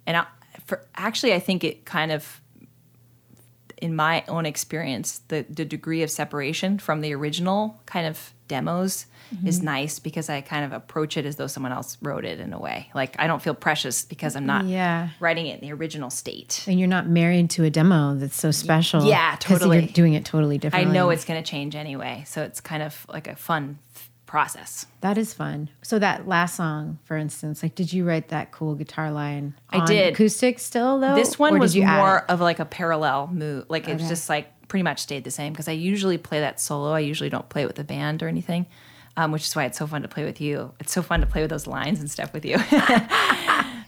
and 0.07 0.17
I, 0.17 0.27
for 0.67 0.85
actually, 0.97 1.33
I 1.33 1.41
think 1.41 1.65
it 1.65 1.85
kind 1.87 2.13
of 2.13 2.42
in 3.83 3.95
my 3.97 4.25
own 4.29 4.47
experience, 4.47 5.21
the, 5.29 5.45
the 5.51 5.65
degree 5.65 6.03
of 6.03 6.11
separation 6.11 6.79
from 6.79 7.01
the 7.03 7.13
original 7.13 7.81
kind 7.87 8.07
of 8.07 8.33
demos 8.49 9.07
is 9.47 9.57
Mm-hmm. 9.61 9.65
nice 9.65 9.99
because 9.99 10.29
I 10.29 10.43
kind 10.43 10.63
of 10.63 10.73
approach 10.73 11.17
it 11.17 11.25
as 11.25 11.37
though 11.37 11.47
someone 11.47 11.73
else 11.73 11.97
wrote 12.03 12.27
it 12.27 12.39
in 12.39 12.53
a 12.53 12.59
way. 12.59 12.91
Like 12.95 13.17
I 13.19 13.27
don't 13.27 13.41
feel 13.41 13.55
precious 13.55 14.05
because 14.05 14.37
I'm 14.37 14.45
not 14.45 14.67
Yeah. 14.67 15.09
writing 15.21 15.47
it 15.47 15.63
in 15.63 15.67
the 15.67 15.73
original 15.73 16.11
state. 16.11 16.63
and 16.69 16.79
you're 16.79 16.87
not 16.87 17.07
married 17.09 17.49
to 17.57 17.65
a 17.65 17.71
demo 17.71 18.15
that's 18.15 18.37
so 18.37 18.51
special. 18.51 19.05
Yeah, 19.07 19.37
totally. 19.41 19.79
You're 19.85 19.89
doing 19.89 20.13
it 20.13 20.27
totally 20.27 20.59
differently. 20.59 20.91
I 20.91 20.93
know 20.93 21.09
it's 21.09 21.25
going 21.25 21.43
to 21.43 21.51
change 21.51 21.75
anyway, 21.75 22.25
so 22.27 22.43
it's 22.43 22.61
kind 22.61 22.83
of 22.83 23.07
like 23.09 23.27
a 23.27 23.35
fun 23.35 23.79
process. 24.33 24.87
That 25.03 25.19
is 25.19 25.35
fun. 25.35 25.69
So 25.83 25.99
that 25.99 26.27
last 26.27 26.57
song, 26.57 26.99
for 27.05 27.19
instance, 27.19 27.63
like, 27.63 27.75
did 27.75 27.93
you 27.93 28.07
write 28.07 28.29
that 28.29 28.51
cool 28.51 28.75
guitar 28.75 29.11
line? 29.11 29.53
I 29.69 29.85
did. 29.85 30.15
acoustic 30.15 30.59
still 30.59 30.99
though. 30.99 31.15
This 31.15 31.39
one 31.39 31.59
was 31.59 31.77
more 31.77 32.21
of 32.31 32.41
like 32.41 32.59
a 32.59 32.65
parallel 32.65 33.27
move. 33.27 33.67
Like 33.69 33.89
it 33.89 33.93
was 33.93 34.09
just 34.09 34.31
like 34.31 34.69
pretty 34.69 34.85
much 34.85 35.01
stayed 35.01 35.25
the 35.25 35.31
same 35.31 35.53
because 35.53 35.69
I 35.69 35.73
usually 35.73 36.17
play 36.17 36.41
that 36.41 36.61
solo. 36.61 36.93
I 36.93 37.01
usually 37.01 37.29
don't 37.29 37.47
play 37.51 37.65
it 37.65 37.67
with 37.67 37.79
a 37.79 37.85
band 37.85 38.23
or 38.23 38.29
anything, 38.29 38.65
um, 39.19 39.33
which 39.33 39.43
is 39.43 39.55
why 39.55 39.67
it's 39.67 39.77
so 39.77 39.87
fun 39.87 40.01
to 40.01 40.09
play 40.09 40.25
with 40.25 40.41
you. 40.41 40.73
It's 40.81 40.95
so 40.95 41.03
fun 41.03 41.21
to 41.21 41.27
play 41.27 41.43
with 41.43 41.51
those 41.51 41.67
lines 41.67 42.01
and 42.01 42.11
stuff 42.11 42.33
with 42.33 42.47
you. 42.47 42.57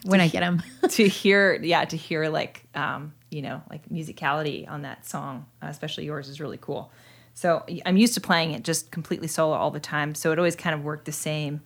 when 0.04 0.20
I 0.20 0.28
get 0.28 0.40
them. 0.40 0.62
to 0.90 1.08
hear, 1.08 1.54
yeah, 1.62 1.86
to 1.86 1.96
hear 1.96 2.28
like, 2.28 2.66
um, 2.74 3.14
you 3.30 3.40
know, 3.40 3.62
like 3.70 3.88
musicality 3.88 4.70
on 4.70 4.82
that 4.82 5.06
song, 5.06 5.46
uh, 5.62 5.68
especially 5.68 6.04
yours, 6.04 6.28
is 6.28 6.38
really 6.38 6.58
cool. 6.60 6.92
So 7.34 7.64
I'm 7.84 7.96
used 7.96 8.14
to 8.14 8.20
playing 8.20 8.52
it 8.52 8.62
just 8.62 8.90
completely 8.90 9.28
solo 9.28 9.54
all 9.54 9.70
the 9.70 9.80
time. 9.80 10.14
So 10.14 10.30
it 10.32 10.38
always 10.38 10.56
kind 10.56 10.74
of 10.74 10.84
worked 10.84 11.04
the 11.04 11.12
same 11.12 11.60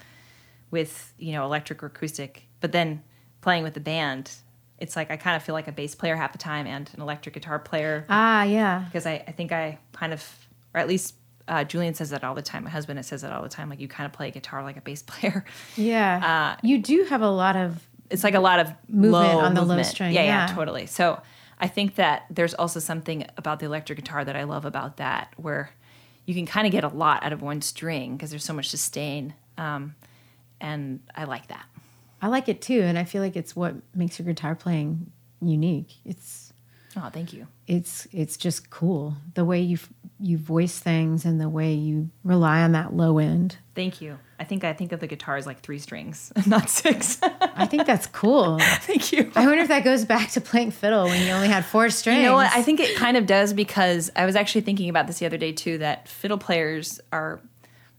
with, 0.71 1.13
you 1.19 1.33
know, 1.33 1.45
electric 1.45 1.83
or 1.83 1.87
acoustic. 1.87 2.45
But 2.61 2.73
then 2.73 3.03
playing 3.43 3.63
with 3.63 3.75
the 3.75 3.81
band, 3.81 4.33
it's 4.79 4.97
like 4.97 5.11
I 5.11 5.17
kind 5.17 5.37
of 5.37 5.43
feel 5.43 5.55
like 5.55 5.69
a 5.69 5.73
bass 5.73 5.95
player 5.95 6.17
half 6.17 6.33
the 6.33 6.39
time 6.39 6.67
and 6.67 6.91
an 6.95 7.03
electric 7.03 7.35
guitar 7.35 7.59
player 7.59 8.07
ah, 8.09 8.45
yeah. 8.45 8.85
because 8.87 9.07
I, 9.07 9.23
I 9.27 9.33
think 9.33 9.53
I 9.53 9.79
kind 9.93 10.13
of, 10.13 10.25
or 10.75 10.81
at 10.81 10.89
least 10.89 11.15
uh, 11.49 11.65
Julian 11.65 11.95
says 11.95 12.11
that 12.11 12.25
all 12.25 12.35
the 12.35 12.43
time. 12.43 12.65
My 12.65 12.71
husband 12.71 13.05
says 13.05 13.23
that 13.23 13.33
all 13.33 13.43
the 13.43 13.49
time. 13.49 13.69
Like 13.69 13.81
you 13.81 13.89
kind 13.89 14.07
of 14.07 14.13
play 14.13 14.31
guitar 14.31 14.63
like 14.63 14.77
a 14.77 14.81
bass 14.81 15.03
player. 15.07 15.45
Yeah. 15.77 16.57
Uh, 16.57 16.61
you 16.67 16.79
do 16.79 17.05
have 17.05 17.23
a 17.23 17.31
lot 17.31 17.57
of 17.57 17.87
it's 18.11 18.25
like 18.25 18.35
a 18.35 18.41
lot 18.41 18.59
of 18.59 18.73
Movement 18.89 19.35
on 19.35 19.55
the 19.55 19.63
low 19.63 19.83
string, 19.83 20.15
Yeah, 20.15 20.23
yeah, 20.23 20.47
yeah. 20.49 20.55
totally. 20.55 20.87
So 20.87 21.21
I 21.61 21.67
think 21.69 21.97
that 21.97 22.25
there's 22.31 22.55
also 22.55 22.81
something 22.81 23.27
about 23.37 23.59
the 23.59 23.67
electric 23.67 23.99
guitar 23.99 24.25
that 24.25 24.37
I 24.37 24.45
love 24.45 24.65
about 24.65 24.97
that, 24.99 25.33
where 25.37 25.71
you 26.25 26.35
can 26.35 26.47
kind 26.47 26.67
of 26.67 26.73
get 26.73 26.85
a 26.85 26.89
lot 26.89 27.23
out 27.25 27.33
of 27.33 27.43
one 27.43 27.63
string 27.63 28.17
because 28.17 28.31
there's 28.31 28.45
so 28.45 28.53
much 28.53 28.69
sustain, 28.69 29.35
um, 29.57 29.95
and 30.61 31.01
I 31.15 31.25
like 31.25 31.49
that. 31.49 31.67
I 32.21 32.29
like 32.29 32.49
it 32.49 32.61
too, 32.63 32.83
and 32.83 32.99
I 32.99 33.05
feel 33.05 33.23
like 33.23 33.37
it's 33.37 33.55
what 33.57 33.75
makes 33.95 34.19
your 34.19 34.27
guitar 34.27 34.55
playing 34.55 35.11
unique. 35.41 35.95
It's 36.05 36.53
Oh, 36.97 37.11
thank 37.13 37.33
you. 37.33 37.47
it's 37.67 38.09
it's 38.13 38.37
just 38.37 38.71
cool 38.71 39.15
the 39.35 39.45
way 39.45 39.61
you 39.61 39.79
you 40.19 40.37
voice 40.39 40.79
things 40.81 41.25
and 41.25 41.41
the 41.41 41.49
way 41.49 41.73
you 41.75 42.11
rely 42.25 42.63
on 42.63 42.73
that 42.73 42.93
low 42.95 43.19
end. 43.19 43.57
Thank 43.75 44.01
you. 44.01 44.19
I 44.41 44.45
think 44.45 44.65
I 44.65 44.73
think 44.73 44.93
of 44.93 45.01
the 45.01 45.07
guitar 45.07 45.37
as 45.37 45.47
like 45.47 45.61
three 45.61 45.79
strings, 45.79 46.33
not 46.47 46.71
six. 46.71 47.19
I 47.23 47.67
think 47.67 47.87
that's 47.87 48.07
cool. 48.07 48.59
thank 48.61 49.13
you. 49.13 49.33
I 49.35 49.47
wonder 49.47 49.63
if 49.63 49.69
that 49.69 49.85
goes 49.85 50.05
back 50.05 50.31
to 50.33 50.41
playing 50.41 50.71
fiddle 50.71 51.05
when 51.05 51.27
you 51.27 51.33
only 51.33 51.49
had 51.49 51.65
four 51.65 51.91
strings. 51.91 52.19
You 52.19 52.25
know 52.25 52.35
what? 52.35 52.53
I 52.53 52.63
think 52.63 52.81
it 52.81 52.97
kind 52.97 53.17
of 53.17 53.27
does 53.27 53.53
because 53.53 54.11
I 54.15 54.27
was 54.27 54.37
actually 54.37 54.61
thinking 54.61 54.89
about 54.89 55.07
this 55.07 55.19
the 55.19 55.27
other 55.27 55.39
day 55.39 55.53
too. 55.53 55.79
That 55.79 56.09
fiddle 56.09 56.39
players 56.39 57.01
are, 57.13 57.41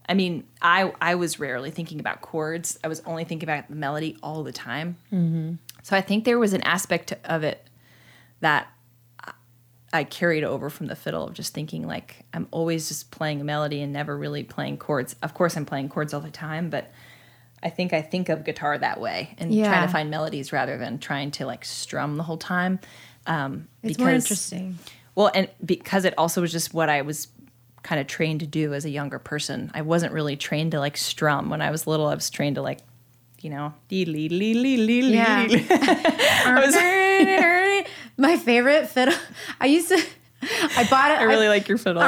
I 0.08 0.14
mean, 0.14 0.44
I 0.62 0.92
I 1.00 1.16
was 1.16 1.38
rarely 1.38 1.70
thinking 1.70 2.00
about 2.00 2.22
chords. 2.22 2.78
I 2.82 2.88
was 2.88 3.02
only 3.06 3.24
thinking 3.24 3.48
about 3.48 3.68
the 3.68 3.76
melody 3.76 4.16
all 4.22 4.42
the 4.42 4.52
time. 4.52 4.96
Mm-hmm. 5.12 5.54
So 5.82 5.96
I 5.96 6.00
think 6.00 6.24
there 6.24 6.38
was 6.38 6.52
an 6.52 6.62
aspect 6.62 7.14
of 7.24 7.42
it 7.42 7.66
that 8.40 8.68
I 9.92 10.04
carried 10.04 10.44
over 10.44 10.70
from 10.70 10.86
the 10.86 10.94
fiddle 10.96 11.26
of 11.26 11.34
just 11.34 11.52
thinking 11.52 11.86
like 11.86 12.24
I'm 12.32 12.46
always 12.52 12.88
just 12.88 13.10
playing 13.10 13.40
a 13.40 13.44
melody 13.44 13.82
and 13.82 13.92
never 13.92 14.16
really 14.16 14.42
playing 14.44 14.78
chords. 14.78 15.16
Of 15.22 15.34
course, 15.34 15.56
I'm 15.56 15.66
playing 15.66 15.88
chords 15.88 16.14
all 16.14 16.20
the 16.20 16.30
time, 16.30 16.70
but 16.70 16.92
I 17.62 17.70
think 17.70 17.92
I 17.92 18.00
think 18.00 18.28
of 18.28 18.44
guitar 18.44 18.78
that 18.78 19.00
way 19.00 19.34
and 19.38 19.52
Yeah. 19.52 19.68
trying 19.68 19.86
to 19.86 19.92
find 19.92 20.08
melodies 20.10 20.52
rather 20.52 20.78
than 20.78 20.98
trying 20.98 21.30
to 21.32 21.46
like 21.46 21.64
strum 21.64 22.16
the 22.16 22.22
whole 22.22 22.38
time. 22.38 22.78
Um, 23.26 23.68
It's 23.82 23.98
more 23.98 24.10
interesting. 24.10 24.78
Well, 25.14 25.30
and 25.34 25.48
because 25.64 26.04
it 26.04 26.14
also 26.16 26.40
was 26.40 26.52
just 26.52 26.72
what 26.72 26.88
I 26.88 27.02
was 27.02 27.28
kind 27.82 28.00
of 28.00 28.06
trained 28.06 28.40
to 28.40 28.46
do 28.46 28.74
as 28.74 28.84
a 28.84 28.90
younger 28.90 29.18
person. 29.18 29.70
I 29.74 29.82
wasn't 29.82 30.12
really 30.12 30.36
trained 30.36 30.72
to 30.72 30.78
like 30.78 30.96
strum 30.96 31.50
when 31.50 31.60
I 31.62 31.70
was 31.70 31.86
little. 31.86 32.06
I 32.06 32.14
was 32.14 32.30
trained 32.30 32.56
to 32.56 32.62
like, 32.62 32.78
you 33.44 33.50
know, 33.50 33.72
dee 33.88 34.04
lee 34.04 34.28
lee 34.28 34.54
lee 34.54 34.76
lee 34.76 35.02
lee. 35.02 35.14
Yeah. 35.14 35.46
My 38.16 38.36
favorite 38.36 38.88
fiddle. 38.88 39.14
I 39.60 39.66
used 39.66 39.88
to. 39.88 40.02
I 40.42 40.86
bought 40.88 41.10
it. 41.10 41.18
I 41.18 41.24
really 41.24 41.48
like 41.48 41.68
your 41.68 41.78
fiddle. 41.78 42.00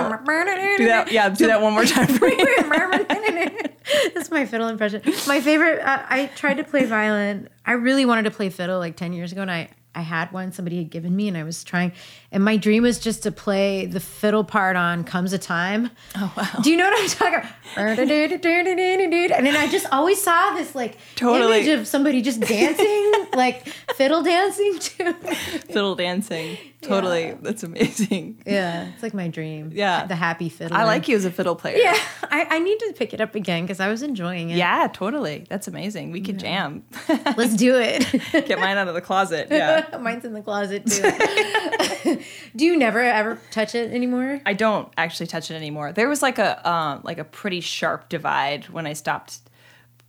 Do 0.78 0.86
that. 0.86 1.12
Yeah, 1.12 1.28
do 1.28 1.46
that 1.46 1.60
one 1.60 1.74
more 1.74 1.84
time 1.84 2.06
for 2.06 2.28
me. 2.28 2.36
That's 4.14 4.30
my 4.30 4.46
fiddle 4.46 4.68
impression. 4.68 5.02
My 5.26 5.40
favorite. 5.40 5.80
Uh, 5.80 6.02
I 6.08 6.26
tried 6.36 6.54
to 6.54 6.64
play 6.64 6.86
violin. 6.86 7.48
I 7.66 7.72
really 7.72 8.06
wanted 8.06 8.22
to 8.24 8.30
play 8.30 8.48
fiddle 8.48 8.78
like 8.78 8.96
ten 8.96 9.12
years 9.12 9.32
ago, 9.32 9.42
and 9.42 9.50
I 9.50 9.68
I 9.94 10.00
had 10.00 10.32
one 10.32 10.52
somebody 10.52 10.78
had 10.78 10.90
given 10.90 11.14
me, 11.14 11.28
and 11.28 11.36
I 11.36 11.42
was 11.44 11.62
trying. 11.64 11.92
And 12.30 12.42
my 12.44 12.56
dream 12.56 12.82
was 12.82 12.98
just 12.98 13.22
to 13.24 13.32
play 13.32 13.86
the 13.86 14.00
fiddle 14.00 14.42
part 14.44 14.74
on 14.76 15.04
"Comes 15.04 15.32
a 15.32 15.38
Time." 15.38 15.90
Oh 16.16 16.32
wow! 16.36 16.60
Do 16.62 16.70
you 16.70 16.76
know 16.76 16.84
what 16.88 16.98
I'm 17.02 17.08
talking 17.08 17.38
about? 17.40 17.52
and 19.32 19.46
then 19.46 19.56
I 19.56 19.68
just 19.70 19.86
always 19.92 20.22
saw 20.22 20.54
this 20.54 20.74
like 20.74 20.96
Totally. 21.16 21.58
image 21.60 21.78
of 21.78 21.86
somebody 21.86 22.22
just 22.22 22.40
dancing, 22.40 23.12
like 23.34 23.68
fiddle 23.96 24.22
dancing 24.22 24.78
too. 24.78 25.12
Fiddle 25.72 25.94
dancing. 25.94 26.56
Totally. 26.82 27.36
That's 27.40 27.62
amazing. 27.62 28.42
Yeah, 28.44 28.90
it's 28.92 29.02
like 29.02 29.14
my 29.14 29.28
dream. 29.28 29.70
Yeah. 29.72 30.06
the 30.06 30.16
happy 30.16 30.48
fiddle. 30.48 30.76
I 30.76 30.84
like 30.84 31.08
you 31.08 31.16
as 31.16 31.24
a 31.24 31.30
fiddle 31.30 31.54
player. 31.54 31.76
Yeah, 31.76 31.96
I, 32.24 32.46
I 32.50 32.58
need 32.58 32.78
to 32.80 32.92
pick 32.96 33.14
it 33.14 33.20
up 33.20 33.34
again 33.34 33.64
because 33.64 33.80
I 33.80 33.88
was 33.88 34.02
enjoying 34.02 34.50
it. 34.50 34.56
Yeah, 34.56 34.88
totally. 34.92 35.46
That's 35.48 35.68
amazing. 35.68 36.10
We 36.10 36.20
could 36.20 36.38
jam. 36.38 36.84
Let's 37.36 37.54
do 37.54 37.78
it. 37.78 38.04
Get 38.32 38.58
mine 38.58 38.76
out 38.76 38.88
of 38.88 38.94
the 38.94 39.00
closet. 39.00 39.48
Yeah. 39.50 39.96
Mine's 40.00 40.24
in 40.24 40.32
the 40.32 40.42
closet 40.42 40.86
too. 40.86 42.20
do 42.56 42.64
you 42.64 42.76
never 42.76 43.00
ever 43.00 43.38
touch 43.50 43.74
it 43.74 43.92
anymore? 43.92 44.40
I 44.44 44.52
don't 44.52 44.92
actually 44.96 45.28
touch 45.28 45.50
it 45.50 45.54
anymore. 45.54 45.92
There 45.92 46.08
was 46.08 46.20
like 46.20 46.38
a 46.38 46.68
um, 46.68 47.00
like 47.04 47.18
a 47.18 47.24
pretty 47.24 47.60
sharp 47.60 48.08
divide 48.08 48.68
when 48.68 48.86
I 48.86 48.92
stopped 48.94 49.38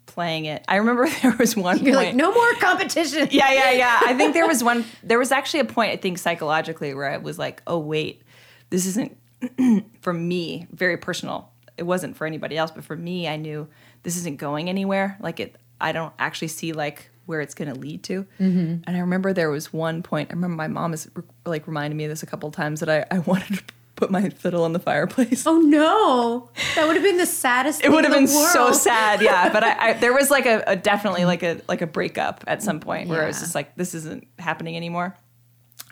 playing 0.05 0.45
it. 0.45 0.63
I 0.67 0.77
remember 0.77 1.07
there 1.21 1.35
was 1.37 1.55
one 1.55 1.83
You're 1.83 1.95
point. 1.95 2.07
like, 2.07 2.15
no 2.15 2.33
more 2.33 2.53
competition. 2.55 3.27
yeah, 3.31 3.51
yeah, 3.51 3.71
yeah. 3.71 3.99
I 4.03 4.13
think 4.15 4.33
there 4.33 4.47
was 4.47 4.63
one. 4.71 4.85
There 5.03 5.19
was 5.19 5.31
actually 5.31 5.61
a 5.61 5.65
point 5.65 5.91
I 5.91 5.97
think 5.97 6.17
psychologically 6.17 6.93
where 6.93 7.09
I 7.09 7.17
was 7.17 7.39
like, 7.39 7.61
oh 7.67 7.79
wait, 7.79 8.21
this 8.69 8.85
isn't 8.85 9.17
for 10.01 10.13
me. 10.13 10.67
Very 10.71 10.97
personal. 10.97 11.51
It 11.77 11.83
wasn't 11.83 12.15
for 12.15 12.27
anybody 12.27 12.57
else, 12.57 12.71
but 12.71 12.83
for 12.83 12.95
me, 12.95 13.27
I 13.27 13.35
knew 13.35 13.67
this 14.03 14.17
isn't 14.17 14.37
going 14.37 14.69
anywhere. 14.69 15.17
Like 15.19 15.39
it, 15.39 15.55
I 15.81 15.91
don't 15.91 16.13
actually 16.19 16.49
see 16.49 16.71
like 16.71 17.09
where 17.25 17.41
it's 17.41 17.53
going 17.55 17.73
to 17.73 17.79
lead 17.79 18.03
to. 18.03 18.23
Mm-hmm. 18.39 18.83
And 18.85 18.97
I 18.97 18.99
remember 18.99 19.33
there 19.33 19.49
was 19.49 19.71
one 19.71 20.03
point. 20.03 20.29
I 20.29 20.33
remember 20.33 20.55
my 20.55 20.67
mom 20.67 20.91
has 20.91 21.09
like 21.45 21.67
reminded 21.67 21.95
me 21.95 22.03
of 22.05 22.09
this 22.09 22.21
a 22.21 22.25
couple 22.25 22.51
times 22.51 22.81
that 22.81 22.89
I, 22.89 23.05
I 23.15 23.19
wanted 23.19 23.57
to 23.57 23.63
put 23.95 24.11
my 24.11 24.29
fiddle 24.29 24.65
in 24.65 24.73
the 24.73 24.79
fireplace. 24.79 25.45
Oh 25.45 25.59
no, 25.59 26.49
that 26.75 26.87
would 26.87 26.95
have 26.95 27.03
been 27.03 27.17
the 27.17 27.25
saddest. 27.25 27.83
It 27.83 27.91
would 27.91 28.03
have 28.03 28.13
been 28.13 28.25
the 28.25 28.49
so 28.51 28.71
sad, 28.71 29.21
yeah. 29.21 29.49
But 29.53 29.63
I, 29.63 29.89
I 29.89 29.93
there 29.93 30.13
was 30.13 30.31
like 30.31 30.45
a, 30.45 30.63
a 30.67 30.75
definitely 30.75 31.25
like 31.25 31.43
a 31.43 31.61
like 31.67 31.81
a 31.81 31.87
breakup 31.87 32.43
at 32.47 32.63
some 32.63 32.79
point 32.79 33.09
where 33.09 33.23
I 33.23 33.27
was 33.27 33.39
just 33.39 33.55
like, 33.55 33.75
this 33.75 33.93
isn't 33.93 34.27
happening 34.39 34.75
anymore. 34.75 35.15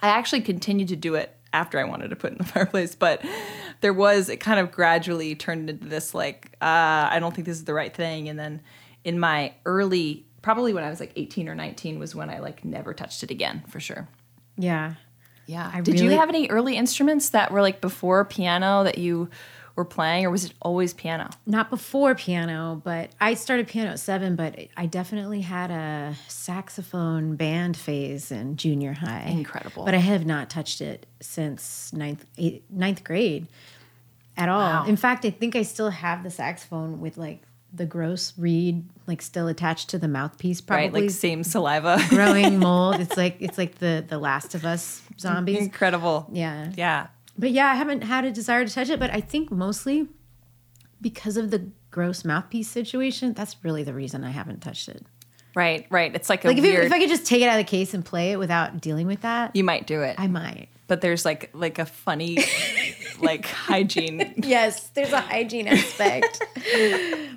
I 0.01 0.09
actually 0.09 0.41
continued 0.41 0.87
to 0.89 0.95
do 0.95 1.15
it 1.15 1.35
after 1.53 1.79
I 1.79 1.83
wanted 1.83 2.09
to 2.09 2.15
put 2.15 2.31
it 2.31 2.33
in 2.33 2.37
the 2.39 2.43
fireplace, 2.51 2.95
but 2.95 3.23
there 3.81 3.93
was 3.93 4.29
it 4.29 4.37
kind 4.37 4.59
of 4.59 4.71
gradually 4.71 5.35
turned 5.35 5.69
into 5.69 5.87
this 5.87 6.13
like, 6.13 6.55
uh, 6.61 7.09
I 7.11 7.17
don't 7.19 7.33
think 7.35 7.45
this 7.45 7.57
is 7.57 7.65
the 7.65 7.73
right 7.73 7.93
thing. 7.93 8.29
And 8.29 8.39
then 8.39 8.61
in 9.03 9.19
my 9.19 9.53
early, 9.65 10.25
probably 10.41 10.73
when 10.73 10.83
I 10.83 10.89
was 10.89 10.99
like 10.99 11.11
18 11.15 11.49
or 11.49 11.55
19, 11.55 11.99
was 11.99 12.15
when 12.15 12.29
I 12.29 12.39
like 12.39 12.63
never 12.63 12.93
touched 12.93 13.23
it 13.23 13.31
again 13.31 13.63
for 13.67 13.79
sure. 13.79 14.07
Yeah, 14.57 14.95
Yeah. 15.51 15.69
I 15.73 15.81
Did 15.81 15.99
you 15.99 16.11
have 16.11 16.29
any 16.29 16.49
early 16.49 16.77
instruments 16.77 17.29
that 17.29 17.51
were 17.51 17.61
like 17.61 17.81
before 17.81 18.23
piano 18.23 18.85
that 18.85 18.97
you 18.97 19.29
were 19.75 19.83
playing, 19.83 20.25
or 20.25 20.29
was 20.31 20.45
it 20.45 20.53
always 20.61 20.93
piano? 20.93 21.29
not 21.45 21.69
before 21.69 22.15
piano, 22.15 22.81
but 22.83 23.11
I 23.19 23.33
started 23.33 23.67
piano 23.67 23.91
at 23.91 23.99
seven. 23.99 24.37
But 24.37 24.67
I 24.77 24.85
definitely 24.85 25.41
had 25.41 25.69
a 25.71 26.15
saxophone 26.27 27.35
band 27.35 27.75
phase 27.75 28.31
in 28.31 28.55
junior 28.55 28.93
high. 28.93 29.25
Incredible. 29.29 29.83
But 29.83 29.93
I 29.93 29.97
have 29.97 30.25
not 30.25 30.49
touched 30.49 30.79
it 30.79 31.05
since 31.19 31.91
ninth 31.91 32.25
eighth, 32.37 32.63
ninth 32.69 33.03
grade 33.03 33.47
at 34.37 34.47
all. 34.47 34.59
Wow. 34.59 34.85
In 34.85 34.95
fact, 34.95 35.25
I 35.25 35.31
think 35.31 35.55
I 35.57 35.63
still 35.63 35.89
have 35.89 36.23
the 36.23 36.31
saxophone 36.31 37.01
with 37.01 37.17
like 37.17 37.43
the 37.73 37.85
gross 37.85 38.33
reed 38.37 38.83
like 39.07 39.21
still 39.21 39.47
attached 39.47 39.89
to 39.89 39.97
the 39.97 40.07
mouthpiece. 40.07 40.59
Probably 40.61 40.83
Right, 40.85 40.93
like 40.93 41.09
same 41.11 41.43
saliva. 41.43 41.99
growing 42.09 42.59
mold. 42.59 42.99
It's 42.99 43.15
like 43.17 43.37
it's 43.39 43.57
like 43.57 43.79
the 43.79 44.03
the 44.07 44.17
Last 44.17 44.55
of 44.55 44.65
Us 44.65 45.01
zombies. 45.19 45.57
Incredible. 45.59 46.27
Yeah. 46.31 46.71
Yeah. 46.75 47.07
But 47.37 47.51
yeah, 47.51 47.67
I 47.71 47.75
haven't 47.75 48.01
had 48.01 48.25
a 48.25 48.31
desire 48.31 48.65
to 48.65 48.73
touch 48.73 48.89
it, 48.89 48.99
but 48.99 49.09
I 49.11 49.21
think 49.21 49.51
mostly 49.51 50.07
because 51.01 51.37
of 51.37 51.49
the 51.51 51.69
gross 51.89 52.23
mouthpiece 52.25 52.67
situation, 52.69 53.33
that's 53.33 53.55
really 53.63 53.83
the 53.83 53.93
reason 53.93 54.23
I 54.23 54.29
haven't 54.31 54.59
touched 54.61 54.89
it. 54.89 55.05
Right, 55.55 55.85
right. 55.89 56.13
It's 56.15 56.29
like 56.29 56.45
a 56.45 56.47
Like 56.47 56.57
if, 56.57 56.63
it, 56.63 56.85
if 56.85 56.91
I 56.93 56.99
could 56.99 57.09
just 57.09 57.25
take 57.25 57.41
it 57.41 57.47
out 57.47 57.59
of 57.59 57.65
the 57.65 57.69
case 57.69 57.93
and 57.93 58.05
play 58.05 58.31
it 58.31 58.39
without 58.39 58.79
dealing 58.79 59.07
with 59.07 59.21
that, 59.21 59.55
you 59.55 59.63
might 59.63 59.85
do 59.87 60.01
it, 60.01 60.15
I 60.17 60.27
might. 60.27 60.69
but 60.87 61.01
there's 61.01 61.25
like 61.25 61.49
like 61.53 61.77
a 61.79 61.85
funny 61.85 62.37
like 63.21 63.45
hygiene. 63.45 64.33
Yes, 64.43 64.87
there's 64.89 65.11
a 65.13 65.21
hygiene 65.21 65.67
aspect. 65.67 66.41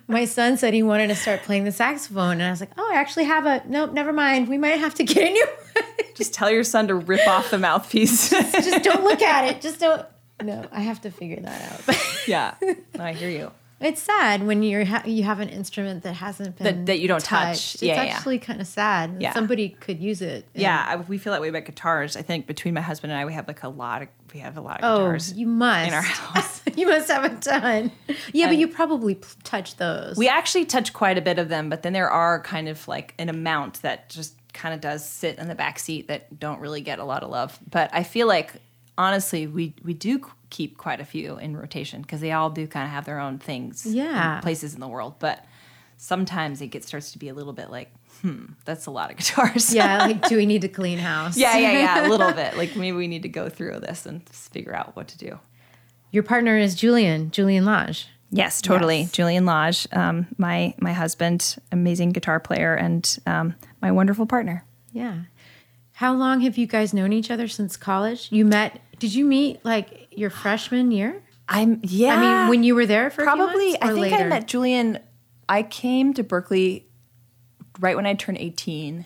My 0.07 0.25
son 0.25 0.57
said 0.57 0.75
he 0.75 0.83
wanted 0.83 1.09
to 1.09 1.15
start 1.15 1.43
playing 1.43 1.65
the 1.65 1.73
saxophone, 1.73 2.33
and 2.33 2.43
I 2.45 2.51
was 2.51 2.61
like, 2.61 2.73
"Oh, 2.77 2.91
I 2.93 2.97
actually 2.99 3.25
have 3.25 3.47
a 3.47 3.63
nope. 3.67 3.93
Never 3.93 4.13
mind. 4.13 4.49
We 4.49 4.59
might 4.59 4.79
have 4.79 4.95
to 4.97 5.05
get 5.05 5.29
a 5.31 5.33
new. 5.33 5.47
one." 5.47 5.85
Just 6.15 6.35
tell 6.35 6.51
your 6.51 6.65
son 6.65 6.89
to 6.89 6.95
rip 6.95 7.27
off 7.27 7.51
the 7.51 7.59
mouthpiece. 7.59 8.31
just 8.31 8.85
don't 8.85 9.03
look 9.05 9.23
at 9.23 9.45
it. 9.49 9.61
Just 9.61 9.81
don't. 9.81 10.07
No, 10.43 10.65
I 10.73 10.81
have 10.81 11.01
to 11.03 11.11
figure 11.11 11.41
that 11.41 11.73
out. 11.89 11.97
yeah, 12.29 12.55
No, 12.61 13.05
I 13.05 13.13
hear 13.13 13.31
you. 13.31 13.51
It's 13.85 14.03
sad 14.03 14.47
when 14.47 14.63
you're 14.63 14.85
ha- 14.85 15.03
you 15.05 15.23
have 15.25 15.41
an 15.41 15.49
instrument 15.49 16.03
that 16.05 16.15
hasn't 16.15 16.57
been 16.57 16.65
That- 16.65 16.87
that 16.87 17.01
you 17.01 17.09
don't 17.09 17.23
touch. 17.23 17.75
touched. 17.75 17.83
Yeah, 17.83 18.03
it's 18.03 18.09
yeah. 18.11 18.17
actually 18.17 18.39
kind 18.39 18.61
of 18.61 18.67
sad. 18.67 19.17
Yeah. 19.21 19.33
Somebody 19.35 19.69
could 19.69 20.01
use 20.01 20.23
it. 20.23 20.47
and- 20.55 20.63
Yeah, 20.63 20.85
I, 20.89 20.97
we 20.97 21.19
feel 21.19 21.33
that 21.33 21.43
way 21.43 21.49
about 21.49 21.65
guitars. 21.67 22.17
I 22.17 22.23
think 22.23 22.47
between 22.47 22.75
my 22.75 22.81
husband 22.81 23.13
and 23.13 23.21
I, 23.21 23.25
we 23.25 23.33
have 23.35 23.47
like 23.47 23.63
a 23.63 23.69
lot 23.69 24.03
of 24.03 24.09
we 24.33 24.41
have 24.41 24.57
a 24.57 24.61
lot 24.61 24.81
of 24.81 24.85
Oh, 24.85 25.05
guitars. 25.05 25.33
you 25.35 25.47
must. 25.47 25.89
in 25.89 25.95
our 25.95 26.03
house. 26.03 26.63
you 26.77 26.89
must 26.89 27.09
have 27.11 27.25
a 27.25 27.37
ton. 27.37 27.93
Yeah, 28.33 28.49
but 28.49 28.57
you 28.57 28.67
probably 28.69 29.15
p- 29.17 29.29
touch 29.45 29.77
those. 29.77 30.17
We 30.17 30.29
actually 30.29 30.65
touch 30.65 30.93
quite 30.93 31.19
a 31.19 31.23
bit 31.23 31.39
of 31.39 31.49
them, 31.49 31.69
but 31.69 31.83
then 31.83 31.93
there 31.93 32.11
are 32.11 32.41
kind 32.41 32.69
of 32.69 32.89
like 32.89 33.15
an 33.19 33.29
amount 33.29 33.83
that 33.83 34.09
just 34.09 34.35
kind 34.53 34.73
of 34.75 34.81
does 34.81 35.09
sit 35.09 35.39
in 35.39 35.49
the 35.49 35.55
back 35.55 35.79
seat 35.79 36.09
that 36.09 36.39
don't 36.41 36.61
really 36.61 36.81
get 36.81 36.99
a 37.01 37.05
lot 37.05 37.23
of 37.23 37.31
love. 37.31 37.59
But 37.71 37.91
I 37.93 38.03
feel 38.03 38.27
like 38.27 38.53
honestly, 38.99 39.47
we 39.47 39.75
we 39.85 39.95
do 39.95 40.21
keep 40.51 40.79
quite 40.79 41.01
a 41.01 41.05
few 41.05 41.37
in 41.39 41.57
rotation 41.57 42.03
because 42.03 42.21
they 42.21 42.33
all 42.33 42.51
do 42.51 42.67
kind 42.67 42.85
of 42.85 42.91
have 42.93 43.05
their 43.05 43.19
own 43.21 43.39
things, 43.39 43.85
and 43.87 43.95
Yeah. 43.95 44.41
places 44.41 44.75
in 44.75 44.81
the 44.81 44.89
world. 44.89 45.15
But 45.19 45.45
sometimes 45.97 46.61
it 46.61 46.69
gets 46.69 46.87
starts 46.87 47.13
to 47.13 47.19
be 47.19 47.29
a 47.29 47.35
little 47.35 47.53
bit 47.53 47.71
like, 47.71 47.93
hmm, 48.21 48.47
that's 48.65 48.87
a 48.87 48.91
lot 48.91 49.11
of 49.11 49.17
guitars. 49.19 49.75
yeah, 49.75 49.99
like 49.99 50.29
do 50.29 50.37
we 50.37 50.47
need 50.47 50.63
to 50.63 50.69
clean 50.69 50.99
house? 50.99 51.37
yeah, 51.37 51.57
yeah, 51.57 51.73
yeah, 51.73 52.07
a 52.07 52.09
little 52.15 52.33
bit. 52.33 52.57
Like 52.57 52.77
maybe 52.77 52.97
we 52.97 53.09
need 53.09 53.23
to 53.23 53.29
go 53.29 53.49
through 53.49 53.81
this 53.81 54.07
and 54.07 54.29
figure 54.29 54.75
out 54.75 54.95
what 54.97 55.09
to 55.09 55.19
do. 55.19 55.39
Your 56.11 56.23
partner 56.23 56.57
is 56.57 56.75
Julian, 56.77 57.31
Julian 57.33 57.65
Lage. 57.65 58.07
Yes, 58.31 58.61
totally. 58.61 59.01
Yes. 59.03 59.13
Julian 59.13 59.45
Lage, 59.47 59.87
um, 59.93 60.27
my 60.39 60.75
my 60.81 60.93
husband, 60.93 61.57
amazing 61.73 62.11
guitar 62.11 62.41
player, 62.41 62.75
and 62.75 63.19
um, 63.27 63.55
my 63.83 63.91
wonderful 63.93 64.27
partner. 64.27 64.65
Yeah. 64.93 65.23
How 65.95 66.13
long 66.13 66.41
have 66.41 66.59
you 66.59 66.67
guys 66.67 66.93
known 66.93 67.13
each 67.13 67.31
other 67.31 67.47
since 67.47 67.77
college? 67.77 68.29
You 68.33 68.45
met, 68.45 68.81
did 68.99 69.15
you 69.15 69.25
meet 69.25 69.65
like 69.65 70.09
your 70.11 70.29
freshman 70.29 70.91
year? 70.91 71.23
I'm 71.49 71.81
yeah. 71.83 72.15
I 72.15 72.21
mean, 72.21 72.49
when 72.51 72.65
you 72.65 72.75
were 72.75 72.85
there 72.87 73.11
for 73.11 73.23
a 73.23 73.27
few 73.27 73.37
probably, 73.37 73.77
I 73.81 73.93
think 73.93 74.13
I 74.13 74.25
met 74.25 74.49
Julian. 74.49 74.99
I 75.49 75.63
came 75.63 76.13
to 76.15 76.25
Berklee 76.25 76.83
right 77.79 77.95
when 77.95 78.07
I 78.07 78.15
turned 78.15 78.39
18. 78.39 79.05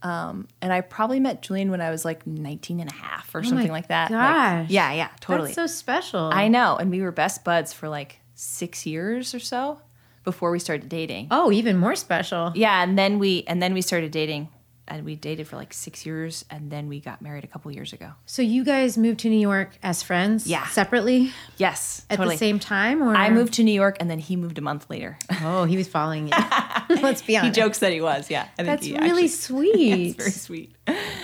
Um, 0.00 0.48
and 0.62 0.72
I 0.72 0.80
probably 0.80 1.20
met 1.20 1.42
Julian 1.42 1.70
when 1.70 1.80
I 1.82 1.90
was 1.90 2.04
like 2.06 2.26
19 2.26 2.80
and 2.80 2.90
a 2.90 2.94
half 2.94 3.34
or 3.34 3.42
something 3.42 3.70
like 3.70 3.88
that. 3.88 4.10
Like, 4.10 4.18
Oh 4.18 4.32
gosh. 4.62 4.70
yeah, 4.70 4.92
yeah, 4.92 5.08
totally. 5.20 5.48
That's 5.48 5.56
so 5.56 5.66
special. 5.66 6.30
I 6.32 6.48
know. 6.48 6.76
And 6.76 6.90
we 6.90 7.02
were 7.02 7.10
best 7.10 7.44
buds 7.44 7.72
for 7.72 7.88
like 7.88 8.20
six 8.34 8.86
years 8.86 9.34
or 9.34 9.40
so 9.40 9.80
before 10.24 10.52
we 10.52 10.58
started 10.60 10.88
dating. 10.88 11.26
Oh, 11.30 11.50
even 11.50 11.76
more 11.76 11.96
special. 11.96 12.52
Yeah, 12.54 12.82
and 12.82 12.96
then 12.96 13.18
we 13.18 13.42
and 13.46 13.60
then 13.60 13.74
we 13.74 13.82
started 13.82 14.12
dating 14.12 14.48
and 14.88 15.04
we 15.04 15.14
dated 15.16 15.46
for 15.46 15.56
like 15.56 15.72
six 15.72 16.04
years, 16.04 16.44
and 16.50 16.70
then 16.70 16.88
we 16.88 17.00
got 17.00 17.22
married 17.22 17.44
a 17.44 17.46
couple 17.46 17.70
years 17.70 17.92
ago. 17.92 18.10
So 18.26 18.42
you 18.42 18.64
guys 18.64 18.98
moved 18.98 19.20
to 19.20 19.28
New 19.28 19.38
York 19.38 19.78
as 19.82 20.02
friends? 20.02 20.46
Yeah. 20.46 20.66
Separately 20.68 21.32
Yes, 21.56 22.04
at 22.10 22.16
totally. 22.16 22.34
the 22.34 22.38
same 22.38 22.58
time? 22.58 23.02
Or 23.02 23.14
I 23.14 23.30
moved 23.30 23.54
to 23.54 23.62
New 23.62 23.72
York, 23.74 23.96
and 24.00 24.10
then 24.10 24.18
he 24.18 24.34
moved 24.36 24.58
a 24.58 24.62
month 24.62 24.88
later. 24.90 25.18
Oh, 25.40 25.64
he 25.64 25.76
was 25.76 25.86
following 25.88 26.26
you. 26.26 26.32
Let's 26.90 27.22
be 27.22 27.36
honest. 27.36 27.56
he 27.56 27.62
jokes 27.62 27.78
that 27.78 27.92
he 27.92 28.00
was. 28.00 28.28
Yeah, 28.30 28.48
I 28.58 28.64
think 28.64 28.66
That's 28.66 28.86
really 28.88 29.06
actually- 29.06 29.28
sweet. 29.48 30.06
It's 30.08 30.16
very 30.16 30.30
sweet. 30.30 30.76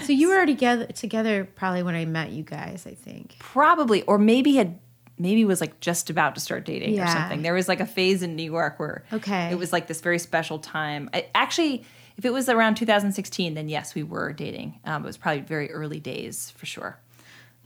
so 0.03 0.12
you 0.12 0.29
were 0.29 0.35
already 0.37 0.55
together, 0.55 0.87
together 0.87 1.44
probably 1.57 1.83
when 1.83 1.94
I 1.94 2.05
met 2.05 2.31
you 2.31 2.42
guys, 2.44 2.87
I 2.87 2.94
think. 2.94 3.37
Probably, 3.40 4.03
or 4.03 4.18
maybe 4.18 4.55
had 4.55 4.79
maybe 5.18 5.44
was 5.44 5.61
like 5.61 5.79
just 5.81 6.11
about 6.11 6.35
to 6.35 6.40
start 6.40 6.64
dating 6.64 6.98
or 7.00 7.07
something. 7.07 7.42
There 7.42 7.55
was 7.55 7.68
like 7.68 7.79
a 7.81 7.87
phase 7.87 8.22
in 8.22 8.35
New 8.35 8.50
York 8.50 8.81
where 8.81 9.05
Okay. 9.12 9.48
it 9.50 9.57
was 9.59 9.72
like 9.72 9.87
this 9.87 10.00
very 10.00 10.18
special 10.18 10.59
time. 10.59 11.09
I, 11.14 11.27
actually, 11.37 11.85
if 12.16 12.24
it 12.24 12.33
was 12.33 12.48
around 12.48 12.77
2016, 12.77 13.55
then 13.55 13.68
yes, 13.68 13.94
we 13.94 14.03
were 14.03 14.33
dating. 14.33 14.81
Um, 14.85 15.05
it 15.05 15.07
was 15.07 15.16
probably 15.16 15.42
very 15.42 15.70
early 15.70 16.00
days 16.00 16.53
for 16.57 16.66
sure. 16.66 16.98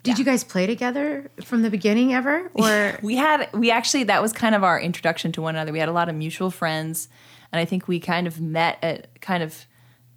Did 0.04 0.18
you 0.18 0.24
guys 0.24 0.44
play 0.44 0.66
together 0.66 1.30
from 1.44 1.62
the 1.62 1.70
beginning 1.70 2.14
ever? 2.14 2.50
Or 2.54 2.98
We 3.02 3.16
had 3.16 3.48
we 3.52 3.70
actually 3.70 4.04
that 4.04 4.22
was 4.22 4.32
kind 4.32 4.54
of 4.54 4.64
our 4.64 4.80
introduction 4.80 5.32
to 5.32 5.42
one 5.42 5.56
another. 5.56 5.72
We 5.72 5.80
had 5.80 5.88
a 5.88 5.92
lot 5.92 6.08
of 6.08 6.14
mutual 6.14 6.50
friends, 6.50 7.08
and 7.52 7.60
I 7.60 7.64
think 7.64 7.88
we 7.88 8.00
kind 8.00 8.26
of 8.26 8.40
met 8.40 8.78
at 8.82 9.20
kind 9.20 9.42
of 9.42 9.66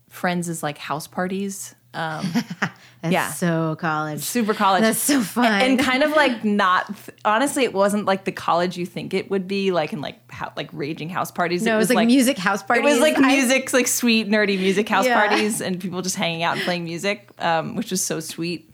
friends 0.07 0.47
as 0.49 0.63
like 0.63 0.77
house 0.77 1.07
parties. 1.07 1.75
Um, 1.93 2.25
that's 3.01 3.11
Yeah. 3.13 3.31
so 3.31 3.75
college. 3.75 4.21
super 4.21 4.53
college. 4.53 4.81
That's 4.81 4.97
so 4.99 5.21
fun. 5.21 5.45
And 5.61 5.79
kind 5.79 6.03
of 6.03 6.11
like 6.11 6.43
not 6.63 6.89
honestly, 7.25 7.63
it 7.63 7.73
wasn't 7.73 8.05
like 8.05 8.25
the 8.25 8.31
college 8.31 8.77
you 8.77 8.85
think 8.85 9.13
it 9.13 9.29
would 9.29 9.47
be, 9.47 9.71
like 9.71 9.91
in 9.93 9.99
like 10.01 10.31
how, 10.31 10.53
like 10.55 10.69
raging 10.71 11.09
house 11.09 11.31
parties. 11.31 11.63
No, 11.63 11.75
it 11.75 11.77
was 11.77 11.89
like 11.93 12.07
music 12.07 12.37
house 12.37 12.63
parties. 12.63 12.85
It 12.85 12.89
was 12.91 12.99
like 12.99 13.17
I- 13.17 13.35
music, 13.35 13.73
like 13.73 13.87
sweet 13.87 14.29
nerdy 14.29 14.57
music 14.59 14.87
house 14.87 15.05
Yeah. 15.05 15.19
parties, 15.27 15.61
and 15.61 15.79
people 15.79 16.01
just 16.01 16.15
hanging 16.15 16.43
out 16.43 16.55
and 16.55 16.63
playing 16.65 16.83
music, 16.85 17.29
um, 17.39 17.75
which 17.75 17.91
was 17.91 18.01
so 18.01 18.19
sweet. 18.19 18.69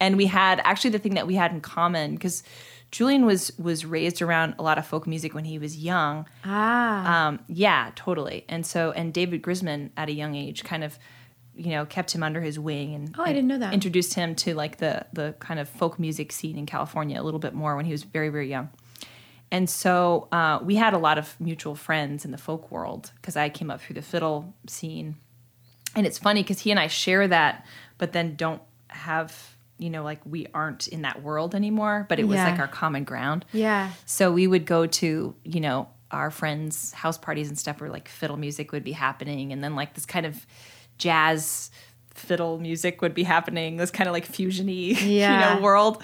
And 0.00 0.16
we 0.16 0.26
had 0.26 0.60
actually 0.64 0.90
the 0.90 0.98
thing 0.98 1.14
that 1.14 1.26
we 1.26 1.34
had 1.34 1.52
in 1.52 1.60
common 1.60 2.14
because 2.14 2.42
Julian 2.90 3.24
was 3.26 3.50
was 3.58 3.84
raised 3.84 4.22
around 4.22 4.54
a 4.58 4.62
lot 4.62 4.78
of 4.78 4.86
folk 4.86 5.06
music 5.06 5.34
when 5.34 5.44
he 5.44 5.58
was 5.58 5.76
young. 5.76 6.26
Ah. 6.44 7.26
Um, 7.28 7.40
yeah, 7.48 7.90
totally. 7.96 8.44
And 8.48 8.64
so, 8.64 8.92
and 8.92 9.12
David 9.12 9.42
Grisman 9.42 9.90
at 9.96 10.08
a 10.08 10.12
young 10.12 10.34
age 10.36 10.62
kind 10.62 10.84
of, 10.84 10.96
you 11.56 11.70
know, 11.70 11.84
kept 11.86 12.14
him 12.14 12.22
under 12.22 12.40
his 12.40 12.58
wing 12.58 12.94
and 12.94 13.14
Oh, 13.18 13.22
I 13.22 13.32
didn't 13.32 13.48
know 13.48 13.58
that. 13.58 13.72
Introduced 13.74 14.14
him 14.14 14.34
to 14.36 14.54
like 14.54 14.78
the 14.78 15.06
the 15.12 15.34
kind 15.38 15.60
of 15.60 15.68
folk 15.68 15.98
music 15.98 16.32
scene 16.32 16.56
in 16.58 16.66
California 16.66 17.20
a 17.20 17.22
little 17.22 17.40
bit 17.40 17.54
more 17.54 17.76
when 17.76 17.84
he 17.84 17.92
was 17.92 18.02
very 18.02 18.28
very 18.28 18.48
young. 18.48 18.70
And 19.50 19.70
so 19.70 20.26
uh, 20.32 20.58
we 20.62 20.74
had 20.74 20.94
a 20.94 20.98
lot 20.98 21.16
of 21.16 21.36
mutual 21.40 21.74
friends 21.76 22.24
in 22.24 22.32
the 22.32 22.38
folk 22.38 22.70
world 22.72 23.12
because 23.16 23.36
I 23.36 23.48
came 23.50 23.70
up 23.70 23.80
through 23.80 23.94
the 23.94 24.02
fiddle 24.02 24.52
scene. 24.66 25.16
And 25.94 26.06
it's 26.06 26.18
funny 26.18 26.42
because 26.42 26.58
he 26.60 26.72
and 26.72 26.80
I 26.80 26.88
share 26.88 27.28
that, 27.28 27.64
but 27.98 28.12
then 28.12 28.34
don't 28.34 28.60
have, 28.88 29.56
you 29.78 29.90
know, 29.90 30.02
like 30.02 30.18
we 30.26 30.48
aren't 30.52 30.88
in 30.88 31.02
that 31.02 31.22
world 31.22 31.54
anymore, 31.54 32.04
but 32.08 32.18
it 32.18 32.24
was 32.26 32.36
Yeah. 32.36 32.50
like 32.50 32.58
our 32.58 32.66
common 32.66 33.04
ground. 33.04 33.44
Yeah. 33.52 33.90
So 34.06 34.32
we 34.32 34.48
would 34.48 34.66
go 34.66 34.86
to, 34.86 35.36
you 35.44 35.60
know, 35.60 35.88
our 36.10 36.32
friends' 36.32 36.90
house 36.92 37.18
parties 37.18 37.48
and 37.48 37.56
stuff 37.56 37.80
where 37.80 37.90
like 37.90 38.08
fiddle 38.08 38.36
music 38.36 38.72
would 38.72 38.82
be 38.84 38.92
happening 38.92 39.52
and 39.52 39.62
then 39.62 39.76
like 39.76 39.94
this 39.94 40.06
kind 40.06 40.26
of 40.26 40.44
jazz 40.98 41.70
fiddle 42.14 42.58
music 42.58 43.02
would 43.02 43.14
be 43.14 43.22
happening, 43.24 43.76
this 43.76 43.90
kind 43.90 44.08
of 44.08 44.12
like 44.12 44.26
fusiony, 44.26 44.96
Yeah. 45.00 45.50
you 45.54 45.56
know, 45.56 45.62
world. 45.62 46.02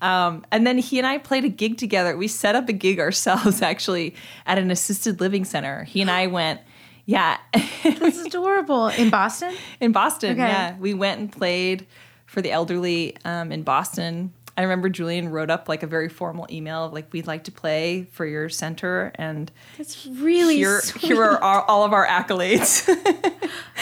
Um, 0.00 0.44
and 0.52 0.66
then 0.66 0.78
he 0.78 0.98
and 0.98 1.06
I 1.06 1.18
played 1.18 1.44
a 1.44 1.48
gig 1.48 1.76
together. 1.76 2.16
We 2.16 2.28
set 2.28 2.54
up 2.54 2.68
a 2.68 2.72
gig 2.72 3.00
ourselves 3.06 3.60
actually 3.62 4.14
at 4.46 4.58
an 4.58 4.70
assisted 4.70 5.20
living 5.20 5.44
center. 5.44 5.84
He 5.84 6.00
and 6.00 6.10
I 6.10 6.26
went, 6.38 6.60
yeah, 7.04 7.38
That's 7.82 8.18
adorable. 8.18 8.88
In 8.88 9.10
Boston? 9.10 9.54
in 9.80 9.92
Boston. 9.92 10.32
Okay. 10.32 10.40
Yeah, 10.46 10.76
we 10.78 10.94
went 10.94 11.20
and 11.20 11.32
played 11.32 11.86
for 12.26 12.42
the 12.42 12.50
elderly 12.50 13.16
um, 13.24 13.50
in 13.50 13.62
Boston. 13.62 14.32
I 14.58 14.62
remember 14.62 14.88
Julian 14.88 15.28
wrote 15.28 15.50
up 15.50 15.68
like 15.68 15.84
a 15.84 15.86
very 15.86 16.08
formal 16.08 16.48
email 16.50 16.84
of 16.86 16.92
like 16.92 17.12
we'd 17.12 17.28
like 17.28 17.44
to 17.44 17.52
play 17.52 18.08
for 18.10 18.26
your 18.26 18.48
center 18.48 19.12
and 19.14 19.52
it's 19.78 20.04
really 20.04 20.56
here 20.56 20.80
sweet. 20.80 21.04
here 21.04 21.22
are 21.22 21.40
our, 21.40 21.62
all 21.62 21.84
of 21.84 21.92
our 21.92 22.04
accolades. 22.04 22.84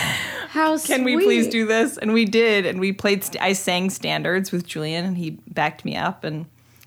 How 0.49 0.79
Can 0.79 1.05
we 1.05 1.17
please 1.17 1.49
do 1.49 1.67
this? 1.67 1.97
And 1.97 2.13
we 2.13 2.27
did, 2.27 2.67
and 2.67 2.79
we 2.79 2.93
played. 2.93 3.25
St- 3.25 3.43
I 3.43 3.53
sang 3.53 3.91
standards 3.91 4.53
with 4.53 4.67
Julian, 4.67 5.05
and 5.05 5.17
he 5.19 5.31
backed 5.49 5.85
me 5.85 5.97
up, 5.97 6.25
and 6.25 6.47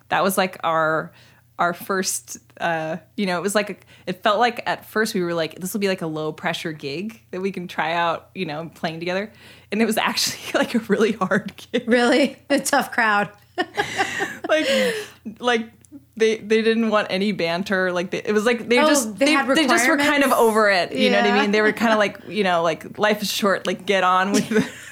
that 0.10 0.24
was 0.24 0.38
like 0.38 0.58
our 0.64 1.12
our 1.60 1.74
first. 1.74 2.38
Uh, 2.60 2.98
you 3.16 3.28
know, 3.28 3.38
it 3.38 3.42
was 3.42 3.54
like 3.54 3.70
a, 3.70 3.76
it 4.08 4.24
felt 4.24 4.40
like 4.40 4.64
at 4.66 4.86
first 4.86 5.14
we 5.14 5.22
were 5.22 5.36
like 5.36 5.60
this 5.60 5.72
will 5.72 5.80
be 5.80 5.88
like 5.88 6.02
a 6.02 6.08
low 6.08 6.32
pressure 6.32 6.72
gig 6.72 7.22
that 7.30 7.42
we 7.42 7.52
can 7.52 7.68
try 7.68 7.94
out. 7.94 8.30
You 8.34 8.46
know, 8.46 8.72
playing 8.74 9.00
together, 9.00 9.32
and 9.72 9.82
it 9.82 9.86
was 9.86 9.98
actually 9.98 10.40
like 10.56 10.74
a 10.74 10.80
really 10.80 11.12
hard 11.12 11.54
gig. 11.72 11.88
Really? 11.88 12.38
A 12.50 12.60
tough 12.60 12.92
crowd. 12.92 13.30
Like 14.50 14.68
like 15.40 15.70
they 16.18 16.38
they 16.38 16.62
didn't 16.62 16.90
want 16.90 17.08
any 17.10 17.32
banter 17.32 17.92
like 17.92 18.12
they, 18.12 18.22
it 18.24 18.34
was 18.34 18.46
like 18.46 18.68
they 18.68 18.80
Oh, 18.80 18.88
just 18.88 19.18
they 19.18 19.36
they, 19.36 19.54
they 19.54 19.68
just 19.68 19.88
were 19.88 19.98
kind 19.98 20.24
of 20.24 20.32
over 20.32 20.70
it 20.70 20.92
you 20.94 21.10
know 21.10 21.22
what 21.22 21.30
i 21.30 21.42
mean? 21.42 21.52
They 21.52 21.62
were 21.62 21.72
kind 21.72 21.94
of 21.94 22.00
like 22.00 22.20
you 22.28 22.44
know 22.44 22.62
like 22.64 22.98
life 22.98 23.22
is 23.22 23.32
short 23.32 23.66
like 23.68 23.86
get 23.86 24.04
on 24.04 24.32
with 24.34 24.50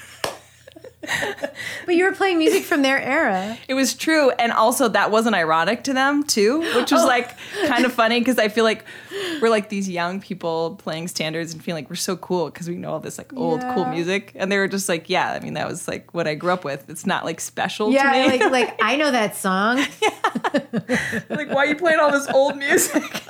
But 1.88 1.96
you 1.96 2.04
were 2.04 2.12
playing 2.12 2.36
music 2.36 2.64
from 2.64 2.82
their 2.82 3.00
era. 3.00 3.56
it 3.66 3.72
was 3.72 3.94
true 3.94 4.30
and 4.32 4.52
also 4.52 4.88
that 4.88 5.10
wasn't 5.10 5.34
ironic 5.34 5.84
to 5.84 5.94
them 5.94 6.22
too 6.22 6.60
which 6.76 6.92
Oh. 6.92 6.96
was 6.96 7.04
like 7.06 7.34
kind 7.66 7.86
of 7.86 7.92
funny 7.94 8.18
because 8.20 8.38
i 8.38 8.48
feel 8.48 8.62
like 8.64 8.84
we're 9.40 9.48
like 9.48 9.70
these 9.70 9.88
young 9.88 10.20
people 10.20 10.76
playing 10.76 11.08
standards 11.08 11.54
and 11.54 11.64
feeling 11.64 11.84
like 11.84 11.90
we're 11.90 11.96
so 11.96 12.14
cool 12.16 12.46
because 12.50 12.68
we 12.68 12.76
know 12.76 12.90
all 12.92 13.00
this 13.00 13.16
like 13.16 13.32
old 13.34 13.62
cool 13.74 13.86
music 13.86 14.32
and 14.34 14.52
they 14.52 14.58
were 14.58 14.68
just 14.68 14.86
like 14.88 15.08
yeah 15.08 15.32
i 15.32 15.40
mean 15.40 15.54
that 15.54 15.66
was 15.66 15.88
like 15.88 16.12
what 16.12 16.28
i 16.28 16.34
grew 16.34 16.52
up 16.52 16.62
with 16.62 16.88
it's 16.90 17.06
not 17.06 17.24
like 17.24 17.40
special 17.40 17.90
Yeah, 17.90 18.02
to 18.12 18.18
me 18.32 18.38
like 18.38 18.52
like 18.52 18.78
I 18.82 18.96
know 18.96 19.10
that 19.10 19.34
song. 19.34 19.78
like 21.30 21.48
why 21.50 21.56
are 21.56 21.66
you 21.66 21.76
playing 21.76 22.00
all 22.00 22.12
this 22.12 22.28
old 22.28 22.56
music 22.58 23.02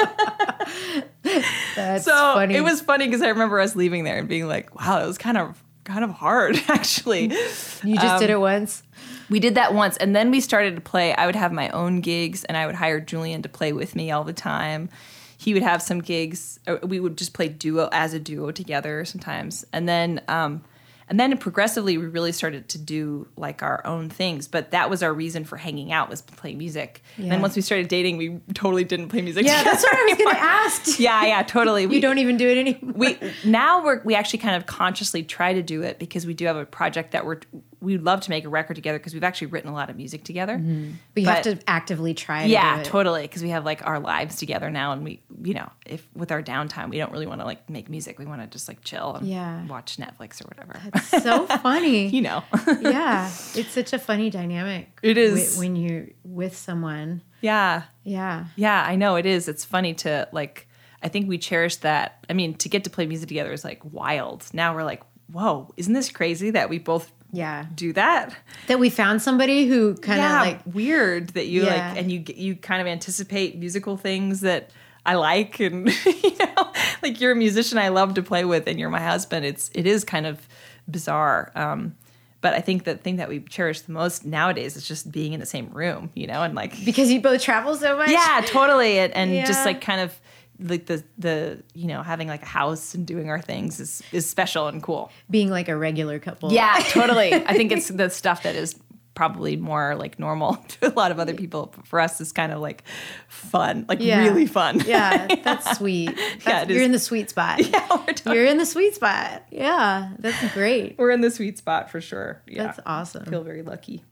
That's 1.76 2.04
so 2.04 2.12
funny. 2.34 2.56
it 2.56 2.62
was 2.62 2.80
funny 2.80 3.06
because 3.06 3.22
I 3.22 3.28
remember 3.28 3.60
us 3.60 3.76
leaving 3.76 4.04
there 4.04 4.18
and 4.18 4.28
being 4.28 4.46
like, 4.48 4.74
"Wow, 4.78 5.02
it 5.02 5.06
was 5.06 5.18
kind 5.18 5.36
of 5.36 5.62
kind 5.88 6.04
of 6.04 6.10
hard, 6.10 6.56
actually." 6.68 7.24
you 7.24 7.96
just 7.96 8.14
um, 8.14 8.20
did 8.20 8.30
it 8.30 8.38
once. 8.38 8.82
we 9.28 9.40
did 9.40 9.56
that 9.56 9.74
once, 9.74 9.96
and 9.96 10.14
then 10.14 10.30
we 10.30 10.40
started 10.40 10.76
to 10.76 10.80
play. 10.80 11.14
I 11.14 11.26
would 11.26 11.36
have 11.36 11.52
my 11.52 11.68
own 11.70 12.00
gigs, 12.00 12.44
and 12.44 12.56
I 12.56 12.66
would 12.66 12.76
hire 12.76 13.00
Julian 13.00 13.42
to 13.42 13.48
play 13.48 13.72
with 13.72 13.96
me 13.96 14.10
all 14.10 14.24
the 14.24 14.32
time. 14.32 14.88
He 15.36 15.54
would 15.54 15.62
have 15.62 15.82
some 15.82 16.00
gigs. 16.00 16.60
We 16.82 17.00
would 17.00 17.18
just 17.18 17.32
play 17.32 17.48
duo 17.48 17.88
as 17.92 18.14
a 18.14 18.20
duo 18.20 18.50
together 18.52 19.04
sometimes, 19.04 19.64
and 19.72 19.88
then. 19.88 20.22
Um, 20.28 20.62
and 21.08 21.18
then 21.18 21.36
progressively, 21.38 21.96
we 21.98 22.06
really 22.06 22.32
started 22.32 22.68
to 22.70 22.78
do 22.78 23.28
like 23.36 23.62
our 23.62 23.84
own 23.86 24.08
things. 24.10 24.46
But 24.48 24.70
that 24.72 24.90
was 24.90 25.02
our 25.02 25.12
reason 25.12 25.44
for 25.44 25.56
hanging 25.56 25.92
out 25.92 26.08
was 26.08 26.22
playing 26.22 26.58
music. 26.58 27.02
And 27.16 27.30
then 27.30 27.40
once 27.40 27.56
we 27.56 27.62
started 27.62 27.88
dating, 27.88 28.16
we 28.18 28.40
totally 28.54 28.84
didn't 28.84 29.08
play 29.08 29.22
music. 29.22 29.44
Yeah, 29.46 29.62
that's 29.64 29.82
what 29.82 29.94
I 29.94 30.04
was 30.04 30.18
gonna 30.18 30.38
ask. 30.38 30.98
Yeah, 31.08 31.24
yeah, 31.24 31.42
totally. 31.42 31.84
You 31.84 32.00
don't 32.00 32.18
even 32.18 32.36
do 32.36 32.48
it 32.48 32.58
anymore. 32.58 32.92
we 32.94 33.18
now 33.44 33.84
we're 33.84 34.02
we 34.02 34.14
actually 34.14 34.40
kind 34.40 34.56
of 34.56 34.66
consciously 34.66 35.22
try 35.22 35.54
to 35.54 35.62
do 35.62 35.82
it 35.82 35.98
because 35.98 36.26
we 36.26 36.34
do 36.34 36.44
have 36.46 36.56
a 36.56 36.66
project 36.66 37.12
that 37.12 37.24
we're 37.24 37.40
we'd 37.80 38.02
love 38.02 38.20
to 38.22 38.30
make 38.30 38.44
a 38.44 38.48
record 38.48 38.74
together 38.74 38.98
because 38.98 39.14
we've 39.14 39.22
actually 39.24 39.48
written 39.48 39.70
a 39.70 39.72
lot 39.72 39.88
of 39.90 39.96
music 39.96 40.24
together. 40.24 40.54
Mm-hmm. 40.58 40.92
But 41.14 41.20
you 41.20 41.26
have 41.28 41.42
to 41.44 41.58
actively 41.68 42.12
try 42.14 42.42
to 42.44 42.48
Yeah, 42.48 42.76
do 42.76 42.80
it. 42.80 42.84
totally. 42.84 43.22
Because 43.22 43.42
we 43.42 43.50
have 43.50 43.64
like 43.64 43.86
our 43.86 44.00
lives 44.00 44.36
together 44.36 44.70
now, 44.70 44.92
and 44.92 45.04
we, 45.04 45.20
you 45.42 45.54
know, 45.54 45.70
if 45.86 46.06
with 46.14 46.32
our 46.32 46.42
downtime, 46.42 46.90
we 46.90 46.98
don't 46.98 47.12
really 47.12 47.26
want 47.26 47.40
to 47.40 47.44
like 47.44 47.68
make 47.70 47.88
music. 47.88 48.18
We 48.18 48.26
want 48.26 48.40
to 48.40 48.46
just 48.46 48.68
like 48.68 48.82
chill 48.82 49.14
and 49.14 49.26
Yeah. 49.26 49.64
watch 49.66 49.96
Netflix 49.96 50.40
or 50.44 50.48
whatever. 50.48 50.80
That's 50.92 51.22
so 51.22 51.46
funny. 51.62 52.08
you 52.08 52.22
know, 52.22 52.42
yeah, 52.80 53.26
it's 53.54 53.70
such 53.70 53.92
a 53.92 53.98
funny 53.98 54.30
dynamic. 54.30 54.98
It 55.02 55.18
is. 55.18 55.58
when 55.58 55.76
you're 55.76 56.06
with 56.24 56.56
someone. 56.56 57.22
yeah, 57.40 57.84
Yeah, 58.04 58.46
yeah. 58.56 58.84
I 58.86 58.96
know 58.96 59.16
it 59.16 59.26
is. 59.26 59.48
It's 59.48 59.64
funny 59.64 59.94
to 59.94 60.28
like. 60.32 60.66
I 61.00 61.06
think 61.08 61.28
we 61.28 61.38
cherish 61.38 61.76
that. 61.76 62.26
I 62.28 62.32
mean, 62.32 62.54
to 62.54 62.68
get 62.68 62.82
to 62.82 62.90
play 62.90 63.06
music 63.06 63.28
together 63.28 63.52
is 63.52 63.62
like 63.62 63.80
wild. 63.84 64.44
Now 64.52 64.74
we're 64.74 64.82
like, 64.82 65.02
whoa, 65.30 65.72
isn't 65.76 65.92
this 65.92 66.10
crazy 66.10 66.50
that 66.50 66.68
we 66.68 66.78
both 66.80 67.12
yeah. 67.32 67.66
do 67.74 67.92
that? 67.94 68.34
That 68.68 68.78
we 68.78 68.90
found 68.90 69.20
somebody 69.22 69.66
who 69.66 69.94
kind 69.94 70.20
of 70.20 70.24
yeah, 70.30 70.40
like 70.40 70.60
weird 70.66 71.28
that 71.30 71.46
you 71.46 71.64
Yeah. 71.64 71.90
like 71.90 71.98
and 71.98 72.10
you 72.12 72.24
you 72.34 72.56
kind 72.56 72.80
of 72.80 72.86
anticipate 72.86 73.56
musical 73.56 73.96
things 73.96 74.40
that 74.40 74.70
I 75.06 75.14
like 75.14 75.60
and 75.60 75.88
you 76.06 76.36
know 76.38 76.72
like 77.02 77.20
you're 77.20 77.32
a 77.32 77.36
musician 77.36 77.78
I 77.78 77.88
love 77.88 78.14
to 78.14 78.22
play 78.22 78.44
with 78.44 78.66
and 78.66 78.78
you're 78.78 78.90
my 78.90 79.00
husband 79.02 79.44
it's 79.46 79.70
it 79.74 79.86
is 79.86 80.04
kind 80.04 80.26
of 80.26 80.46
bizarre 80.90 81.50
um 81.54 81.94
but 82.40 82.54
I 82.54 82.60
think 82.60 82.84
the 82.84 82.94
thing 82.96 83.16
that 83.16 83.28
we 83.28 83.40
cherish 83.40 83.80
the 83.82 83.92
most 83.92 84.24
nowadays 84.24 84.76
is 84.76 84.86
just 84.86 85.10
being 85.10 85.32
in 85.32 85.40
the 85.40 85.46
same 85.46 85.70
room 85.70 86.10
you 86.14 86.26
know 86.26 86.42
and 86.42 86.54
like 86.54 86.84
because 86.84 87.10
you 87.10 87.20
both 87.20 87.42
travel 87.42 87.74
so 87.74 87.96
much. 87.96 88.10
yeah 88.10 88.42
totally 88.46 88.98
and, 88.98 89.12
and 89.14 89.46
just 89.46 89.64
like 89.64 89.80
kind 89.80 90.00
of 90.00 90.18
like 90.60 90.86
the 90.86 91.02
the 91.18 91.62
you 91.74 91.86
know 91.86 92.02
having 92.02 92.28
like 92.28 92.42
a 92.42 92.46
house 92.46 92.94
and 92.94 93.06
doing 93.06 93.30
our 93.30 93.40
things 93.40 93.78
is 93.80 94.02
is 94.12 94.28
special 94.28 94.66
and 94.68 94.82
cool 94.82 95.10
being 95.30 95.50
like 95.50 95.68
a 95.68 95.76
regular 95.76 96.18
couple. 96.18 96.52
yeah 96.52 96.82
totally 96.88 97.32
I 97.34 97.54
think 97.54 97.70
it's 97.72 97.88
the 98.00 98.10
stuff 98.10 98.42
that 98.42 98.54
is 98.56 98.74
probably 99.14 99.56
more 99.56 99.96
like 99.96 100.18
normal 100.20 100.54
to 100.68 100.86
a 100.86 100.94
lot 100.94 101.10
of 101.10 101.18
other 101.18 101.34
people. 101.34 101.72
But 101.74 101.88
for 101.88 101.98
us, 101.98 102.20
it's 102.20 102.30
kind 102.30 102.52
of 102.52 102.60
like 102.60 102.84
fun, 103.26 103.84
like 103.88 103.98
Yeah. 104.00 104.22
really 104.22 104.46
fun. 104.46 104.80
Yeah, 104.86 105.26
that's 105.42 105.76
sweet. 105.78 106.16
That's, 106.44 106.70
it 106.70 106.72
you're 106.72 106.82
is. 106.82 106.86
in 106.86 106.92
the 106.92 107.00
sweet 107.00 107.28
spot. 107.28 107.58
Yeah, 107.68 107.84
we're, 107.90 108.04
totally- 108.12 108.36
You're 108.36 108.46
in 108.46 108.58
the 108.58 108.66
sweet 108.66 108.94
spot. 108.94 109.42
Yeah, 109.50 110.12
that's 110.20 110.54
great. 110.54 110.96
we're 110.98 111.10
in 111.10 111.20
the 111.20 111.32
sweet 111.32 111.58
spot 111.58 111.90
for 111.90 112.00
sure. 112.00 112.42
Yeah, 112.46 112.66
That's 112.66 112.78
awesome. 112.86 113.24
feel 113.26 113.42
very 113.42 113.62
lucky. 113.62 114.04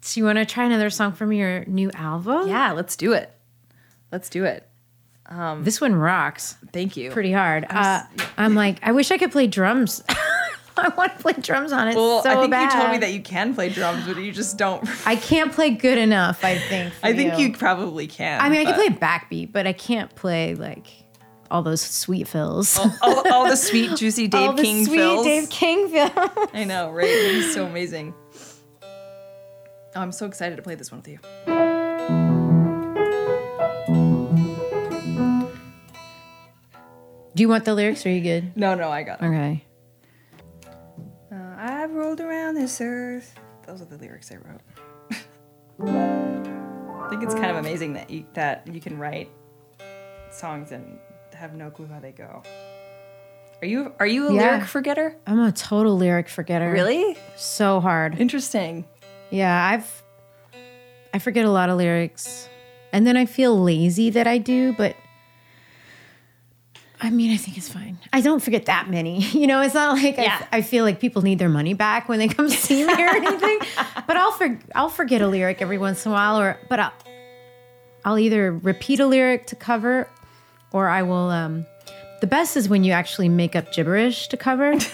So 0.00 0.18
you 0.18 0.24
want 0.24 0.38
to 0.38 0.44
try 0.46 0.64
another 0.64 0.90
song 0.90 1.12
from 1.12 1.32
your 1.32 1.64
new 1.66 1.90
album? 1.92 2.48
Yeah, 2.48 2.72
let's 2.72 2.96
do 2.96 3.12
it. 3.12 3.32
Let's 4.10 4.28
do 4.28 4.44
it. 4.44 4.67
This 5.62 5.80
one 5.80 5.94
rocks 5.94 6.56
Thank 6.72 6.96
you. 6.96 7.10
pretty 7.10 7.32
hard. 7.32 7.66
Uh, 7.68 8.02
I'm 8.36 8.54
like, 8.54 8.78
I 8.82 8.92
wish 8.92 9.10
I 9.10 9.18
could 9.18 9.32
play 9.32 9.46
drums. 9.46 10.02
I 10.78 10.88
want 10.96 11.16
to 11.16 11.18
play 11.22 11.32
drums 11.32 11.72
on 11.72 11.88
it 11.88 11.96
Well, 11.96 12.22
so 12.22 12.30
I 12.30 12.36
think 12.36 12.52
bad. 12.52 12.72
you 12.72 12.80
told 12.80 12.92
me 12.92 12.98
that 12.98 13.12
you 13.12 13.20
can 13.20 13.52
play 13.52 13.68
drums, 13.68 14.06
but 14.06 14.16
you 14.16 14.30
just 14.30 14.56
don't. 14.56 14.88
I 15.06 15.16
can't 15.16 15.52
play 15.52 15.70
good 15.70 15.98
enough. 15.98 16.44
I 16.44 16.56
think. 16.56 16.94
I 17.02 17.12
think 17.14 17.36
you 17.38 17.52
probably 17.52 18.06
can. 18.06 18.40
I 18.40 18.48
mean, 18.48 18.64
I 18.66 18.72
can 18.72 18.74
play 18.74 18.88
backbeat, 18.96 19.52
but 19.52 19.66
I 19.66 19.72
can't 19.72 20.14
play 20.14 20.54
like 20.54 20.86
all 21.50 21.62
those 21.62 21.80
sweet 21.80 22.28
fills. 22.28 22.78
all, 22.78 23.32
all 23.32 23.48
the 23.48 23.56
sweet, 23.56 23.96
juicy 23.96 24.28
Dave 24.28 24.50
all 24.50 24.52
the 24.54 24.62
King 24.62 24.84
sweet 24.86 24.98
fills. 24.98 25.26
Dave 25.26 25.50
King 25.50 25.88
fills. 25.88 26.10
I 26.54 26.64
know, 26.64 26.90
right? 26.92 27.06
He's 27.08 27.52
so 27.52 27.66
amazing. 27.66 28.14
Oh, 28.82 30.00
I'm 30.00 30.12
so 30.12 30.26
excited 30.26 30.56
to 30.56 30.62
play 30.62 30.76
this 30.76 30.92
one 30.92 31.00
with 31.00 31.08
you. 31.08 31.67
Do 37.38 37.42
you 37.42 37.48
want 37.48 37.64
the 37.64 37.72
lyrics? 37.72 38.04
Or 38.04 38.08
are 38.08 38.12
you 38.12 38.20
good? 38.20 38.56
No, 38.56 38.74
no, 38.74 38.90
I 38.90 39.04
got 39.04 39.22
it. 39.22 39.26
Okay. 39.26 39.64
Uh, 41.30 41.36
I've 41.56 41.92
rolled 41.92 42.20
around 42.20 42.56
this 42.56 42.80
earth. 42.80 43.32
Those 43.64 43.80
are 43.80 43.84
the 43.84 43.96
lyrics 43.96 44.32
I 44.32 44.38
wrote. 44.38 44.60
I 46.98 47.06
think 47.08 47.22
it's 47.22 47.34
kind 47.34 47.52
of 47.52 47.58
amazing 47.58 47.92
that 47.92 48.10
you 48.10 48.26
that 48.34 48.66
you 48.66 48.80
can 48.80 48.98
write 48.98 49.30
songs 50.32 50.72
and 50.72 50.98
have 51.32 51.54
no 51.54 51.70
clue 51.70 51.86
how 51.86 52.00
they 52.00 52.10
go. 52.10 52.42
Are 53.62 53.68
you 53.68 53.92
are 54.00 54.06
you 54.08 54.30
a 54.30 54.34
Yeah. 54.34 54.54
lyric 54.54 54.64
forgetter? 54.64 55.14
I'm 55.24 55.38
a 55.38 55.52
total 55.52 55.96
lyric 55.96 56.28
forgetter. 56.28 56.72
Really? 56.72 57.16
So 57.36 57.78
hard. 57.78 58.18
Interesting. 58.20 58.84
Yeah, 59.30 59.64
I've 59.64 60.02
I 61.14 61.20
forget 61.20 61.44
a 61.44 61.52
lot 61.52 61.70
of 61.70 61.76
lyrics. 61.76 62.48
And 62.92 63.06
then 63.06 63.16
I 63.16 63.26
feel 63.26 63.56
lazy 63.62 64.10
that 64.10 64.26
I 64.26 64.38
do, 64.38 64.72
but 64.72 64.96
I 67.00 67.10
mean, 67.10 67.32
I 67.32 67.36
think 67.36 67.56
it's 67.56 67.68
fine. 67.68 67.98
I 68.12 68.20
don't 68.20 68.40
forget 68.42 68.66
that 68.66 68.90
many. 68.90 69.20
You 69.38 69.46
know, 69.46 69.60
it's 69.60 69.74
not 69.74 69.96
like 69.96 70.16
Yeah. 70.16 70.44
I, 70.52 70.58
I 70.58 70.62
feel 70.62 70.84
like 70.84 70.98
people 71.00 71.22
need 71.22 71.38
their 71.38 71.48
money 71.48 71.72
back 71.74 72.08
when 72.08 72.18
they 72.18 72.26
come 72.28 72.48
see 72.66 72.84
me 72.84 72.92
or 72.92 73.08
anything. 73.08 73.58
But 74.06 74.16
I'll 74.16 74.32
for, 74.32 74.58
I'll 74.74 74.88
forget 74.88 75.22
a 75.22 75.28
lyric 75.28 75.62
every 75.62 75.78
once 75.78 76.04
in 76.04 76.10
a 76.10 76.14
while, 76.14 76.38
or 76.40 76.58
but 76.68 76.80
I'll 76.80 76.92
I'll 78.04 78.18
either 78.18 78.52
repeat 78.52 79.00
a 79.00 79.06
lyric 79.06 79.46
to 79.48 79.56
cover, 79.56 80.08
or 80.72 80.88
I 80.88 81.02
will. 81.02 81.30
Um, 81.30 81.66
the 82.20 82.26
best 82.26 82.56
is 82.56 82.68
when 82.68 82.82
you 82.82 82.92
actually 82.92 83.28
make 83.28 83.54
up 83.54 83.72
gibberish 83.72 84.26
to 84.28 84.36
cover, 84.36 84.72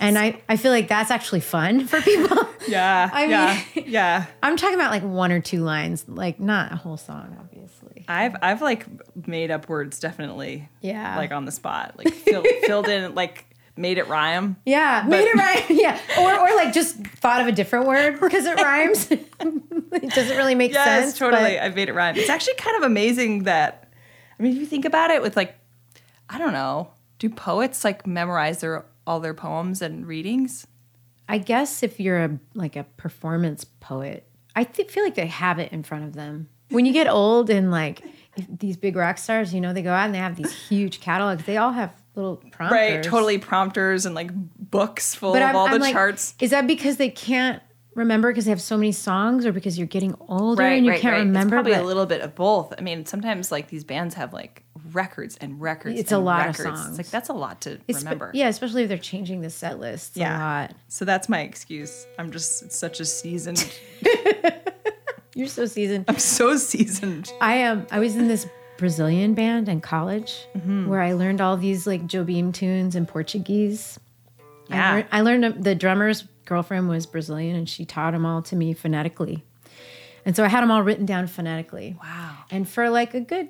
and 0.00 0.18
I 0.18 0.40
I 0.48 0.56
feel 0.56 0.72
like 0.72 0.88
that's 0.88 1.10
actually 1.10 1.40
fun 1.40 1.86
for 1.86 2.00
people. 2.00 2.48
Yeah. 2.68 3.10
I 3.12 3.24
yeah. 3.24 3.62
mean- 3.74 3.84
yeah. 3.88 4.26
I'm 4.42 4.56
talking 4.56 4.74
about 4.76 4.90
like 4.90 5.02
one 5.02 5.32
or 5.32 5.40
two 5.40 5.62
lines, 5.64 6.04
like 6.08 6.38
not 6.40 6.72
a 6.72 6.76
whole 6.76 6.96
song. 6.96 7.47
I've 8.08 8.34
I've 8.42 8.62
like 8.62 8.86
made 9.28 9.50
up 9.50 9.68
words 9.68 10.00
definitely. 10.00 10.68
Yeah. 10.80 11.16
Like 11.16 11.30
on 11.30 11.44
the 11.44 11.52
spot, 11.52 11.94
like 11.98 12.08
fill, 12.12 12.42
filled 12.64 12.88
in, 12.88 13.14
like 13.14 13.44
made 13.76 13.98
it 13.98 14.08
rhyme. 14.08 14.56
Yeah, 14.66 15.04
made 15.06 15.28
it 15.28 15.36
rhyme. 15.36 15.62
Yeah, 15.78 16.00
or 16.18 16.32
or 16.34 16.56
like 16.56 16.72
just 16.72 16.96
thought 16.96 17.40
of 17.42 17.46
a 17.46 17.52
different 17.52 17.86
word 17.86 18.18
because 18.18 18.44
it 18.46 18.56
rhymes. 18.56 19.10
it 19.10 20.10
doesn't 20.14 20.36
really 20.36 20.54
make 20.54 20.72
Yes, 20.72 21.04
sense. 21.04 21.18
totally. 21.18 21.54
but- 21.56 21.62
I've 21.62 21.76
made 21.76 21.88
it 21.88 21.92
rhyme. 21.94 22.16
It's 22.16 22.30
actually 22.30 22.54
kind 22.54 22.76
of 22.76 22.82
amazing 22.82 23.44
that, 23.44 23.92
I 24.38 24.42
mean, 24.42 24.52
if 24.52 24.58
you 24.58 24.66
think 24.66 24.84
about 24.84 25.10
it, 25.10 25.22
with 25.22 25.36
like, 25.36 25.54
I 26.28 26.38
don't 26.38 26.52
know, 26.52 26.90
do 27.18 27.28
poets 27.30 27.84
like 27.84 28.06
memorize 28.06 28.60
their 28.60 28.84
all 29.06 29.20
their 29.20 29.34
poems 29.34 29.80
and 29.82 30.06
readings? 30.06 30.66
I 31.28 31.36
guess 31.38 31.82
if 31.82 32.00
you're 32.00 32.24
a 32.24 32.38
like 32.54 32.74
a 32.74 32.84
performance 32.96 33.64
poet, 33.64 34.26
I 34.56 34.64
th- 34.64 34.90
feel 34.90 35.04
like 35.04 35.14
they 35.14 35.26
have 35.26 35.58
it 35.58 35.72
in 35.72 35.82
front 35.82 36.04
of 36.04 36.14
them. 36.14 36.48
When 36.70 36.84
you 36.86 36.92
get 36.92 37.08
old 37.08 37.50
and 37.50 37.70
like 37.70 38.02
if 38.36 38.46
these 38.58 38.76
big 38.76 38.96
rock 38.96 39.18
stars, 39.18 39.52
you 39.52 39.60
know, 39.60 39.72
they 39.72 39.82
go 39.82 39.92
out 39.92 40.06
and 40.06 40.14
they 40.14 40.18
have 40.18 40.36
these 40.36 40.52
huge 40.68 41.00
catalogs. 41.00 41.44
They 41.44 41.56
all 41.56 41.72
have 41.72 41.92
little 42.14 42.36
prompters. 42.36 42.70
Right, 42.78 43.02
totally 43.02 43.38
prompters 43.38 44.06
and 44.06 44.14
like 44.14 44.30
books 44.34 45.14
full 45.14 45.32
But 45.32 45.42
of 45.42 45.48
I'm, 45.50 45.56
all 45.56 45.66
I'm 45.66 45.72
the 45.74 45.78
like, 45.80 45.92
charts. 45.92 46.34
Is 46.40 46.50
that 46.50 46.66
because 46.66 46.96
they 46.98 47.10
can't 47.10 47.62
remember 47.94 48.30
because 48.30 48.44
they 48.44 48.50
have 48.50 48.60
so 48.60 48.76
many 48.76 48.92
songs, 48.92 49.44
or 49.44 49.52
because 49.52 49.76
you're 49.76 49.86
getting 49.88 50.14
older 50.28 50.62
and 50.62 50.86
you 50.86 50.92
can't 50.92 51.16
remember? 51.16 51.38
It's 51.40 51.50
probably 51.50 51.72
but 51.72 51.82
a 51.82 51.86
little 51.86 52.06
bit 52.06 52.20
of 52.20 52.34
both. 52.34 52.74
I 52.78 52.80
mean, 52.80 53.06
sometimes 53.06 53.50
like 53.50 53.68
these 53.68 53.82
bands 53.84 54.14
have 54.14 54.32
like 54.32 54.62
records 54.92 55.36
and 55.38 55.60
records. 55.60 55.98
It's 55.98 56.12
a 56.12 56.16
and 56.16 56.24
lot 56.24 56.48
of 56.48 56.58
records. 56.58 56.80
songs. 56.80 56.88
It's 56.90 56.98
like 56.98 57.10
that's 57.10 57.28
a 57.28 57.32
lot 57.32 57.60
to 57.62 57.76
Espe- 57.88 57.98
remember. 57.98 58.30
Yeah, 58.34 58.48
especially 58.48 58.84
if 58.84 58.88
they're 58.88 58.98
changing 58.98 59.40
the 59.40 59.50
set 59.50 59.80
list 59.80 60.16
a 60.16 60.20
lot. 60.20 60.74
So 60.86 61.04
that's 61.04 61.28
my 61.28 61.40
excuse. 61.40 62.06
I'm 62.18 62.30
just 62.30 62.62
it's 62.62 62.78
such 62.78 63.00
a 63.00 63.04
seasoned. 63.04 63.68
You're 65.38 65.46
so 65.46 65.66
seasoned. 65.66 66.04
I'm 66.08 66.18
so 66.18 66.56
seasoned. 66.56 67.32
I 67.40 67.54
am. 67.58 67.86
I 67.92 68.00
was 68.00 68.16
in 68.16 68.26
this 68.26 68.44
Brazilian 68.76 69.34
band 69.34 69.68
in 69.68 69.80
college 69.80 70.46
Mm-hmm. 70.56 70.88
where 70.88 71.00
I 71.00 71.12
learned 71.12 71.40
all 71.40 71.56
these 71.56 71.86
like 71.86 72.06
Jobim 72.08 72.52
tunes 72.52 72.96
in 72.96 73.06
Portuguese. 73.06 74.00
I, 74.68 74.74
Yeah. 74.74 74.92
learned, 74.92 75.06
I 75.12 75.20
learned 75.20 75.64
the 75.64 75.74
drummer's 75.76 76.24
girlfriend 76.44 76.88
was 76.88 77.06
Brazilian 77.06 77.54
and 77.54 77.68
she 77.68 77.84
taught 77.84 78.12
them 78.14 78.26
all 78.26 78.42
to 78.42 78.56
me 78.56 78.72
phonetically. 78.74 79.44
And 80.26 80.34
so 80.34 80.42
I 80.44 80.48
had 80.48 80.62
them 80.62 80.70
all 80.72 80.82
written 80.82 81.06
down 81.06 81.28
phonetically. 81.28 81.96
Wow. 82.02 82.34
And 82.50 82.68
for 82.68 82.90
like 82.90 83.14
a 83.14 83.20
good 83.20 83.48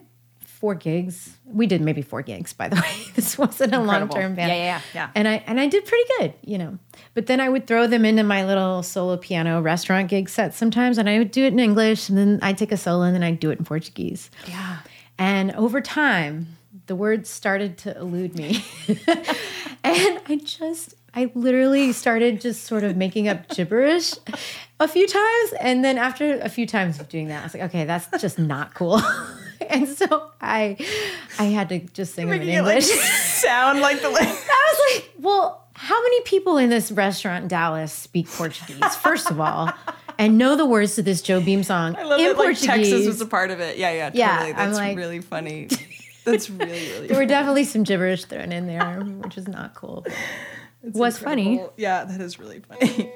four 0.59 0.75
gigs, 0.75 1.37
we 1.47 1.67
did 1.67 1.81
maybe 1.81 2.03
four 2.03 2.23
gigs, 2.23 2.53
by 2.53 2.69
the 2.69 2.77
way. 2.77 2.95
this 3.15 3.39
wasn't 3.39 3.75
a 3.75 3.81
long 3.81 4.09
term 4.09 4.35
band. 4.35 4.51
Yeah, 4.51 4.57
yeah, 4.57 4.81
yeah. 4.95 5.11
And 5.15 5.29
I 5.29 5.43
and 5.47 5.61
I 5.61 5.69
did 5.69 5.85
pretty 5.85 6.05
good, 6.19 6.35
you 6.45 6.59
know. 6.59 6.79
But 7.15 7.27
then 7.27 7.41
I 7.41 7.49
would 7.49 7.67
throw 7.67 7.87
them 7.87 8.05
into 8.05 8.23
my 8.23 8.45
little 8.45 8.83
solo 8.83 9.17
piano 9.17 9.61
restaurant 9.61 10.09
gig 10.09 10.29
set 10.29 10.55
sometimes, 10.55 10.99
and 10.99 11.09
I 11.09 11.19
would 11.19 11.31
do 11.31 11.45
it 11.45 11.53
in 11.53 11.59
English, 11.59 12.09
and 12.09 12.19
then 12.19 12.39
I'd 12.43 12.59
take 12.59 12.73
a 12.73 12.77
solo, 12.77 13.03
and 13.03 13.15
then 13.15 13.23
I'd 13.23 13.41
do 13.41 13.51
it 13.51 13.59
in 13.59 13.65
Portuguese. 13.65 14.31
Yeah. 14.47 14.79
And 15.19 15.53
over 15.53 15.81
time, 15.81 16.59
the 16.87 16.97
words 16.97 17.29
started 17.29 17.79
to 17.79 17.97
elude 17.97 18.35
me. 18.35 18.65
and 18.89 20.21
I 20.27 20.41
just, 20.43 20.95
I 21.15 21.31
literally 21.35 21.93
started 21.93 22.41
just 22.41 22.65
sort 22.65 22.83
of 22.83 22.97
making 22.97 23.29
up 23.29 23.49
gibberish 23.49 24.15
a 24.81 24.89
few 24.89 25.07
times. 25.07 25.53
And 25.61 25.85
then 25.85 25.99
after 25.99 26.39
a 26.41 26.49
few 26.49 26.67
times 26.67 26.99
of 26.99 27.09
doing 27.09 27.29
that, 27.29 27.41
I 27.41 27.43
was 27.45 27.55
like, 27.55 27.63
okay, 27.65 27.85
that's 27.85 28.09
just 28.21 28.39
not 28.39 28.75
cool. 28.75 29.01
and 29.69 29.89
so 29.89 30.31
I, 30.41 30.77
I 31.39 31.45
had 31.45 31.69
to 31.71 31.81
just 31.81 32.15
sing 32.15 32.29
them 32.29 32.41
in 32.41 32.49
it 32.49 32.63
like 32.63 32.77
English. 32.83 32.87
sound 33.41 33.81
like 33.81 34.01
the. 34.01 34.09
I 34.09 34.13
was 34.13 34.95
like, 34.95 35.11
well, 35.19 35.67
how 35.75 36.01
many 36.03 36.21
people 36.23 36.59
in 36.59 36.71
this 36.71 36.91
restaurant 36.93 37.43
in 37.45 37.49
Dallas 37.49 37.93
speak 37.93 38.29
Portuguese, 38.29 38.97
first 38.97 39.31
of 39.31 39.41
all, 39.41 39.71
and 40.19 40.39
know 40.39 40.57
the 40.57 40.67
words 40.67 40.95
to 40.97 41.03
this 41.03 41.23
Jobim 41.23 41.65
song 41.65 41.97
I 41.97 42.03
love 42.03 42.21
in 42.21 42.27
that 42.27 42.37
like 42.37 42.47
Portuguese? 42.59 42.67
Texas 42.67 43.07
was 43.07 43.21
a 43.21 43.27
part 43.27 43.51
of 43.51 43.61
it. 43.61 43.79
Yeah, 43.79 43.93
yeah, 43.93 44.11
Yeah, 44.15 44.37
totally. 44.37 44.51
I'm 44.53 44.57
That's 44.57 44.79
like- 44.79 44.97
really 44.97 45.21
funny. 45.21 45.69
That's 46.25 46.51
really, 46.51 46.91
really 46.91 47.07
there 47.07 47.17
were 47.17 47.25
definitely 47.25 47.65
some 47.65 47.85
gibberish 47.85 48.27
thrown 48.27 48.53
in 48.53 48.67
there, 48.67 49.01
which 49.01 49.39
is 49.39 49.49
not 49.49 49.75
cool. 49.75 50.05
was 50.83 51.19
funny. 51.19 51.65
Yeah, 51.79 52.05
that 52.05 52.21
is 52.21 52.39
really 52.39 52.61
funny. 52.61 53.11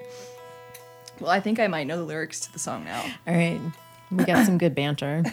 well, 1.20 1.30
I 1.30 1.38
think 1.40 1.60
I 1.60 1.66
might 1.66 1.86
know 1.86 1.98
the 1.98 2.04
lyrics 2.04 2.40
to 2.40 2.52
the 2.52 2.58
song 2.58 2.84
now. 2.84 3.02
All 3.26 3.34
right, 3.34 3.60
we 4.10 4.24
got 4.24 4.46
some 4.46 4.56
good 4.56 4.74
banter. 4.74 5.24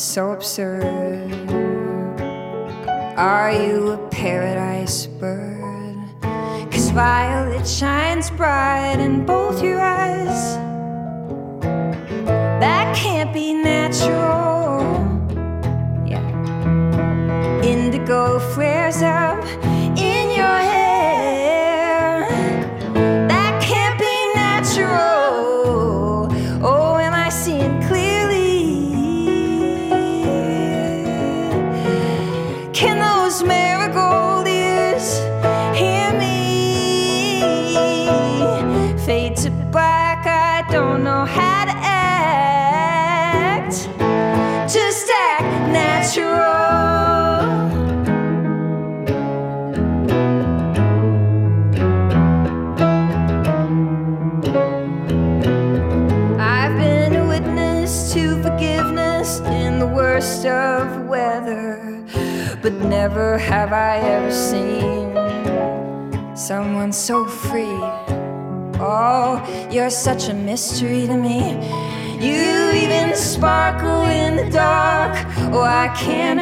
So 0.00 0.32
absurd. 0.32 0.89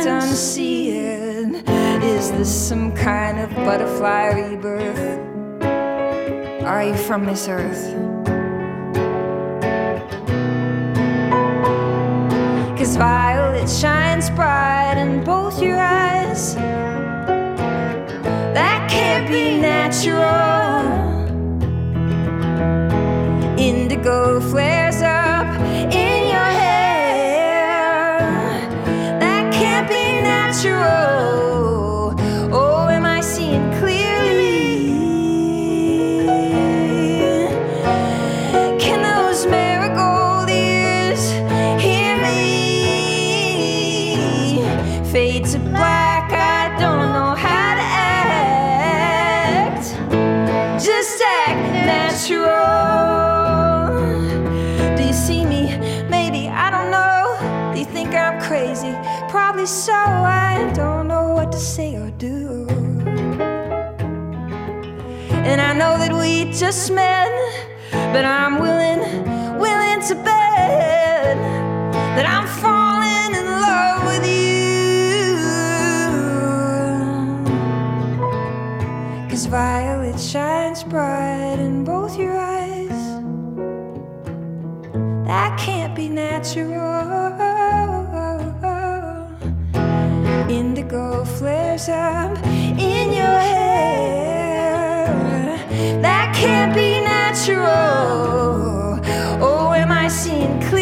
Unsee 0.09 0.89
it. 0.89 1.69
Is 2.03 2.31
this 2.33 2.69
some 2.69 2.95
kind 2.95 3.39
of 3.39 3.51
butterfly 3.67 4.29
rebirth? 4.35 5.19
Are 6.65 6.83
you 6.85 6.95
from 6.95 7.27
this 7.27 7.49
earth? 7.49 7.85
Cause 12.79 12.97
violet 12.97 13.69
shines 13.69 14.31
bright 14.31 14.97
in 14.99 15.25
both 15.25 15.63
your 15.63 15.79
eyes. 15.79 16.55
That 18.55 18.89
can't 18.91 19.29
be 19.29 19.59
natural. 19.61 20.29
Indigo 23.59 24.41
flares 24.41 24.68
just 66.69 66.93
met, 66.93 67.31
but 68.13 68.27
I'm 68.27 68.59
willing, 68.61 69.01
willing 69.59 70.03
to 70.03 70.15
bet 70.17 71.37
that 72.15 72.27
I'm 72.27 72.47
falling 72.63 73.31
in 73.41 73.47
love 73.67 74.05
with 74.11 74.25
you. 74.37 74.59
Cause 79.31 79.47
violet 79.47 80.21
shines 80.21 80.85
bright 80.85 81.59
in 81.59 81.85
both 81.85 82.19
your 82.19 82.37
eyes. 82.39 83.01
That 85.27 85.59
can't 85.59 85.97
be 85.97 86.11
natural. 86.11 86.99
Indigo 90.51 91.25
flares 91.25 91.89
up 91.89 92.38
natural. 97.49 99.01
Oh, 99.41 99.73
am 99.73 99.91
I 99.91 100.09
seeing 100.09 100.61
clearly? 100.61 100.78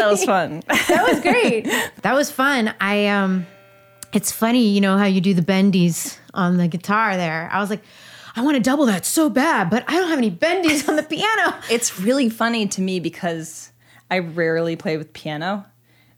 That 0.00 0.10
was 0.10 0.24
fun. 0.24 0.62
that 0.66 1.06
was 1.08 1.20
great. 1.20 1.64
that 2.02 2.14
was 2.14 2.30
fun. 2.30 2.74
I 2.80 3.06
um 3.06 3.46
it's 4.12 4.32
funny, 4.32 4.68
you 4.68 4.80
know 4.80 4.96
how 4.96 5.04
you 5.06 5.20
do 5.20 5.34
the 5.34 5.42
bendies 5.42 6.18
on 6.34 6.56
the 6.56 6.68
guitar 6.68 7.16
there. 7.16 7.48
I 7.52 7.60
was 7.60 7.70
like, 7.70 7.82
I 8.34 8.42
want 8.42 8.56
to 8.56 8.62
double 8.62 8.86
that 8.86 9.04
so 9.04 9.28
bad, 9.28 9.70
but 9.70 9.84
I 9.88 9.92
don't 9.92 10.08
have 10.08 10.18
any 10.18 10.30
bendies 10.30 10.88
on 10.88 10.96
the 10.96 11.02
piano. 11.02 11.56
it's 11.70 12.00
really 12.00 12.28
funny 12.28 12.66
to 12.68 12.80
me 12.80 13.00
because 13.00 13.70
I 14.10 14.18
rarely 14.18 14.76
play 14.76 14.96
with 14.96 15.12
piano. 15.12 15.66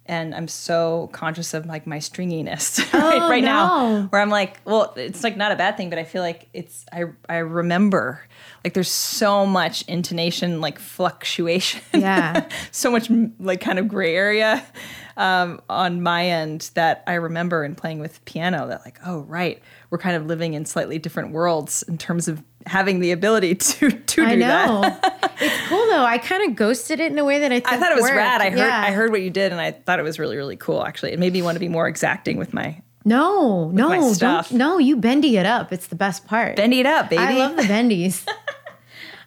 And 0.07 0.35
I'm 0.35 0.49
so 0.49 1.09
conscious 1.13 1.55
of 1.55 1.67
like 1.67 1.87
my 1.87 1.99
stringiness 1.99 2.79
right, 2.93 3.23
Oh, 3.23 3.29
right 3.31 3.45
now, 3.45 3.67
no. 4.01 4.03
where 4.09 4.21
I'm 4.21 4.31
like, 4.31 4.59
well, 4.65 4.93
it's 4.97 5.23
like 5.23 5.37
not 5.37 5.53
a 5.53 5.57
bad 5.57 5.77
thing, 5.77 5.91
but 5.91 5.99
I 5.99 6.05
feel 6.05 6.23
like 6.23 6.49
it's 6.53 6.85
I 6.93 7.05
I 7.29 7.37
remember 7.37 8.21
like 8.65 8.75
there's 8.75 8.91
so 8.91 9.47
much 9.47 9.83
intonation 9.89 10.61
like 10.61 10.79
fluctuation, 10.81 11.81
Yeah. 11.95 12.49
so 12.73 12.91
much 12.91 13.11
like 13.39 13.61
kind 13.61 13.79
of 13.79 13.87
gray 13.87 14.17
area 14.17 14.65
um, 15.17 15.61
on 15.69 16.03
my 16.03 16.27
end 16.27 16.71
that 16.75 17.03
I 17.07 17.15
remember 17.15 17.65
in 17.65 17.75
playing 17.75 17.99
with 18.01 18.25
piano 18.25 18.67
that 18.69 18.83
like 18.85 18.99
oh 19.07 19.21
right 19.21 19.61
we're 19.91 19.99
kind 19.99 20.17
of 20.17 20.27
living 20.27 20.55
in 20.55 20.65
slightly 20.65 20.99
different 20.99 21.33
worlds 21.33 21.83
in 21.85 21.99
terms 21.99 22.29
of 22.29 22.43
having 22.67 23.01
the 23.01 23.11
ability 23.13 23.55
to 23.57 23.91
to 23.91 24.17
do 24.17 24.25
I 24.25 24.37
that. 24.37 24.67
know. 24.69 24.99
it's 25.41 25.69
cool 25.69 25.85
though. 25.87 26.05
I 26.05 26.19
kind 26.19 26.49
of 26.51 26.57
ghosted 26.57 27.01
it 27.01 27.11
in 27.13 27.19
a 27.19 27.25
way 27.25 27.41
that 27.41 27.53
I 27.53 27.57
I 27.57 27.61
thought 27.79 27.93
it 27.93 27.97
was 27.97 28.03
worked. 28.03 28.17
rad. 28.17 28.41
I 28.41 28.51
heard 28.51 28.59
Yeah. 28.59 28.85
I 28.87 28.93
heard 28.93 29.11
what 29.11 29.23
you 29.23 29.31
did, 29.31 29.53
and 29.53 29.61
I 29.61 29.73
thought 29.73 29.99
it 29.99 30.03
was 30.05 30.19
really 30.19 30.37
really 30.37 30.57
cool. 30.57 30.85
Actually, 30.85 31.13
it 31.13 31.19
made 31.19 31.33
me 31.33 31.43
want 31.43 31.57
to 31.57 31.61
be 31.61 31.69
more 31.69 31.89
exacting 31.89 32.39
with 32.39 32.55
my 32.55 32.81
No, 33.05 33.69
no, 33.71 33.89
my 33.89 34.15
don't, 34.17 34.53
no. 34.53 34.79
You 34.79 34.97
bendy 34.97 35.37
it 35.37 35.45
up. 35.47 35.73
It's 35.73 35.89
the 35.89 35.97
best 35.97 36.27
part. 36.27 36.57
bendy 36.57 36.81
it 36.81 36.87
up, 36.87 37.11
baby. 37.11 37.23
I 37.23 37.33
love 37.37 37.57
the 37.57 37.63
bendies. 37.65 38.25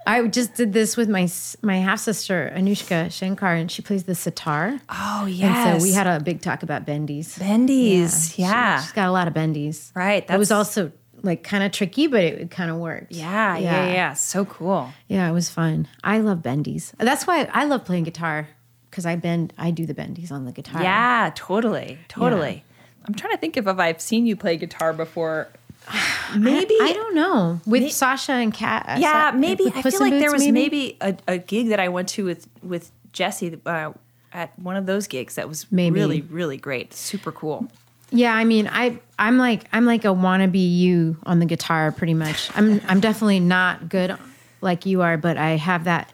I 0.08 0.26
just 0.28 0.54
did 0.54 0.72
this 0.74 0.96
with 0.98 1.10
my 1.10 1.28
my 1.62 1.78
half 1.78 2.00
sister 2.00 2.52
Anoushka 2.56 3.12
Shankar, 3.12 3.56
and 3.56 3.72
she 3.72 3.82
plays 3.82 4.04
the 4.04 4.16
sitar. 4.16 4.80
oh 4.90 5.28
And 5.28 5.80
so 5.80 5.84
we 5.84 5.94
had 5.94 6.08
a 6.08 6.20
big 6.20 6.42
talk 6.42 6.62
about 6.64 6.86
bendies. 6.86 7.38
bendies. 7.40 8.34
She- 8.36 8.42
Yeah, 8.44 8.82
she's 8.82 8.92
got 8.92 9.08
a 9.08 9.12
lot 9.12 9.28
of 9.28 9.34
bendies. 9.34 9.92
Right, 9.96 10.26
That 10.28 10.38
was 10.40 10.52
also 10.52 10.92
like 11.24 11.42
kind 11.44 11.64
of 11.64 11.72
tricky, 11.72 12.06
but 12.08 12.24
it 12.24 12.52
kind 12.52 12.70
of 12.70 12.78
worked. 12.78 13.12
yeah, 13.12 13.58
yeah, 13.58 13.88
yeah, 13.92 14.14
So 14.14 14.46
cool. 14.46 14.94
Yeah, 15.08 15.28
it 15.28 15.34
was 15.34 15.50
fun. 15.50 15.88
I 16.04 16.20
love 16.20 16.40
bendies. 16.40 16.94
That's 17.00 17.26
why 17.26 17.50
I 17.52 17.66
love 17.66 17.84
playing 17.86 18.04
guitar 18.04 18.48
because 18.92 19.08
I 19.08 19.16
bend. 19.16 19.54
I 19.58 19.72
do 19.72 19.86
the 19.88 19.96
bendies 19.96 20.32
on 20.32 20.46
the 20.46 20.52
guitar. 20.52 20.84
Yeah, 20.84 21.32
totally, 21.34 21.98
totally. 22.10 22.64
I'm 23.08 23.14
trying 23.16 23.34
to 23.34 23.38
think 23.40 23.58
if, 23.58 23.66
if 23.68 23.80
I've 23.80 24.02
seen 24.02 24.26
you 24.28 24.36
play 24.36 24.56
guitar 24.58 24.94
before. 24.94 25.48
Maybe 26.38 26.76
I 26.82 26.94
don't 26.94 27.16
know 27.16 27.62
with 27.66 27.92
Sasha 27.92 28.34
and 28.34 28.54
Kat. 28.54 28.98
Yeah, 29.00 29.32
Sa- 29.32 29.38
maybe. 29.38 29.72
I 29.74 29.82
feel 29.82 30.00
like 30.00 30.14
there 30.14 30.32
was 30.32 30.48
maybe, 30.48 30.98
a, 31.00 31.16
a 31.28 31.38
gig 31.38 31.70
that 31.70 31.80
I 31.80 31.90
went 31.90 32.10
to 32.10 32.26
with 32.26 32.48
with 32.64 32.92
Jesse 33.14 33.60
uh, 33.66 33.94
at 34.34 34.58
one 34.60 34.76
of 34.76 34.86
those 34.86 35.08
gigs 35.08 35.36
that 35.36 35.48
was 35.48 35.72
Maybe. 35.72 36.00
really 36.00 36.22
really 36.22 36.58
great, 36.58 36.94
super 36.94 37.32
cool. 37.32 37.70
Yeah, 38.12 38.34
I 38.34 38.44
mean, 38.44 38.70
I 38.72 39.00
I'm 39.18 39.38
like 39.38 39.66
I'm 39.72 39.86
like 39.86 40.06
a 40.06 40.10
wannabe 40.10 40.78
you 40.78 41.18
on 41.24 41.40
the 41.40 41.46
guitar, 41.46 41.92
pretty 41.92 42.14
much. 42.14 42.50
I'm 42.56 42.82
I'm 42.88 43.00
definitely 43.00 43.40
not 43.40 43.90
good 43.90 44.18
like 44.62 44.86
you 44.86 45.02
are, 45.02 45.18
but 45.18 45.38
I 45.38 45.52
have 45.52 45.86
that. 45.86 46.12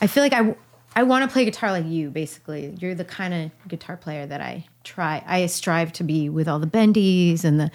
I 0.00 0.06
feel 0.06 0.22
like 0.22 0.32
I 0.32 0.54
I 0.94 1.02
want 1.04 1.28
to 1.28 1.32
play 1.32 1.44
guitar 1.44 1.70
like 1.70 1.86
you. 1.86 2.10
Basically, 2.10 2.76
you're 2.78 2.94
the 2.94 3.04
kind 3.04 3.32
of 3.32 3.68
guitar 3.68 3.96
player 3.96 4.26
that 4.26 4.40
I 4.40 4.66
try. 4.84 5.22
I 5.26 5.46
strive 5.46 5.92
to 5.94 6.04
be 6.04 6.28
with 6.28 6.48
all 6.48 6.58
the 6.58 6.66
bendies 6.66 7.44
and 7.44 7.58
the 7.58 7.70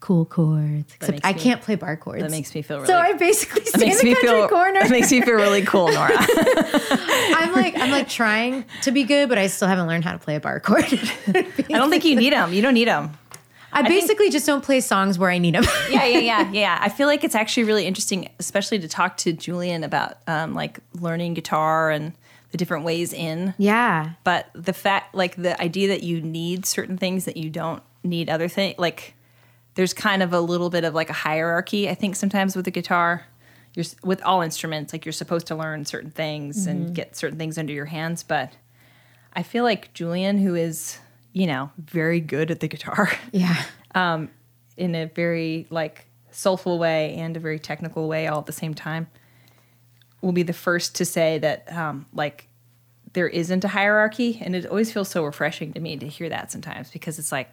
cool 0.00 0.24
chords. 0.24 0.94
Except 0.94 1.20
I 1.24 1.32
me- 1.32 1.40
can't 1.40 1.60
play 1.60 1.74
bar 1.74 1.96
chords. 1.96 2.22
That 2.22 2.30
makes 2.30 2.54
me 2.54 2.62
feel 2.62 2.76
really. 2.78 2.86
so 2.88 2.96
I 2.96 3.12
basically 3.14 3.62
that 3.64 3.68
stay 3.74 3.82
in 3.82 3.88
makes 3.88 4.00
the 4.00 4.04
me 4.06 4.14
country 4.14 4.28
feel. 4.30 4.48
corner. 4.48 4.80
That 4.80 4.90
makes 4.90 5.10
me 5.10 5.20
feel 5.22 5.34
really 5.34 5.62
cool, 5.62 5.88
Norah. 5.92 6.16
I'm 6.18 7.52
like 7.52 7.76
I'm 7.78 7.90
like 7.90 8.08
trying 8.08 8.64
to 8.82 8.90
be 8.92 9.04
good, 9.04 9.28
but 9.28 9.38
I 9.38 9.46
still 9.48 9.68
haven't 9.68 9.86
learned 9.88 10.04
how 10.04 10.12
to 10.12 10.18
play 10.18 10.36
a 10.36 10.40
bar 10.40 10.60
chord. 10.60 10.84
I 11.28 11.42
don't 11.68 11.90
think 11.90 12.04
you 12.04 12.16
need 12.16 12.32
them. 12.32 12.52
You 12.52 12.62
don't 12.62 12.74
need 12.74 12.88
them. 12.88 13.16
I 13.70 13.82
basically 13.82 14.30
just 14.30 14.46
don't 14.46 14.64
play 14.64 14.80
songs 14.80 15.18
where 15.18 15.30
I 15.30 15.36
need 15.38 15.54
them. 15.54 15.64
yeah, 15.90 16.04
yeah, 16.06 16.18
yeah, 16.20 16.50
yeah. 16.52 16.78
I 16.80 16.88
feel 16.88 17.06
like 17.06 17.22
it's 17.22 17.34
actually 17.34 17.64
really 17.64 17.84
interesting, 17.86 18.30
especially 18.38 18.78
to 18.78 18.88
talk 18.88 19.18
to 19.18 19.32
Julian 19.34 19.84
about 19.84 20.16
um, 20.26 20.54
like 20.54 20.78
learning 20.94 21.34
guitar 21.34 21.90
and 21.90 22.14
the 22.50 22.56
different 22.56 22.84
ways 22.84 23.12
in. 23.12 23.52
yeah. 23.58 24.12
But 24.24 24.48
the 24.54 24.72
fact, 24.72 25.14
like 25.14 25.36
the 25.36 25.60
idea 25.60 25.88
that 25.88 26.02
you 26.02 26.22
need 26.22 26.64
certain 26.64 26.96
things 26.96 27.26
that 27.26 27.36
you 27.36 27.50
don't 27.50 27.82
need 28.02 28.30
other 28.30 28.48
things, 28.48 28.78
like 28.78 29.14
there's 29.78 29.94
kind 29.94 30.24
of 30.24 30.32
a 30.32 30.40
little 30.40 30.70
bit 30.70 30.82
of 30.82 30.92
like 30.92 31.08
a 31.08 31.12
hierarchy. 31.12 31.88
I 31.88 31.94
think 31.94 32.16
sometimes 32.16 32.56
with 32.56 32.64
the 32.64 32.72
guitar, 32.72 33.24
you're 33.74 33.84
with 34.02 34.20
all 34.24 34.42
instruments, 34.42 34.92
like 34.92 35.06
you're 35.06 35.12
supposed 35.12 35.46
to 35.46 35.54
learn 35.54 35.84
certain 35.84 36.10
things 36.10 36.66
and 36.66 36.92
get 36.92 37.14
certain 37.14 37.38
things 37.38 37.56
under 37.56 37.72
your 37.72 37.84
hands. 37.84 38.24
But 38.24 38.54
I 39.34 39.44
feel 39.44 39.62
like 39.62 39.94
Julian, 39.94 40.38
who 40.38 40.56
is 40.56 40.98
you 41.32 41.46
know 41.46 41.70
very 41.78 42.18
good 42.18 42.50
at 42.50 42.58
the 42.58 42.66
guitar. 42.66 43.12
Yeah. 43.30 43.54
in 44.76 44.96
a 44.96 45.04
very 45.04 45.68
like 45.70 46.06
soulful 46.32 46.80
way 46.80 47.14
and 47.14 47.36
a 47.36 47.40
very 47.40 47.60
technical 47.60 48.08
way 48.08 48.26
all 48.26 48.40
at 48.40 48.46
the 48.46 48.52
same 48.52 48.74
time 48.74 49.06
will 50.22 50.32
be 50.32 50.42
the 50.42 50.52
first 50.52 50.96
to 50.96 51.04
say 51.04 51.38
that 51.38 51.72
um, 51.72 52.06
like 52.12 52.48
there 53.12 53.28
isn't 53.28 53.62
a 53.62 53.68
hierarchy 53.68 54.40
and 54.42 54.56
it 54.56 54.66
always 54.66 54.92
feels 54.92 55.08
so 55.08 55.24
refreshing 55.24 55.72
to 55.72 55.78
me 55.78 55.96
to 55.96 56.08
hear 56.08 56.28
that 56.28 56.50
sometimes 56.50 56.90
because 56.90 57.16
it's 57.20 57.30
like 57.30 57.48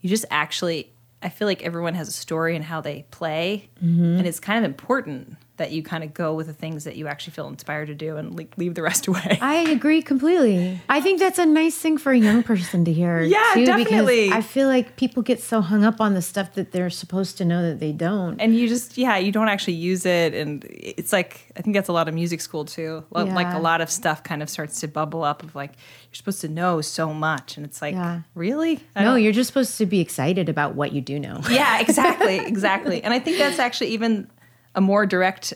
you 0.00 0.10
just 0.10 0.24
actually 0.32 0.90
i 1.22 1.28
feel 1.28 1.46
like 1.46 1.62
everyone 1.62 1.94
has 1.94 2.08
a 2.08 2.12
story 2.12 2.56
and 2.56 2.64
how 2.64 2.80
they 2.80 3.04
play 3.10 3.68
mm-hmm. 3.82 4.18
and 4.18 4.26
it's 4.26 4.40
kind 4.40 4.64
of 4.64 4.68
important 4.68 5.36
that 5.60 5.70
you 5.72 5.82
kind 5.82 6.02
of 6.02 6.12
go 6.14 6.34
with 6.34 6.46
the 6.48 6.52
things 6.64 6.84
that 6.84 6.96
you 6.96 7.06
actually 7.06 7.32
feel 7.32 7.46
inspired 7.48 7.86
to 7.86 7.94
do 7.94 8.16
and 8.16 8.36
like 8.36 8.56
leave 8.56 8.74
the 8.74 8.82
rest 8.82 9.06
away 9.10 9.38
I 9.40 9.56
agree 9.76 10.02
completely. 10.02 10.80
I 10.88 11.00
think 11.00 11.20
that's 11.20 11.38
a 11.38 11.46
nice 11.46 11.76
thing 11.76 11.96
for 11.98 12.12
a 12.12 12.18
young 12.18 12.42
person 12.42 12.84
to 12.86 12.92
hear. 12.92 13.20
Yeah, 13.20 13.50
too, 13.54 13.66
definitely. 13.66 14.24
Because 14.28 14.38
I 14.38 14.40
feel 14.40 14.68
like 14.68 14.96
people 14.96 15.22
get 15.22 15.40
so 15.40 15.60
hung 15.60 15.84
up 15.84 16.00
on 16.00 16.14
the 16.14 16.22
stuff 16.22 16.54
that 16.54 16.72
they're 16.72 16.90
supposed 16.90 17.36
to 17.38 17.44
know 17.44 17.62
that 17.62 17.78
they 17.78 17.92
don't. 17.92 18.40
and 18.40 18.56
you 18.56 18.66
just 18.68 18.98
yeah 18.98 19.16
you 19.18 19.30
don't 19.32 19.48
actually 19.48 19.74
use 19.74 20.04
it 20.06 20.34
and 20.34 20.64
it's 20.70 21.12
like 21.12 21.32
i 21.56 21.60
think 21.62 21.74
that's 21.76 21.88
a 21.88 21.92
lot 21.92 22.08
of 22.08 22.14
music 22.14 22.40
school 22.40 22.64
too 22.64 23.04
like 23.10 23.26
Yeah. 23.28 23.58
a 23.58 23.62
lot 23.70 23.80
of 23.80 23.90
stuff 23.90 24.22
kind 24.24 24.42
of 24.42 24.48
starts 24.50 24.80
to 24.80 24.88
bubble 24.88 25.22
up 25.22 25.42
of 25.42 25.54
like 25.54 25.72
you're 26.08 26.14
supposed 26.20 26.40
to 26.40 26.48
know 26.48 26.80
so 26.80 27.12
much 27.12 27.56
and 27.56 27.66
it's 27.66 27.80
like 27.82 27.94
Yeah. 27.94 28.22
really 28.34 28.80
I 28.96 29.04
no, 29.04 29.14
you're 29.16 29.32
just 29.40 29.48
supposed 29.48 29.76
to 29.78 29.86
be 29.86 30.00
excited 30.00 30.48
about 30.48 30.74
what 30.74 30.92
you 30.92 31.00
do 31.00 31.18
know. 31.18 31.40
yeah 31.50 31.80
exactly 31.80 32.36
exactly 32.54 33.02
and 33.04 33.12
i 33.12 33.18
think 33.18 33.36
that's 33.38 33.58
actually 33.58 33.90
even 33.90 34.28
a 34.74 34.80
more 34.80 35.06
direct 35.06 35.54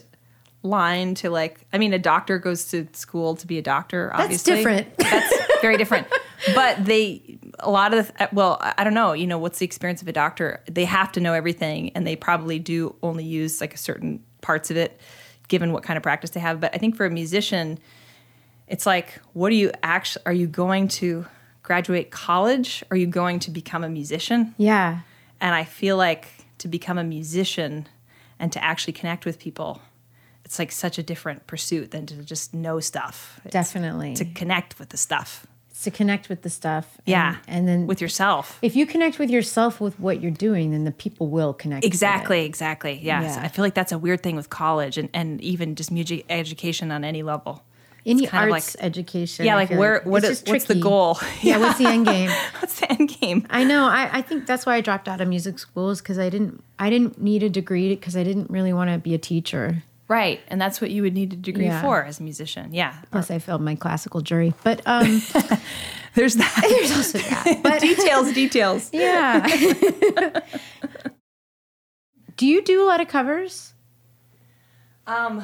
line 0.63 1.13
to 1.13 1.29
like 1.29 1.61
i 1.73 1.77
mean 1.77 1.93
a 1.93 1.99
doctor 1.99 2.39
goes 2.39 2.65
to 2.71 2.87
school 2.93 3.35
to 3.35 3.45
be 3.45 3.59
a 3.59 3.61
doctor 3.61 4.11
obviously. 4.13 4.63
That's 4.63 4.63
different. 4.63 4.97
that's 4.97 5.61
very 5.61 5.77
different. 5.77 6.07
But 6.53 6.85
they 6.85 7.37
a 7.59 7.69
lot 7.69 7.93
of 7.93 8.07
the, 8.07 8.29
well 8.33 8.57
i 8.61 8.83
don't 8.83 8.95
know 8.95 9.13
you 9.13 9.27
know 9.27 9.37
what's 9.37 9.59
the 9.59 9.65
experience 9.65 10.01
of 10.01 10.07
a 10.07 10.11
doctor? 10.11 10.61
They 10.69 10.85
have 10.85 11.11
to 11.13 11.19
know 11.19 11.33
everything 11.33 11.91
and 11.91 12.05
they 12.05 12.15
probably 12.15 12.59
do 12.59 12.95
only 13.03 13.23
use 13.23 13.61
like 13.61 13.73
a 13.73 13.77
certain 13.77 14.23
parts 14.41 14.71
of 14.71 14.77
it 14.77 14.99
given 15.47 15.71
what 15.71 15.83
kind 15.83 15.97
of 15.97 16.03
practice 16.03 16.31
they 16.31 16.39
have. 16.39 16.59
But 16.59 16.73
i 16.73 16.77
think 16.77 16.95
for 16.95 17.05
a 17.05 17.11
musician 17.11 17.79
it's 18.67 18.85
like 18.87 19.21
what 19.33 19.51
are 19.51 19.55
you 19.55 19.71
actually 19.83 20.23
are 20.25 20.33
you 20.33 20.47
going 20.47 20.87
to 20.87 21.25
graduate 21.61 22.11
college? 22.11 22.83
Are 22.91 22.97
you 22.97 23.07
going 23.07 23.39
to 23.39 23.51
become 23.51 23.83
a 23.83 23.89
musician? 23.89 24.53
Yeah. 24.57 24.99
and 25.41 25.53
I 25.55 25.63
feel 25.63 25.97
like 25.97 26.27
to 26.59 26.67
become 26.67 26.97
a 26.97 27.03
musician 27.03 27.87
and 28.39 28.51
to 28.51 28.63
actually 28.63 28.93
connect 28.93 29.25
with 29.25 29.39
people, 29.39 29.81
it's 30.43 30.59
like 30.59 30.71
such 30.71 30.97
a 30.97 31.03
different 31.03 31.47
pursuit 31.47 31.91
than 31.91 32.05
to 32.07 32.15
just 32.23 32.53
know 32.53 32.79
stuff. 32.79 33.39
It's 33.45 33.53
Definitely. 33.53 34.13
To 34.15 34.25
connect 34.25 34.77
with 34.79 34.89
the 34.89 34.97
stuff. 34.97 35.47
It's 35.71 35.83
to 35.83 35.91
connect 35.91 36.29
with 36.29 36.41
the 36.43 36.49
stuff. 36.49 36.95
and- 36.99 37.07
Yeah. 37.07 37.35
And 37.47 37.67
then 37.67 37.87
with 37.87 37.99
yourself. 37.99 38.59
if 38.61 38.75
you 38.75 38.85
connect 38.85 39.19
with 39.19 39.29
yourself 39.29 39.81
with 39.81 39.99
what 39.99 40.21
you're 40.21 40.31
doing, 40.31 40.71
then 40.71 40.83
the 40.85 40.91
people 40.91 41.27
will 41.27 41.53
connect. 41.53 41.79
with 41.83 41.85
it. 41.85 41.93
Exactly, 41.93 42.45
exactly. 42.45 42.99
Yes. 43.01 43.35
Yeah. 43.35 43.43
I 43.43 43.47
feel 43.49 43.63
like 43.65 43.73
that's 43.73 43.91
a 43.91 43.97
weird 43.97 44.21
thing 44.23 44.35
with 44.35 44.49
college 44.49 44.97
and, 44.97 45.09
and 45.13 45.41
even 45.41 45.75
just 45.75 45.91
music 45.91 46.25
education 46.29 46.91
on 46.91 47.03
any 47.03 47.23
level. 47.23 47.63
Any 48.05 48.27
kind 48.27 48.49
of 48.49 48.53
arts 48.53 48.75
education. 48.79 49.45
Yeah, 49.45 49.55
like 49.55 49.69
feel 49.69 49.79
where 49.79 50.01
what 50.03 50.23
it's 50.23 50.31
is 50.31 50.39
just 50.41 50.51
what's 50.51 50.65
the 50.65 50.73
tricky. 50.75 50.81
goal? 50.83 51.17
Yeah, 51.41 51.57
what's 51.57 51.79
the 51.79 51.87
end 51.87 52.05
game? 52.05 52.29
what's 52.59 52.79
the 52.79 52.91
end 52.91 53.09
game? 53.19 53.47
I 53.49 53.63
know. 53.63 53.85
I, 53.85 54.09
I 54.19 54.21
think 54.21 54.45
that's 54.45 54.65
why 54.65 54.75
I 54.75 54.81
dropped 54.81 55.07
out 55.07 55.21
of 55.21 55.27
music 55.27 55.57
schools 55.57 56.01
because 56.01 56.19
I 56.19 56.29
didn't 56.29 56.63
I 56.77 56.89
didn't 56.91 57.19
need 57.19 57.41
a 57.41 57.49
degree 57.49 57.89
because 57.95 58.15
I 58.15 58.23
didn't 58.23 58.49
really 58.51 58.73
want 58.73 58.91
to 58.91 58.99
be 58.99 59.15
a 59.15 59.17
teacher. 59.17 59.83
Right. 60.07 60.39
And 60.49 60.61
that's 60.61 60.79
what 60.79 60.91
you 60.91 61.01
would 61.01 61.15
need 61.15 61.33
a 61.33 61.35
degree 61.35 61.65
Yeah. 61.65 61.81
for 61.81 62.03
as 62.03 62.19
a 62.19 62.23
musician. 62.23 62.71
Yeah. 62.71 62.93
Plus, 63.09 63.31
I 63.31 63.39
failed 63.39 63.61
my 63.61 63.73
classical 63.73 64.21
jury. 64.21 64.53
But 64.63 64.83
um, 64.85 65.19
There's 66.13 66.35
that. 66.35 66.59
there's 66.61 66.95
also 66.95 67.17
that. 67.17 67.59
But 67.63 67.81
details, 67.81 68.31
details. 68.33 68.89
yeah. 68.93 69.45
do 72.37 72.45
you 72.45 72.61
do 72.61 72.83
a 72.83 72.85
lot 72.85 73.01
of 73.01 73.07
covers? 73.07 73.73
Um, 75.07 75.43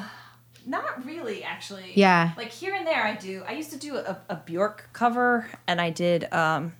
not 0.66 1.04
really, 1.04 1.42
actually. 1.44 1.92
Yeah. 1.94 2.32
Like 2.36 2.50
here 2.50 2.74
and 2.74 2.86
there, 2.86 3.04
I 3.04 3.14
do. 3.16 3.42
I 3.46 3.52
used 3.52 3.70
to 3.72 3.78
do 3.78 3.96
a, 3.96 4.18
a 4.28 4.36
Bjork 4.36 4.88
cover, 4.92 5.48
and 5.66 5.80
I 5.80 5.90
did 5.90 6.32
um, 6.32 6.72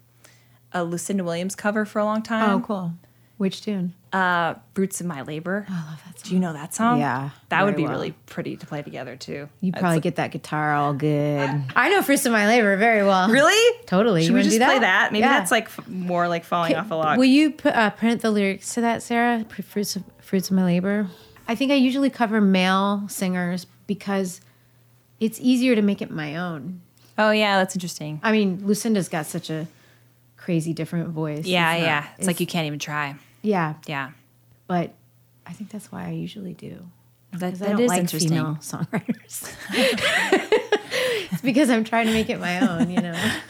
a 0.73 0.85
Lucinda 0.85 1.25
Williams 1.25 1.55
cover 1.55 1.85
for 1.85 1.99
a 1.99 2.05
long 2.05 2.23
time. 2.23 2.51
Oh, 2.51 2.61
cool. 2.61 2.93
Which 3.39 3.63
tune? 3.63 3.95
Uh, 4.13 4.55
Fruits 4.75 5.01
of 5.01 5.07
My 5.07 5.23
Labor. 5.23 5.67
I 5.69 5.73
love 5.91 6.01
that 6.07 6.19
song. 6.21 6.29
Do 6.29 6.35
you 6.35 6.41
know 6.41 6.53
that 6.53 6.75
song? 6.75 7.01
Yeah, 7.01 7.31
That 7.49 7.65
would 7.65 7.75
be 7.75 7.83
well. 7.83 7.93
really 7.93 8.13
pretty 8.27 8.57
to 8.57 8.67
play 8.67 8.83
together 8.83 9.17
too. 9.17 9.49
You 9.61 9.73
probably 9.73 9.97
like- 9.97 10.03
get 10.03 10.17
that 10.17 10.31
guitar 10.31 10.75
all 10.75 10.93
good. 10.93 11.51
I 11.75 11.89
know 11.89 12.03
Fruits 12.03 12.25
of 12.27 12.31
My 12.33 12.47
Labor 12.47 12.77
very 12.77 13.03
well. 13.03 13.29
really 13.31 13.79
Totally. 13.87 14.23
Should 14.23 14.31
You 14.31 14.37
we 14.37 14.43
just 14.43 14.59
do 14.59 14.65
play 14.65 14.75
that? 14.75 14.81
that? 14.81 15.13
Maybe 15.13 15.21
Yeah. 15.23 15.39
that's 15.41 15.51
like 15.51 15.65
f- 15.65 15.89
more 15.89 16.29
like 16.29 16.45
falling 16.45 16.77
off 16.77 16.91
a 16.91 16.95
log. 16.95 17.19
Will 17.19 17.25
you 17.25 17.51
put, 17.51 17.75
uh, 17.75 17.91
print 17.91 18.21
the 18.21 18.31
lyrics 18.31 18.75
to 18.75 18.83
that, 18.83 19.03
Sarah? 19.03 19.45
Fruits 19.65 19.97
of, 19.97 20.05
Fruits 20.21 20.51
of 20.51 20.57
My 20.57 20.65
Labor. 20.65 21.09
I 21.53 21.55
think 21.55 21.71
I 21.71 21.75
usually 21.75 22.09
cover 22.09 22.41
male 22.41 23.05
singers 23.09 23.67
because 23.87 24.41
it's 25.21 25.39
easier 25.39 25.75
to 25.77 25.83
make 25.83 26.01
it 26.01 26.11
my 26.11 26.37
own. 26.37 26.81
oh 27.19 27.31
yeah, 27.31 27.59
that's 27.59 27.77
interesting. 27.77 28.21
I 28.23 28.33
mean, 28.33 28.63
Lucinda's 28.67 29.11
got 29.11 29.27
such 29.27 29.51
a 29.51 29.69
crazy 30.39 30.73
different 30.73 31.11
voice. 31.11 31.45
Yeah, 31.45 31.73
It's 31.75 31.81
not- 31.81 31.87
yeah. 31.87 32.07
It's, 32.17 32.27
like 32.27 32.41
you 32.41 32.47
can't 32.47 32.67
even 32.67 32.79
try. 32.79 33.17
yeah, 33.43 33.75
Yeah. 33.87 34.13
but 34.67 34.95
I 35.47 35.53
think 35.53 35.69
that's 35.69 35.93
why 35.93 36.07
I 36.07 36.11
usually 36.13 36.55
do. 36.55 36.87
That, 37.33 37.53
Because 37.53 37.63
I 37.63 37.69
don't 37.73 37.81
is 37.83 37.89
like 37.91 38.01
interesting. 38.01 38.31
female 38.31 38.57
songwriters. 38.63 39.55
it's 41.33 41.43
because 41.43 41.69
I'm 41.69 41.85
trying 41.85 42.07
to 42.07 42.13
make 42.15 42.31
it 42.31 42.41
my 42.41 42.67
own, 42.67 42.91
you 42.91 43.01
know. 43.01 43.31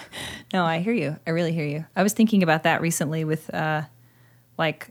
No, 0.55 0.65
I 0.67 0.81
hear 0.81 0.93
you. 0.93 1.17
I 1.27 1.31
really 1.31 1.53
hear 1.53 1.65
you. 1.65 1.87
I 1.97 2.03
was 2.03 2.13
thinking 2.13 2.43
about 2.43 2.65
that 2.65 2.83
recently 2.83 3.25
with 3.25 3.49
uh 3.55 3.83
like 4.59 4.89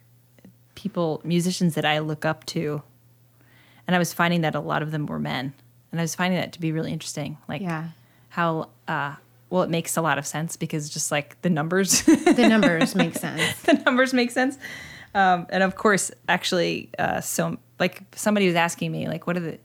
people 0.73 1.21
musicians 1.23 1.75
that 1.75 1.85
I 1.85 1.99
look 1.99 2.25
up 2.25 2.45
to 2.47 2.81
and 3.87 3.95
I 3.95 3.99
was 3.99 4.13
finding 4.13 4.41
that 4.41 4.55
a 4.55 4.59
lot 4.59 4.81
of 4.81 4.91
them 4.91 5.05
were 5.05 5.19
men. 5.19 5.53
And 5.91 5.99
I 5.99 6.03
was 6.03 6.15
finding 6.15 6.39
that 6.39 6.53
to 6.53 6.61
be 6.61 6.71
really 6.71 6.91
interesting. 6.93 7.37
Like 7.49 7.61
Yeah. 7.61 7.89
how 8.29 8.69
uh 8.87 9.15
well 9.49 9.63
it 9.63 9.69
makes 9.69 9.97
a 9.97 10.01
lot 10.01 10.17
of 10.17 10.25
sense 10.25 10.55
because 10.55 10.89
just 10.89 11.11
like 11.11 11.41
the 11.41 11.49
numbers 11.49 12.01
The 12.05 12.45
numbers 12.47 12.95
make 13.03 13.15
sense. 13.17 13.61
the 13.63 13.73
numbers 13.73 14.13
make 14.13 14.31
sense. 14.31 14.57
Um, 15.13 15.45
and 15.49 15.61
of 15.61 15.75
course, 15.75 16.09
actually, 16.29 16.89
uh, 16.97 17.19
so 17.19 17.57
like 17.79 18.03
somebody 18.15 18.47
was 18.47 18.55
asking 18.55 18.93
me, 18.93 19.09
like, 19.09 19.27
what 19.27 19.35
are 19.35 19.41
the, 19.41 19.57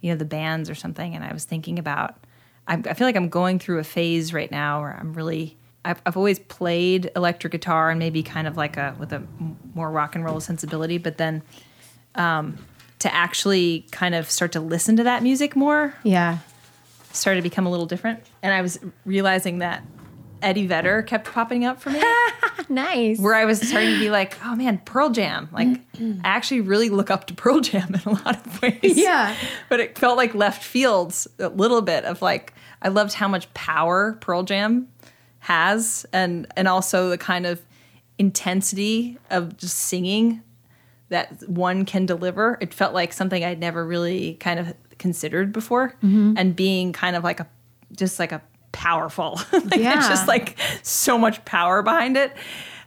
you 0.00 0.10
know, 0.10 0.16
the 0.18 0.24
bands 0.24 0.68
or 0.68 0.74
something, 0.74 1.14
and 1.14 1.22
I 1.24 1.32
was 1.32 1.44
thinking 1.44 1.78
about. 1.78 2.16
I, 2.66 2.74
I 2.84 2.94
feel 2.94 3.06
like 3.06 3.14
I'm 3.14 3.28
going 3.28 3.60
through 3.60 3.78
a 3.78 3.84
phase 3.84 4.34
right 4.34 4.50
now 4.50 4.80
where 4.80 4.96
I'm 4.98 5.12
really. 5.12 5.56
I've, 5.84 6.02
I've 6.04 6.16
always 6.16 6.40
played 6.40 7.12
electric 7.14 7.52
guitar 7.52 7.90
and 7.90 7.98
maybe 8.00 8.24
kind 8.24 8.48
of 8.48 8.56
like 8.56 8.76
a 8.76 8.96
with 8.98 9.12
a 9.12 9.22
more 9.72 9.88
rock 9.92 10.16
and 10.16 10.24
roll 10.24 10.40
sensibility, 10.40 10.98
but 10.98 11.16
then 11.16 11.42
um, 12.16 12.58
to 13.00 13.14
actually 13.14 13.86
kind 13.92 14.14
of 14.14 14.30
start 14.30 14.52
to 14.52 14.60
listen 14.60 14.96
to 14.96 15.04
that 15.04 15.22
music 15.22 15.54
more 15.56 15.94
Yeah. 16.02 16.38
started 17.12 17.38
to 17.40 17.42
become 17.42 17.66
a 17.66 17.70
little 17.70 17.86
different. 17.86 18.20
And 18.42 18.52
I 18.52 18.60
was 18.62 18.78
realizing 19.04 19.58
that 19.58 19.82
Eddie 20.42 20.66
Vedder 20.68 21.02
kept 21.02 21.32
popping 21.32 21.64
up 21.64 21.80
for 21.80 21.90
me 21.90 22.00
Nice. 22.68 23.18
where 23.18 23.34
I 23.34 23.44
was 23.44 23.60
starting 23.60 23.94
to 23.94 23.98
be 23.98 24.10
like, 24.10 24.36
oh 24.44 24.54
man, 24.54 24.80
Pearl 24.84 25.10
Jam. 25.10 25.48
Like, 25.52 25.80
I 26.00 26.14
actually 26.22 26.60
really 26.60 26.90
look 26.90 27.10
up 27.10 27.26
to 27.28 27.34
Pearl 27.34 27.60
Jam 27.60 27.92
in 27.94 28.00
a 28.04 28.10
lot 28.10 28.46
of 28.46 28.62
ways. 28.62 28.78
Yeah. 28.96 29.34
But 29.68 29.80
it 29.80 29.98
felt 29.98 30.16
like 30.16 30.34
left 30.34 30.62
fields 30.62 31.26
a 31.40 31.48
little 31.48 31.82
bit 31.82 32.04
of 32.04 32.22
like, 32.22 32.52
I 32.82 32.88
loved 32.88 33.14
how 33.14 33.26
much 33.26 33.52
power 33.54 34.12
Pearl 34.20 34.44
Jam 34.44 34.88
has 35.40 36.04
and 36.12 36.46
and 36.56 36.68
also 36.68 37.08
the 37.08 37.18
kind 37.18 37.46
of 37.46 37.60
intensity 38.18 39.16
of 39.30 39.56
just 39.56 39.76
singing 39.76 40.42
that 41.10 41.48
one 41.48 41.84
can 41.84 42.06
deliver. 42.06 42.58
It 42.60 42.74
felt 42.74 42.94
like 42.94 43.12
something 43.12 43.44
I'd 43.44 43.58
never 43.60 43.84
really 43.86 44.34
kind 44.34 44.60
of 44.60 44.74
considered 44.98 45.52
before 45.52 45.94
and 46.02 46.54
being 46.56 46.92
kind 46.92 47.16
of 47.16 47.22
like 47.24 47.40
a 47.40 47.46
just 47.92 48.18
like 48.18 48.32
a 48.32 48.42
powerful 48.72 49.40
like 49.52 49.76
Yeah. 49.76 49.96
it's 49.98 50.08
just 50.08 50.28
like 50.28 50.58
so 50.82 51.16
much 51.18 51.44
power 51.44 51.82
behind 51.82 52.16
it. 52.16 52.36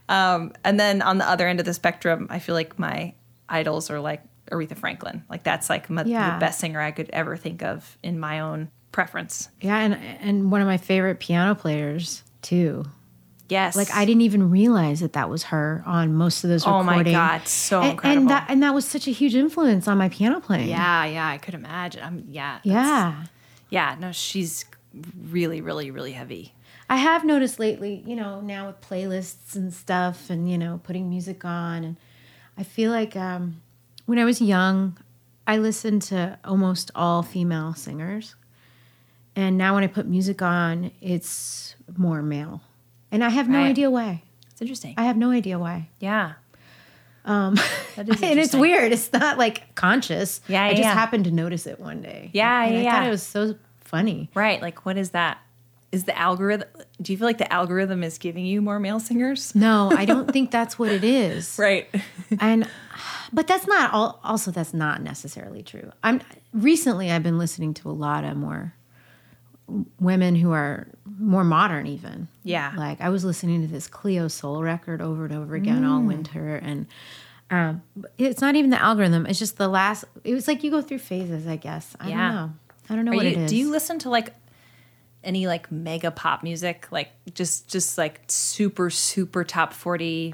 Um, 0.09 0.51
and 0.63 0.79
then 0.79 1.01
on 1.01 1.17
the 1.17 1.27
other 1.27 1.47
end 1.47 1.59
of 1.59 1.65
the 1.65 1.73
spectrum, 1.73 2.27
I 2.29 2.39
feel 2.39 2.53
like 2.53 2.77
my 2.77 3.13
idols 3.49 3.89
are 3.89 3.99
like 3.99 4.21
Aretha 4.51 4.77
Franklin. 4.77 5.23
Like 5.29 5.43
that's 5.43 5.69
like 5.69 5.89
my, 5.89 6.03
Yeah. 6.03 6.33
the 6.35 6.39
best 6.39 6.59
singer 6.59 6.81
I 6.81 6.91
could 6.91 7.09
ever 7.11 7.37
think 7.37 7.63
of 7.63 7.97
in 8.03 8.19
my 8.19 8.41
own 8.41 8.69
preference. 8.91 9.47
Yeah, 9.61 9.77
and 9.77 9.93
and 9.95 10.51
one 10.51 10.59
of 10.61 10.67
my 10.67 10.77
favorite 10.77 11.19
piano 11.21 11.55
players 11.55 12.23
too. 12.41 12.83
Yes. 13.51 13.75
Like 13.75 13.93
I 13.93 14.05
didn't 14.05 14.21
even 14.21 14.49
realize 14.49 15.01
that 15.01 15.11
that 15.11 15.29
was 15.29 15.43
her 15.43 15.83
on 15.85 16.13
most 16.13 16.45
of 16.45 16.49
those 16.49 16.65
recordings. 16.65 16.89
Oh 16.89 17.17
my. 17.19 17.37
God, 17.37 17.47
so 17.49 17.81
and, 17.81 17.91
incredible. 17.91 18.21
And 18.21 18.29
that 18.29 18.45
and 18.49 18.63
that 18.63 18.73
was 18.73 18.87
such 18.87 19.07
a 19.07 19.11
huge 19.11 19.35
influence 19.35 19.89
on 19.89 19.97
my 19.97 20.07
piano 20.07 20.39
playing. 20.39 20.69
Yeah, 20.69 21.03
yeah, 21.03 21.27
I 21.27 21.37
could 21.37 21.53
imagine. 21.53 22.01
I'm 22.01 22.25
yeah. 22.29 22.59
Yeah. 22.63 23.25
Yeah, 23.69 23.97
no, 23.99 24.13
she's 24.13 24.63
really, 25.29 25.59
really, 25.59 25.91
really 25.91 26.13
heavy. 26.13 26.53
I 26.89 26.95
have 26.95 27.25
noticed 27.25 27.59
lately, 27.59 28.03
you 28.05 28.15
know, 28.15 28.39
now 28.39 28.67
with 28.67 28.79
playlists 28.79 29.55
and 29.55 29.73
stuff 29.73 30.29
and, 30.29 30.49
you 30.49 30.57
know, 30.57 30.79
putting 30.83 31.09
music 31.09 31.43
on 31.43 31.83
and 31.83 31.97
I 32.57 32.63
feel 32.63 32.89
like 32.89 33.17
um 33.17 33.61
when 34.05 34.17
I 34.17 34.23
was 34.23 34.41
young, 34.41 34.97
I 35.45 35.57
listened 35.57 36.03
to 36.03 36.39
almost 36.45 36.89
all 36.95 37.21
female 37.21 37.73
singers. 37.73 38.35
And 39.35 39.57
now 39.57 39.75
when 39.75 39.83
I 39.83 39.87
put 39.87 40.07
music 40.07 40.41
on, 40.41 40.91
it's 41.01 41.75
more 41.97 42.21
male. 42.21 42.61
And 43.11 43.23
I 43.23 43.29
have 43.29 43.49
no 43.49 43.57
Right. 43.59 43.69
idea 43.69 43.89
why. 43.89 44.23
It's 44.51 44.61
interesting. 44.61 44.93
I 44.97 45.03
have 45.03 45.17
no 45.17 45.31
idea 45.31 45.57
why. 45.59 45.89
yeah. 45.99 46.33
Um, 47.23 47.55
and 47.97 48.09
it's 48.39 48.55
weird. 48.55 48.91
It's 48.91 49.11
not 49.13 49.37
like 49.37 49.75
conscious. 49.75 50.41
Yeah, 50.47 50.63
yeah 50.63 50.67
I 50.67 50.69
just 50.71 50.81
yeah. 50.83 50.93
happened 50.93 51.25
to 51.25 51.31
notice 51.31 51.67
it 51.67 51.79
one 51.79 52.01
day. 52.01 52.29
Yeah, 52.33 52.63
and 52.63 52.77
I 52.77 52.81
yeah. 52.81 52.91
thought 52.93 53.07
it 53.07 53.11
was 53.11 53.23
so 53.23 53.55
funny. 53.79 54.29
Right. 54.33 54.61
Like, 54.61 54.85
what 54.85 54.97
is 54.97 55.11
that? 55.11 55.37
Is 55.91 56.05
the 56.05 56.17
algorithm? 56.17 56.67
Do 57.01 57.11
you 57.11 57.17
feel 57.17 57.27
like 57.27 57.37
the 57.37 57.51
algorithm 57.51 58.01
is 58.01 58.17
giving 58.17 58.45
you 58.45 58.61
more 58.61 58.79
male 58.79 58.99
singers? 59.01 59.53
No, 59.53 59.91
I 59.95 60.05
don't 60.05 60.31
think 60.33 60.49
that's 60.49 60.79
what 60.79 60.89
it 60.89 61.03
is. 61.03 61.57
Right. 61.59 61.87
And 62.39 62.65
but 63.33 63.45
that's 63.45 63.67
not 63.67 63.93
all 63.93 64.19
also 64.23 64.51
that's 64.51 64.73
not 64.73 65.01
necessarily 65.03 65.61
true. 65.63 65.91
I'm 66.01 66.21
recently 66.53 67.11
I've 67.11 67.23
been 67.23 67.37
listening 67.37 67.73
to 67.75 67.89
a 67.89 67.91
lot 67.91 68.23
of 68.23 68.37
more 68.37 68.73
women 69.99 70.35
who 70.35 70.51
are 70.51 70.87
more 71.19 71.43
modern 71.43 71.87
even. 71.87 72.27
Yeah. 72.43 72.73
Like 72.75 73.01
I 73.01 73.09
was 73.09 73.23
listening 73.23 73.61
to 73.61 73.67
this 73.67 73.87
Cleo 73.87 74.27
Sol 74.27 74.61
record 74.63 75.01
over 75.01 75.25
and 75.25 75.33
over 75.33 75.55
again 75.55 75.83
all 75.85 76.01
winter 76.01 76.55
and 76.55 76.87
um, 77.49 77.81
it's 78.17 78.39
not 78.39 78.55
even 78.55 78.69
the 78.69 78.81
algorithm. 78.81 79.25
It's 79.25 79.37
just 79.37 79.57
the 79.57 79.67
last. 79.67 80.05
It 80.23 80.33
was 80.33 80.47
like 80.47 80.63
you 80.63 80.71
go 80.71 80.81
through 80.81 80.99
phases, 80.99 81.45
I 81.47 81.57
guess. 81.57 81.95
I 81.99 82.07
Yeah. 82.09 82.15
don't 82.17 82.35
know. 82.35 82.53
I 82.89 82.95
don't 82.95 83.05
know 83.05 83.11
Are 83.11 83.15
what 83.15 83.25
you, 83.25 83.31
it 83.31 83.37
is. 83.39 83.49
Do 83.49 83.57
you 83.57 83.69
listen 83.69 83.99
to 83.99 84.09
like 84.09 84.33
any 85.23 85.47
like 85.47 85.69
mega 85.71 86.11
pop 86.11 86.43
music? 86.43 86.87
Like 86.91 87.09
just 87.33 87.67
just 87.67 87.97
like 87.97 88.21
super 88.27 88.89
super 88.89 89.43
top 89.43 89.73
forty. 89.73 90.33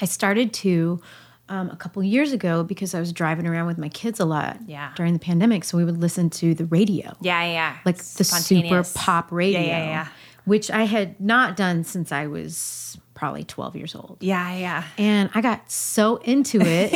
I 0.00 0.06
started 0.06 0.52
to 0.54 1.02
um, 1.48 1.70
a 1.70 1.76
couple 1.76 2.02
years 2.02 2.32
ago 2.32 2.62
because 2.62 2.94
I 2.94 3.00
was 3.00 3.12
driving 3.12 3.46
around 3.46 3.66
with 3.66 3.78
my 3.78 3.88
kids 3.88 4.20
a 4.20 4.24
lot 4.24 4.58
Yeah. 4.66 4.92
during 4.96 5.12
the 5.12 5.18
pandemic. 5.18 5.64
So 5.64 5.76
we 5.78 5.84
would 5.84 5.98
listen 6.00 6.30
to 6.30 6.54
the 6.54 6.66
radio, 6.66 7.14
Yeah, 7.20 7.42
yeah. 7.44 7.76
like 7.84 7.96
the 7.98 8.24
super 8.24 8.82
pop 8.94 9.32
radio, 9.32 9.60
Yeah, 9.60 9.66
yeah, 9.66 9.84
yeah. 9.84 10.08
which 10.44 10.70
I 10.70 10.84
had 10.84 11.20
not 11.20 11.56
done 11.56 11.84
since 11.84 12.12
I 12.12 12.26
was 12.26 12.98
probably 13.18 13.42
12 13.42 13.74
years 13.74 13.96
old. 13.96 14.16
Yeah, 14.20 14.54
yeah. 14.54 14.84
And 14.96 15.28
I 15.34 15.40
got 15.40 15.68
so 15.70 16.18
into 16.18 16.60
it 16.64 16.90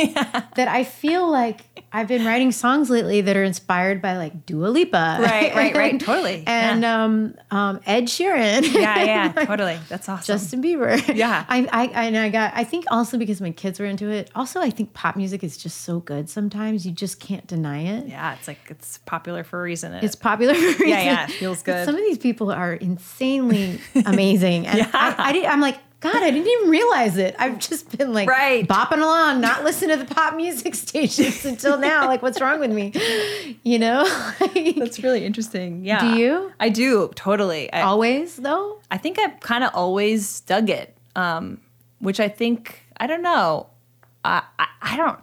that 0.55 0.67
I 0.69 0.85
feel 0.85 1.29
like 1.29 1.61
I've 1.91 2.07
been 2.07 2.25
writing 2.25 2.53
songs 2.53 2.89
lately 2.89 3.19
that 3.21 3.35
are 3.35 3.43
inspired 3.43 4.01
by 4.01 4.15
like 4.17 4.45
Dua 4.45 4.67
Lipa. 4.67 5.17
Right, 5.19 5.53
right, 5.53 5.75
right. 5.75 5.99
Totally. 5.99 6.43
And 6.47 6.85
um, 6.85 7.35
um, 7.51 7.81
Ed 7.85 8.05
Sheeran. 8.05 8.63
Yeah, 8.73 9.03
yeah. 9.03 9.31
Totally. 9.45 9.77
That's 9.89 10.07
awesome. 10.07 10.23
Justin 10.25 10.63
Bieber. 10.63 10.97
Yeah. 11.13 11.43
I, 11.49 11.67
I, 11.71 11.87
I- 11.93 12.03
and 12.05 12.17
I 12.17 12.29
got, 12.29 12.53
I 12.55 12.63
think 12.63 12.85
also 12.89 13.17
because 13.17 13.41
my 13.41 13.51
kids 13.51 13.79
were 13.79 13.85
into 13.85 14.09
it. 14.09 14.31
Also, 14.33 14.61
I 14.61 14.69
think 14.69 14.93
pop 14.93 15.17
music 15.17 15.43
is 15.43 15.57
just 15.57 15.81
so 15.81 15.99
good 15.99 16.29
sometimes. 16.29 16.85
You 16.85 16.93
just 16.93 17.19
can't 17.19 17.45
deny 17.47 17.81
it. 17.81 18.07
yeah, 18.07 18.33
it's 18.35 18.47
like 18.47 18.59
it's 18.69 18.97
popular 18.99 19.43
for 19.43 19.59
a 19.59 19.63
reason. 19.63 19.93
It's 19.95 20.15
popular. 20.15 20.53
For 20.53 20.59
a 20.61 20.67
reason. 20.69 20.87
yeah, 20.87 21.01
yeah. 21.01 21.23
it 21.25 21.31
feels 21.31 21.59
But 21.59 21.65
good. 21.65 21.85
Some 21.85 21.95
of 21.95 22.01
these 22.01 22.17
people 22.17 22.49
are 22.49 22.73
insanely 22.73 23.81
amazing. 24.05 24.67
And 24.67 24.81
I, 24.93 25.15
I, 25.17 25.31
did, 25.33 25.45
I'm 25.45 25.59
like, 25.61 25.77
God, 26.03 26.17
I 26.21 26.31
didn't 26.31 26.49
even 26.49 26.69
realize 26.69 27.15
it. 27.15 27.33
I've 27.39 27.59
just 27.59 27.97
been 27.97 28.11
like 28.11 28.27
Right. 28.27 28.67
bopping 28.67 28.97
along, 28.97 29.39
not 29.39 29.63
listening 29.63 29.97
to 29.97 30.03
the 30.03 30.13
pop 30.13 30.35
music 30.35 30.75
stations 30.87 31.45
until 31.45 31.77
now. 31.79 32.07
Like, 32.07 32.21
what's 32.21 32.41
wrong 32.41 32.59
with 32.59 32.71
me? 32.71 32.91
You 33.63 33.79
know? 33.79 34.03
Like, 34.41 34.75
That's 34.75 35.01
really 35.01 35.23
interesting. 35.23 35.85
Yeah. 35.85 36.01
Do 36.01 36.19
you? 36.19 36.51
I 36.59 36.67
do 36.67 37.09
totally. 37.15 37.71
I, 37.71 37.83
always, 37.83 38.35
though? 38.35 38.79
I 38.91 38.97
think 38.97 39.17
I've 39.17 39.39
kind 39.39 39.63
of 39.63 39.71
always 39.73 40.41
dug 40.41 40.69
it, 40.69 40.93
um, 41.15 41.61
which 41.99 42.19
I 42.19 42.27
think 42.27 42.81
I 42.97 43.07
don't 43.07 43.21
know. 43.23 43.67
I, 44.25 44.43
I 44.59 44.67
I 44.81 44.97
don't. 44.97 45.19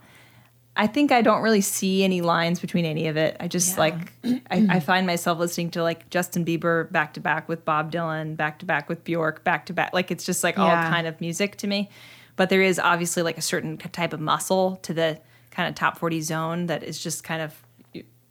I 0.76 0.86
think 0.86 1.12
I 1.12 1.20
don't 1.20 1.42
really 1.42 1.60
see 1.60 2.04
any 2.04 2.20
lines 2.20 2.60
between 2.60 2.84
any 2.84 3.08
of 3.08 3.16
it. 3.16 3.36
I 3.40 3.48
just 3.48 3.74
Yeah. 3.76 3.80
like 3.80 4.12
I, 4.50 4.66
I 4.76 4.80
find 4.80 5.06
myself 5.06 5.38
listening 5.38 5.70
to 5.72 5.82
like 5.82 6.08
Justin 6.10 6.44
Bieber 6.44 6.90
back 6.90 7.14
to 7.14 7.20
back 7.20 7.48
with 7.48 7.64
Bob 7.64 7.92
Dylan, 7.92 8.36
back 8.36 8.58
to 8.60 8.66
back 8.66 8.88
with 8.88 9.04
Bjork, 9.04 9.44
back 9.44 9.66
to 9.66 9.72
back. 9.72 9.92
Like 9.92 10.10
it's 10.10 10.24
just 10.24 10.42
like 10.44 10.58
all 10.58 10.68
kind 10.70 11.06
of 11.06 11.20
music 11.20 11.56
to 11.56 11.66
me. 11.66 11.90
But 12.36 12.48
there 12.48 12.62
is 12.62 12.78
obviously 12.78 13.22
like 13.22 13.36
a 13.36 13.42
certain 13.42 13.76
type 13.76 14.12
of 14.12 14.20
muscle 14.20 14.76
to 14.82 14.94
the 14.94 15.20
kind 15.50 15.68
of 15.68 15.74
top 15.74 15.98
forty 15.98 16.20
zone 16.22 16.66
that 16.66 16.82
is 16.82 17.02
just 17.02 17.24
kind 17.24 17.42
of. 17.42 17.54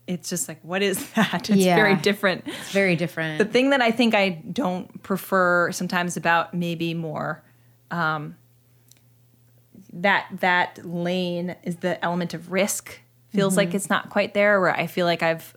It's 0.07 0.27
just 0.27 0.47
like 0.47 0.57
what 0.63 0.81
is 0.81 0.97
that? 1.13 1.51
It's 1.51 1.59
Yeah. 1.59 1.75
very 1.75 1.95
different. 1.95 2.43
It's 2.47 2.71
very 2.71 2.95
different. 2.95 3.37
The 3.37 3.45
thing 3.45 3.69
that 3.71 3.81
I 3.81 3.91
think 3.91 4.15
I 4.15 4.29
don't 4.29 5.03
prefer 5.03 5.71
sometimes 5.71 6.17
about 6.17 6.53
maybe 6.55 6.95
more 6.95 7.43
um, 7.91 8.35
that 9.93 10.27
that 10.39 10.85
lane 10.85 11.55
is 11.63 11.77
the 11.77 12.03
element 12.03 12.33
of 12.33 12.51
risk. 12.51 12.99
Feels 13.29 13.55
like 13.55 13.69
mm-hmm. 13.69 13.77
it's 13.77 13.89
not 13.89 14.09
quite 14.09 14.33
there. 14.33 14.59
Where 14.59 14.75
I 14.75 14.87
feel 14.87 15.05
like 15.05 15.21
I've 15.21 15.55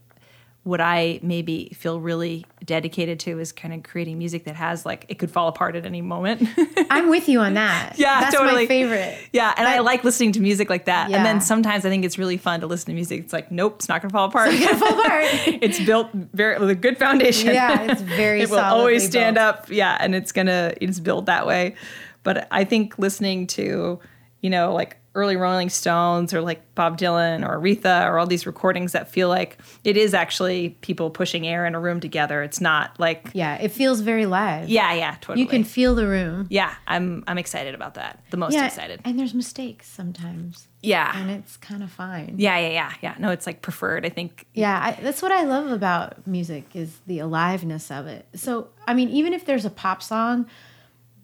what 0.65 0.81
I 0.81 1.19
maybe 1.23 1.73
feel 1.77 1.99
really 1.99 2.47
dedicated 2.65 3.19
to 3.21 3.41
is 3.41 3.51
kind 3.51 3.75
of 3.75 3.83
creating 3.83 4.19
music 4.19 4.45
that 4.45 4.55
has 4.55 4.87
like 4.87 5.05
it 5.09 5.19
could 5.19 5.31
fall 5.31 5.49
apart 5.49 5.75
at 5.75 5.85
any 5.85 6.03
moment. 6.03 6.49
I'm 6.91 7.09
with 7.09 7.29
you 7.29 7.41
on 7.41 7.55
that. 7.55 7.95
Yeah, 7.97 8.21
That's 8.21 8.37
totally. 8.37 8.63
my 8.63 8.67
favorite. 8.67 9.19
yeah, 9.33 9.53
and 9.57 9.67
I 9.67 9.81
like 9.81 10.05
listening 10.05 10.33
to 10.33 10.41
music 10.41 10.71
like 10.71 10.85
that. 10.85 11.11
And 11.11 11.25
then 11.27 11.41
sometimes 11.41 11.85
I 11.85 11.89
think 11.89 12.05
it's 12.05 12.17
really 12.17 12.37
fun 12.37 12.61
to 12.61 12.69
listen 12.69 12.87
to 12.87 12.95
music. 12.95 13.21
It's 13.25 13.33
like, 13.33 13.51
nope, 13.51 13.77
it's 13.77 13.89
not 13.89 14.03
to 14.03 14.11
fall 14.11 14.29
apart. 14.29 14.53
fall 14.53 15.01
apart. 15.01 15.25
it's 15.47 15.81
built 15.81 16.13
very 16.13 16.59
with 16.59 16.71
a 16.71 16.77
good 16.77 16.97
foundation. 16.97 17.55
Yeah, 17.55 17.91
it's 17.91 18.03
very 18.03 18.41
it 18.43 18.51
will 18.51 18.61
always 18.61 19.05
stand 19.05 19.35
built. 19.35 19.47
up. 19.57 19.69
Yeah, 19.69 19.97
and 19.99 20.15
it's 20.15 20.31
gonna 20.31 20.75
it's 20.81 21.01
built 21.01 21.27
that 21.27 21.47
way. 21.47 21.75
But 22.23 22.47
I 22.53 22.63
think 22.63 22.99
listening 22.99 23.49
to, 23.49 23.99
you 24.43 24.51
know, 24.51 24.75
like 24.75 24.99
early 25.15 25.37
Rolling 25.37 25.69
Stones 25.69 26.33
or 26.33 26.41
like 26.41 26.75
Bob 26.75 26.97
Dylan 26.97 27.47
or 27.47 27.59
Aretha 27.61 28.07
or 28.09 28.19
all 28.19 28.27
these 28.27 28.47
recordings 28.47 28.93
that 28.93 29.11
feel 29.11 29.29
like 29.29 29.59
it 29.85 29.97
is 29.99 30.15
actually 30.15 30.71
people 30.81 31.11
pushing 31.11 31.47
air 31.47 31.67
in 31.67 31.75
a 31.75 31.81
room 31.81 32.01
together. 32.01 32.43
It's 32.43 32.63
not 32.63 32.99
like 32.99 33.29
Yeah, 33.35 33.57
it 33.57 33.69
feels 33.73 34.01
very 34.01 34.25
live. 34.25 34.71
yeah, 34.71 34.95
yeah, 34.95 35.17
totally. 35.21 35.41
You 35.43 35.47
can 35.47 35.65
feel 35.65 35.95
the 35.95 36.07
room. 36.09 36.47
yeah, 36.51 36.75
I'm 36.87 37.25
I'm 37.27 37.37
excited 37.39 37.75
about 37.75 37.95
that. 37.95 38.25
The 38.31 38.39
most 38.39 38.55
yeah, 38.55 38.67
excited. 38.67 39.01
And 39.05 39.19
there's 39.19 39.35
mistakes 39.35 39.87
sometimes. 39.87 40.67
Yeah. 40.83 41.13
And 41.15 41.31
it's 41.31 41.57
kind 41.59 41.83
of 41.83 41.91
fine. 41.93 42.37
Yeah, 42.39 42.59
yeah, 42.59 42.71
yeah, 42.71 42.93
yeah. 43.03 43.15
No, 43.19 43.31
it's 43.31 43.47
like 43.47 43.61
preferred. 43.63 44.05
I 44.07 44.09
think. 44.09 44.47
Yeah, 44.55 44.81
I, 44.83 45.01
that's 45.03 45.21
what 45.23 45.31
I 45.31 45.43
love 45.45 45.71
about 45.71 46.27
music 46.27 46.65
is 46.75 47.01
the 47.07 47.19
aliveness 47.21 47.91
of 47.91 48.07
it. 48.07 48.27
So, 48.35 48.69
I 48.89 48.95
mean, 48.95 49.11
even 49.11 49.35
if 49.35 49.45
there's 49.45 49.65
a 49.67 49.71
pop 49.71 50.03
song 50.03 50.47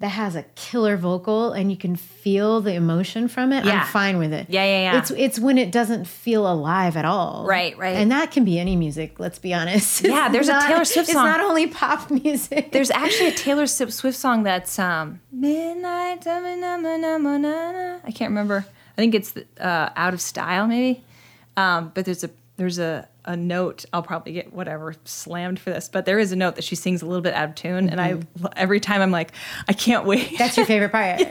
that 0.01 0.11
has 0.11 0.37
a 0.37 0.45
killer 0.55 0.97
vocal 0.97 1.53
and 1.53 1.71
you 1.73 1.77
can 1.77 1.97
feel 1.97 2.61
the 2.61 2.73
emotion 2.75 3.27
from 3.27 3.53
it, 3.53 3.65
Yeah. 3.65 3.81
I'm 3.81 3.87
fine 3.89 4.19
with 4.19 4.33
it. 4.33 4.47
Yeah, 4.49 4.65
yeah, 4.65 4.93
yeah. 4.93 4.99
It's 4.99 5.11
it's 5.11 5.39
when 5.41 5.59
it 5.59 5.73
doesn't 5.73 6.07
feel 6.07 6.51
alive 6.51 6.97
at 6.97 7.05
all. 7.05 7.45
Right, 7.47 7.77
right. 7.77 7.97
And 7.97 8.11
that 8.13 8.31
can 8.31 8.45
be 8.45 8.59
any 8.61 8.77
music. 8.77 9.19
Let's 9.19 9.39
be 9.41 9.53
honest. 9.53 10.03
Yeah, 10.05 10.27
It's 10.27 10.33
there's 10.33 10.49
a 10.49 10.61
Taylor 10.67 10.85
Swift 10.85 11.09
song. 11.11 11.27
It's 11.27 11.37
not 11.37 11.41
only 11.41 11.67
pop 11.67 12.11
music. 12.25 12.71
There's 12.73 12.91
actually 12.93 13.29
a 13.31 13.35
Taylor 13.35 13.67
Swift 13.67 13.93
Swift 13.93 14.17
song 14.17 14.45
that's 14.45 14.79
um, 14.79 15.21
Midnight. 15.33 16.25
I 16.27 18.11
can't 18.15 18.31
remember. 18.31 18.65
I 18.97 19.01
think 19.01 19.15
it's 19.15 19.35
uh, 19.61 19.91
Out 19.97 20.15
of 20.15 20.21
Style, 20.21 20.67
maybe. 20.67 21.05
Um, 21.57 21.91
but 21.95 22.05
there's 22.05 22.23
a 22.25 22.31
there's 22.57 22.79
a, 22.79 23.09
a 23.29 23.37
note. 23.37 23.85
I'll 23.93 24.03
probably 24.03 24.33
get 24.33 24.53
whatever 24.53 24.95
slammed 25.05 25.61
for 25.61 25.71
this, 25.71 25.89
but 25.89 26.05
there 26.07 26.19
is 26.19 26.33
a 26.33 26.37
note 26.37 26.57
that 26.57 26.65
she 26.65 26.75
sings 26.75 27.03
a 27.03 27.07
little 27.07 27.21
bit 27.23 27.35
out 27.35 27.51
of 27.51 27.55
tune, 27.55 27.89
and 27.91 28.01
I 28.01 28.19
every 28.57 28.81
time 28.81 29.01
I'm 29.03 29.11
like, 29.13 29.33
I 29.69 29.73
can't 29.75 30.05
wait. 30.07 30.27
Mm-hmm. 30.27 30.37
That's 30.39 30.57
your 30.57 30.67
favorite 30.67 30.91
part. 30.91 31.21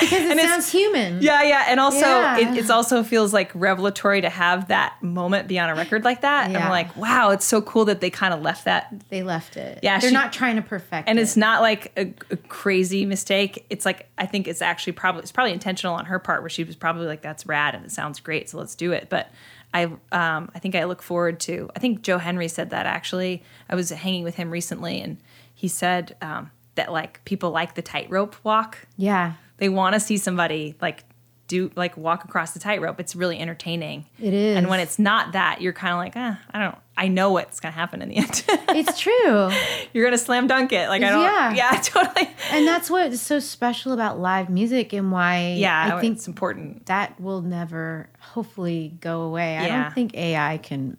Because 0.00 0.12
it 0.22 0.30
And 0.30 0.40
sounds 0.40 0.72
human. 0.72 1.20
Yeah, 1.20 1.42
yeah, 1.42 1.64
and 1.68 1.78
also 1.78 1.98
Yeah. 2.06 2.38
it 2.38 2.56
it's 2.56 2.70
also 2.70 3.02
feels 3.02 3.34
like 3.34 3.50
revelatory 3.54 4.22
to 4.22 4.30
have 4.30 4.68
that 4.68 4.96
moment 5.02 5.46
be 5.46 5.58
on 5.58 5.68
a 5.68 5.74
record 5.74 6.04
like 6.04 6.22
that. 6.22 6.44
And 6.44 6.54
Yeah. 6.54 6.64
I'm 6.64 6.70
like, 6.70 6.96
wow, 6.96 7.30
it's 7.32 7.44
so 7.44 7.60
cool 7.60 7.84
that 7.84 8.00
they 8.00 8.08
kind 8.08 8.32
of 8.32 8.40
left 8.40 8.64
that 8.64 8.94
They 9.10 9.22
left 9.22 9.58
it. 9.58 9.80
Yeah, 9.82 9.98
They're 9.98 10.08
she- 10.08 10.14
not 10.14 10.32
trying 10.32 10.56
to 10.56 10.62
perfect 10.62 11.06
and 11.06 11.18
it. 11.18 11.22
it's 11.22 11.36
not 11.36 11.60
like 11.60 11.92
a, 11.98 12.14
a 12.30 12.36
crazy 12.48 13.04
mistake. 13.04 13.66
It's 13.68 13.84
like 13.84 14.08
I 14.16 14.24
think 14.24 14.48
it's 14.48 14.62
actually 14.62 14.94
probably 14.94 15.20
it's 15.20 15.32
probably 15.32 15.52
intentional 15.52 15.94
on 15.94 16.06
her 16.06 16.18
part, 16.18 16.40
where 16.40 16.48
she 16.50 16.64
was 16.64 16.76
probably 16.76 17.06
like, 17.06 17.20
"That's 17.20 17.44
rad 17.46 17.74
and 17.74 17.84
it 17.84 17.90
sounds 17.92 18.20
great, 18.20 18.48
so 18.48 18.56
let's 18.58 18.74
do 18.74 18.92
it." 18.92 19.08
But 19.10 19.30
I 19.72 19.84
um, 19.84 20.50
I 20.54 20.58
think 20.58 20.74
I 20.74 20.84
look 20.84 21.02
forward 21.02 21.40
to. 21.40 21.70
I 21.76 21.78
think 21.78 22.02
Joe 22.02 22.18
Henry 22.18 22.48
said 22.48 22.70
that 22.70 22.86
actually. 22.86 23.42
I 23.68 23.74
was 23.74 23.90
hanging 23.90 24.24
with 24.24 24.34
him 24.34 24.50
recently, 24.50 25.00
and 25.00 25.18
he 25.54 25.68
said 25.68 26.16
um, 26.20 26.50
that 26.74 26.92
like 26.92 27.24
people 27.24 27.50
like 27.50 27.74
the 27.74 27.82
tightrope 27.82 28.36
walk. 28.42 28.78
Yeah. 28.96 29.34
They 29.58 29.68
want 29.68 29.94
to 29.94 30.00
see 30.00 30.16
somebody 30.16 30.74
like 30.80 31.04
do 31.46 31.70
like 31.76 31.96
walk 31.96 32.24
across 32.24 32.52
the 32.52 32.60
tightrope. 32.60 32.98
It's 33.00 33.14
really 33.14 33.38
entertaining. 33.38 34.06
It 34.20 34.32
is. 34.32 34.56
And 34.56 34.68
when 34.68 34.80
it's 34.80 34.98
not 34.98 35.32
that, 35.32 35.60
you're 35.60 35.72
kind 35.72 35.92
of 35.92 35.98
like, 35.98 36.16
eh, 36.16 36.34
I 36.52 36.58
don't. 36.58 36.78
I 37.02 37.08
know 37.08 37.32
what's 37.32 37.60
gonna 37.60 37.72
happen 37.72 38.02
in 38.02 38.10
the 38.10 38.16
end. 38.18 38.44
It's 38.72 39.00
true. 39.00 39.50
You're 39.92 40.04
gonna 40.04 40.18
slam 40.18 40.46
dunk 40.46 40.72
it. 40.72 40.88
Like 40.88 41.02
I 41.02 41.10
don't. 41.10 41.22
Yeah. 41.22 41.54
Yeah, 41.54 41.80
totally. 41.82 42.28
and 42.52 42.66
that's 42.66 42.88
what 42.90 43.10
is 43.12 43.20
so 43.22 43.38
special 43.40 43.92
about 43.92 44.20
live 44.20 44.48
music 44.50 44.92
and 44.92 45.10
why 45.10 45.54
Yeah, 45.58 45.96
I 45.96 46.00
think 46.00 46.16
it's 46.18 46.28
important. 46.28 46.86
that 46.86 47.18
will 47.20 47.40
never 47.42 48.08
hopefully 48.20 48.92
go 49.00 49.22
away. 49.22 49.56
I 49.56 49.66
don't 49.68 49.94
think 49.94 50.14
AI 50.14 50.58
can 50.58 50.98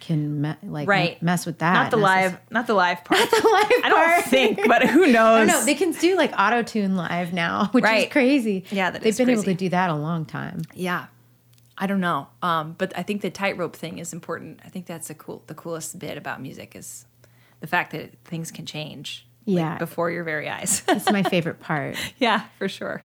can 0.00 0.40
me- 0.42 0.54
like 0.64 0.88
Right. 0.88 1.22
mess 1.22 1.46
with 1.46 1.60
that. 1.60 1.74
Not 1.74 1.90
the 1.92 1.96
live. 1.96 2.36
Not 2.50 2.66
the 2.66 2.74
live 2.74 3.04
part. 3.04 3.20
Not 3.20 3.30
the 3.30 3.48
live 3.48 3.68
part. 3.68 3.84
I 3.84 3.88
don't 3.88 4.24
think, 4.24 4.66
but 4.66 4.82
who 4.88 5.06
knows? 5.12 5.48
don't. 5.48 5.64
They 5.64 5.74
can 5.76 5.92
do 5.92 6.16
like 6.16 6.32
auto 6.36 6.64
tune 6.64 6.96
live 6.96 7.32
now, 7.32 7.68
which 7.70 7.84
Right. 7.84 8.08
is 8.08 8.12
crazy. 8.12 8.64
Yeah, 8.72 8.90
that 8.90 9.00
they've 9.02 9.16
been 9.16 9.30
able 9.30 9.44
to 9.44 9.54
do 9.54 9.68
that 9.68 9.90
a 9.90 9.94
long 9.94 10.24
time. 10.24 10.62
Yeah. 10.74 11.06
I 11.82 11.86
don't 11.88 12.00
know. 12.00 12.28
Um, 12.42 12.76
but 12.78 12.96
I 12.96 13.02
think 13.02 13.22
the 13.22 13.30
tightrope 13.30 13.74
thing 13.74 13.98
is 13.98 14.12
important. 14.12 14.60
I 14.64 14.68
think 14.68 14.86
that's 14.86 15.08
the 15.08 15.14
cool 15.14 15.42
the 15.48 15.54
coolest 15.54 15.98
bit 15.98 16.16
about 16.16 16.40
music 16.40 16.76
is 16.76 17.06
the 17.58 17.66
fact 17.66 17.90
that 17.90 18.16
things 18.24 18.52
can 18.52 18.66
change. 18.66 19.26
like, 19.46 19.56
Yeah. 19.56 19.78
before 19.78 20.08
your 20.12 20.22
very 20.22 20.48
eyes. 20.48 20.84
It's 20.88 21.10
my 21.10 21.22
favorite 21.34 21.58
part. 21.58 21.96
yeah, 22.18 22.44
for 22.58 22.68
sure. 22.68 23.02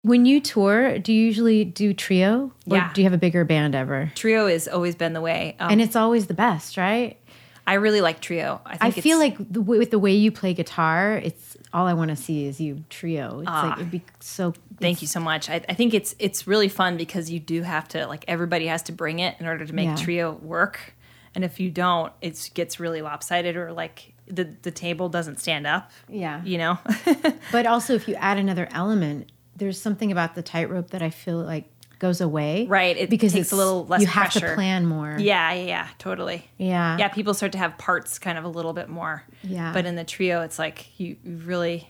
When 0.00 0.24
you 0.24 0.40
tour, 0.40 0.98
do 0.98 1.12
you 1.12 1.22
usually 1.26 1.64
do 1.66 1.92
trio? 1.92 2.52
Or 2.70 2.76
Yeah. 2.78 2.90
do 2.94 3.02
you 3.02 3.04
have 3.04 3.12
a 3.12 3.18
bigger 3.18 3.44
band 3.44 3.74
ever? 3.74 4.10
Trio 4.14 4.46
has 4.48 4.66
always 4.66 4.94
been 4.94 5.12
the 5.12 5.20
way. 5.20 5.54
Um, 5.60 5.70
And 5.72 5.82
it's 5.82 5.96
always 5.96 6.26
the 6.26 6.34
best, 6.34 6.78
right? 6.78 7.18
I 7.66 7.74
really 7.74 8.00
like 8.02 8.20
trio. 8.20 8.60
I, 8.66 8.76
think 8.78 8.98
I 8.98 9.00
feel 9.00 9.18
like 9.18 9.36
the, 9.38 9.60
with 9.62 9.90
the 9.90 9.98
way 9.98 10.12
you 10.12 10.30
play 10.32 10.52
guitar, 10.54 11.16
it's 11.16 11.56
all 11.72 11.86
I 11.86 11.94
want 11.94 12.10
to 12.10 12.16
see 12.16 12.46
is 12.46 12.60
you 12.60 12.84
trio. 12.90 13.40
It's 13.40 13.48
like 13.50 13.78
it'd 13.78 13.90
be 13.90 14.02
so. 14.20 14.52
Thank 14.80 15.02
you 15.02 15.08
so 15.08 15.20
much. 15.20 15.48
I, 15.50 15.64
I 15.68 15.74
think 15.74 15.94
it's 15.94 16.14
it's 16.18 16.46
really 16.46 16.68
fun 16.68 16.96
because 16.96 17.30
you 17.30 17.40
do 17.40 17.62
have 17.62 17.86
to 17.88 18.06
like 18.06 18.24
everybody 18.28 18.66
has 18.66 18.82
to 18.84 18.92
bring 18.92 19.18
it 19.20 19.36
in 19.40 19.46
order 19.46 19.64
to 19.64 19.72
make 19.72 19.86
Yeah. 19.86 19.96
trio 19.96 20.32
work, 20.32 20.94
and 21.34 21.44
if 21.44 21.60
you 21.60 21.70
don't, 21.70 22.12
it 22.20 22.50
gets 22.54 22.80
really 22.80 23.02
lopsided 23.02 23.56
or 23.56 23.72
like 23.72 24.12
the 24.26 24.44
the 24.62 24.70
table 24.70 25.08
doesn't 25.08 25.38
stand 25.40 25.66
up. 25.66 25.90
Yeah. 26.08 26.42
you 26.44 26.58
know. 26.58 26.78
But 27.52 27.66
also, 27.66 27.94
if 27.94 28.08
you 28.08 28.14
add 28.16 28.38
another 28.38 28.68
element, 28.72 29.30
there's 29.56 29.80
something 29.80 30.10
about 30.10 30.34
the 30.34 30.42
tightrope 30.42 30.90
that 30.90 31.02
I 31.02 31.10
feel 31.10 31.38
like 31.38 31.70
goes 32.00 32.20
away. 32.20 32.66
Right, 32.66 32.96
it 32.96 33.08
because 33.08 33.32
takes 33.32 33.52
a 33.52 33.56
little 33.56 33.86
less 33.86 34.00
You 34.00 34.08
have 34.08 34.32
to 34.32 34.54
plan 34.54 34.86
more. 34.86 35.16
yeah, 35.18 35.52
yeah, 35.52 35.64
yeah, 35.66 35.88
totally. 35.98 36.50
Yeah. 36.58 36.98
yeah. 36.98 37.08
People 37.08 37.32
start 37.34 37.52
to 37.52 37.58
have 37.58 37.78
parts 37.78 38.18
kind 38.18 38.36
of 38.36 38.44
a 38.44 38.48
little 38.48 38.72
bit 38.72 38.88
more. 38.88 39.22
Yeah. 39.44 39.72
but 39.72 39.86
in 39.86 39.94
the 39.94 40.02
trio, 40.04 40.42
it's 40.42 40.58
like 40.58 40.98
you, 40.98 41.16
you 41.22 41.36
really, 41.36 41.88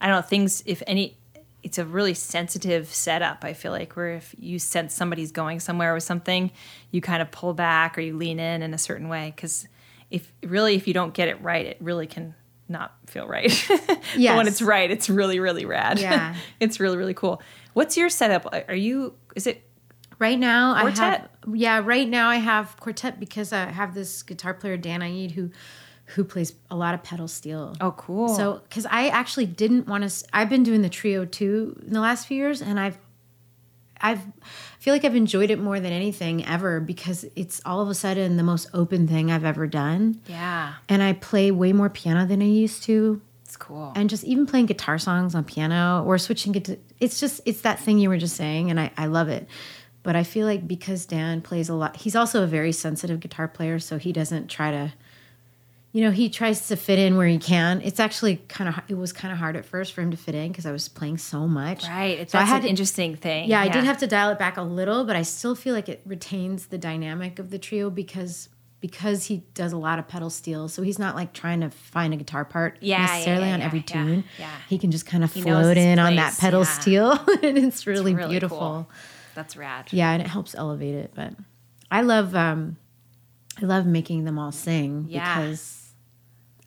I 0.00 0.06
don't 0.06 0.16
know 0.16 0.22
things. 0.22 0.62
If 0.66 0.82
any. 0.86 1.16
It's 1.62 1.78
a 1.78 1.84
really 1.84 2.14
sensitive 2.14 2.92
setup, 2.92 3.44
I 3.44 3.52
feel 3.52 3.72
like, 3.72 3.96
where 3.96 4.14
if 4.14 4.34
you 4.38 4.58
sense 4.58 4.94
somebody's 4.94 5.32
going 5.32 5.60
somewhere 5.60 5.92
with 5.94 6.02
something, 6.02 6.50
you 6.90 7.00
kind 7.00 7.22
of 7.22 7.30
pull 7.30 7.54
back 7.54 7.98
or 7.98 8.00
you 8.00 8.16
lean 8.16 8.40
in 8.40 8.62
in 8.62 8.74
a 8.74 8.78
certain 8.78 9.08
way. 9.08 9.32
Because 9.34 9.68
if 10.10 10.32
really, 10.42 10.74
if 10.74 10.88
you 10.88 10.94
don't 10.94 11.14
get 11.14 11.28
it 11.28 11.40
right, 11.42 11.66
it 11.66 11.76
really 11.80 12.06
can 12.06 12.34
not 12.68 12.94
feel 13.06 13.26
right. 13.26 13.52
but 13.68 14.36
when 14.36 14.46
it's 14.46 14.62
right, 14.62 14.90
it's 14.90 15.10
really, 15.10 15.40
really 15.40 15.64
rad. 15.64 15.98
Yeah. 15.98 16.34
it's 16.60 16.80
really, 16.80 16.96
really 16.96 17.14
cool. 17.14 17.42
What's 17.74 17.96
your 17.96 18.08
setup? 18.08 18.46
Are 18.68 18.74
you, 18.74 19.14
is 19.36 19.46
it 19.46 19.62
Right 20.20 20.38
now, 20.38 20.74
I 20.74 20.90
have 20.90 21.30
yeah. 21.50 21.80
Right 21.82 22.06
now, 22.06 22.28
I 22.28 22.36
have 22.36 22.76
quartet 22.78 23.18
because 23.18 23.54
I 23.54 23.70
have 23.70 23.94
this 23.94 24.22
guitar 24.22 24.52
player 24.52 24.76
Dan 24.76 25.00
Iead 25.00 25.30
who 25.30 25.50
who 26.14 26.24
plays 26.24 26.52
a 26.70 26.76
lot 26.76 26.94
of 26.94 27.02
pedal 27.02 27.28
steel. 27.28 27.76
Oh, 27.80 27.92
cool. 27.92 28.28
So, 28.28 28.60
because 28.68 28.86
I 28.86 29.08
actually 29.08 29.46
didn't 29.46 29.86
want 29.86 30.08
to, 30.08 30.24
I've 30.32 30.48
been 30.48 30.62
doing 30.62 30.82
the 30.82 30.88
trio 30.88 31.24
too 31.24 31.80
in 31.86 31.92
the 31.92 32.00
last 32.00 32.26
few 32.26 32.36
years, 32.36 32.60
and 32.62 32.78
I've, 32.80 32.98
I've, 34.00 34.20
I 34.20 34.78
feel 34.82 34.94
like 34.94 35.04
I've 35.04 35.14
enjoyed 35.16 35.50
it 35.50 35.60
more 35.60 35.78
than 35.78 35.92
anything 35.92 36.44
ever 36.46 36.80
because 36.80 37.26
it's 37.36 37.60
all 37.66 37.82
of 37.82 37.88
a 37.88 37.94
sudden 37.94 38.36
the 38.38 38.42
most 38.42 38.68
open 38.72 39.06
thing 39.06 39.30
I've 39.30 39.44
ever 39.44 39.66
done, 39.66 40.20
Yeah, 40.26 40.74
and 40.88 41.02
I 41.02 41.12
play 41.12 41.50
way 41.50 41.72
more 41.72 41.90
piano 41.90 42.26
than 42.26 42.40
I 42.40 42.46
used 42.46 42.82
to, 42.84 43.20
it's 43.44 43.56
cool. 43.58 43.92
and 43.94 44.08
just 44.08 44.24
even 44.24 44.46
playing 44.46 44.66
guitar 44.66 44.96
songs 44.98 45.34
on 45.34 45.44
piano 45.44 46.02
or 46.06 46.16
switching 46.18 46.54
it 46.54 46.64
to, 46.64 46.78
it's 46.98 47.20
just 47.20 47.40
it's 47.44 47.60
that 47.60 47.78
thing 47.78 47.98
you 47.98 48.08
were 48.08 48.16
just 48.18 48.36
saying, 48.36 48.70
and 48.70 48.80
I 48.80 48.90
I 48.96 49.06
love 49.06 49.28
it. 49.28 49.46
But 50.02 50.16
I 50.16 50.22
feel 50.24 50.46
like 50.46 50.66
because 50.66 51.04
Dan 51.04 51.42
plays 51.42 51.68
a 51.68 51.74
lot, 51.74 51.96
he's 51.96 52.16
also 52.16 52.42
a 52.42 52.46
very 52.46 52.72
sensitive 52.72 53.20
guitar 53.20 53.48
player, 53.48 53.78
so 53.78 53.98
he 53.98 54.12
doesn't 54.12 54.48
try 54.48 54.70
to 54.70 54.92
you 55.92 56.02
know, 56.04 56.10
he 56.12 56.28
tries 56.28 56.68
to 56.68 56.76
fit 56.76 56.98
in 57.00 57.16
where 57.16 57.26
he 57.26 57.38
can. 57.38 57.80
It's 57.82 57.98
actually 57.98 58.36
kind 58.48 58.68
of 58.68 58.80
it 58.88 58.94
was 58.96 59.12
kind 59.12 59.32
of 59.32 59.38
hard 59.38 59.56
at 59.56 59.64
first 59.64 59.92
for 59.92 60.02
him 60.02 60.10
to 60.12 60.16
fit 60.16 60.34
in 60.36 60.48
because 60.52 60.64
I 60.66 60.70
was 60.72 60.88
playing 60.88 61.18
so 61.18 61.48
much. 61.48 61.84
right. 61.88 62.18
It's 62.20 62.32
So 62.32 62.38
I 62.38 62.42
had 62.42 62.62
an 62.62 62.68
interesting 62.68 63.16
thing. 63.16 63.48
Yeah, 63.48 63.60
I 63.60 63.68
did 63.68 63.82
have 63.84 63.98
to 63.98 64.06
dial 64.06 64.30
it 64.30 64.38
back 64.38 64.56
a 64.56 64.62
little, 64.62 65.04
but 65.04 65.16
I 65.16 65.22
still 65.22 65.54
feel 65.56 65.74
like 65.74 65.88
it 65.88 66.00
retains 66.06 66.66
the 66.66 66.78
dynamic 66.78 67.38
of 67.38 67.50
the 67.50 67.58
trio 67.58 67.90
because 67.90 68.48
because 68.80 69.26
he 69.26 69.38
does 69.52 69.72
a 69.74 69.76
lot 69.76 69.98
of 69.98 70.08
pedal 70.08 70.30
steel. 70.30 70.66
So 70.66 70.80
he's 70.80 70.98
not 70.98 71.14
like 71.14 71.34
trying 71.34 71.60
to 71.60 71.68
find 71.70 72.14
a 72.14 72.16
guitar 72.16 72.46
part 72.46 72.78
Yeah, 72.80 73.00
yeah, 73.00 73.06
necessarily 73.12 73.48
yeah, 73.48 73.54
on 73.54 73.60
every 73.60 73.80
yeah, 73.80 73.84
tune. 74.04 74.24
yeah. 74.38 74.50
He 74.70 74.78
can 74.78 74.90
just 74.90 75.04
kind 75.04 75.22
of 75.22 75.30
float 75.30 75.76
in 75.76 75.98
on 75.98 76.16
that 76.16 76.38
pedal 76.38 76.62
yeah. 76.62 76.66
steel, 76.66 77.10
and 77.42 77.58
it's 77.58 77.86
really, 77.86 78.14
really 78.14 78.30
beautiful. 78.30 78.58
cool. 78.58 78.90
That's 79.34 79.56
rad. 79.56 79.88
Yeah, 79.92 80.12
and 80.12 80.22
it 80.22 80.28
helps 80.28 80.54
elevate 80.54 80.94
it. 80.94 81.10
But 81.14 81.34
I 81.90 82.00
love 82.02 82.34
um 82.34 82.76
I 83.60 83.66
love 83.66 83.84
making 83.84 84.24
them 84.24 84.38
all 84.38 84.52
sing 84.52 85.06
Yeah. 85.10 85.40
because 85.42 85.79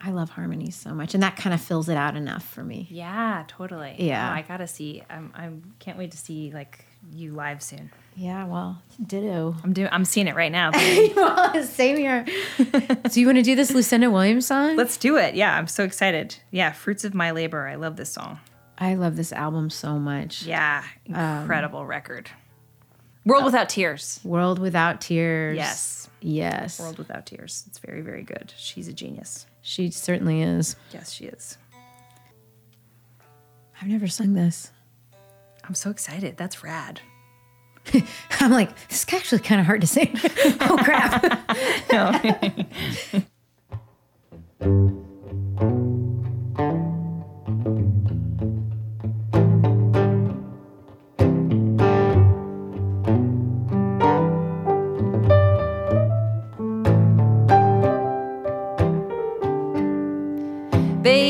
I 0.06 0.12
love 0.12 0.30
harmonies 0.30 0.76
so 0.76 0.94
much, 0.94 1.14
and 1.14 1.24
that 1.24 1.38
kind 1.38 1.54
of 1.54 1.62
fills 1.62 1.88
it 1.88 1.96
out 1.96 2.16
enough 2.18 2.44
for 2.46 2.62
me. 2.64 2.88
Yeah, 2.92 3.46
totally. 3.48 3.96
Yeah. 4.00 4.30
Oh, 4.30 4.34
I 4.34 4.42
gotta 4.42 4.68
see. 4.68 5.02
I'm. 5.10 5.32
I'm. 5.34 5.74
Can't 5.80 5.98
wait 5.98 6.12
to 6.12 6.18
see 6.18 6.52
like 6.54 6.86
you 7.12 7.32
live 7.34 7.64
soon. 7.64 7.90
Yeah, 8.16 8.46
well, 8.46 8.82
ditto. 9.06 9.56
I'm 9.64 9.72
doing. 9.74 9.88
I'm 9.92 10.04
seeing 10.06 10.28
it 10.28 10.36
right 10.36 10.52
now. 10.52 10.72
well, 11.16 11.64
same 11.64 11.98
here. 11.98 12.26
so 13.10 13.20
you 13.20 13.26
want 13.26 13.38
to 13.38 13.44
do 13.44 13.56
this 13.56 13.72
Lucinda 13.72 14.12
Williams 14.12 14.46
song? 14.46 14.76
Let's 14.76 14.98
do 14.98 15.16
it. 15.18 15.36
Yeah, 15.36 15.58
I'm 15.58 15.68
so 15.68 15.84
excited. 15.86 16.36
Yeah, 16.52 16.74
fruits 16.74 17.06
of 17.06 17.14
my 17.14 17.32
labor. 17.32 17.66
I 17.68 17.76
love 17.76 17.96
this 17.96 18.12
song. 18.12 18.40
I 18.78 18.96
love 18.96 19.16
this 19.16 19.32
album 19.32 19.70
so 19.70 20.00
much. 20.00 20.44
Yeah, 20.44 20.84
Um, 21.14 21.42
incredible 21.42 21.86
record. 21.86 22.30
World 23.26 23.46
without 23.46 23.70
tears. 23.70 24.20
World 24.26 24.60
Without 24.60 25.00
Tears. 25.00 25.56
Yes. 25.56 26.10
Yes. 26.20 26.80
World 26.80 26.98
without 26.98 27.26
tears. 27.26 27.64
It's 27.68 27.80
very, 27.80 28.02
very 28.02 28.24
good. 28.24 28.54
She's 28.58 28.88
a 28.90 28.94
genius. 28.94 29.46
She 29.66 29.90
certainly 29.92 30.42
is. 30.42 30.76
Yes, 30.92 31.14
she 31.14 31.24
is. 31.26 31.58
I've 33.82 33.88
never 33.88 34.08
sung 34.08 34.34
this. 34.34 34.72
I'm 35.64 35.74
so 35.74 35.90
excited. 35.90 36.36
That's 36.36 36.64
rad. 36.64 37.00
I'm 38.42 38.52
like, 38.52 38.70
this 38.90 39.04
is 39.04 39.14
actually 39.14 39.40
kind 39.40 39.62
of 39.62 39.66
hard 39.66 39.80
to 39.80 39.88
sing. 39.88 40.12
oh, 40.62 40.78
crap. 40.84 41.24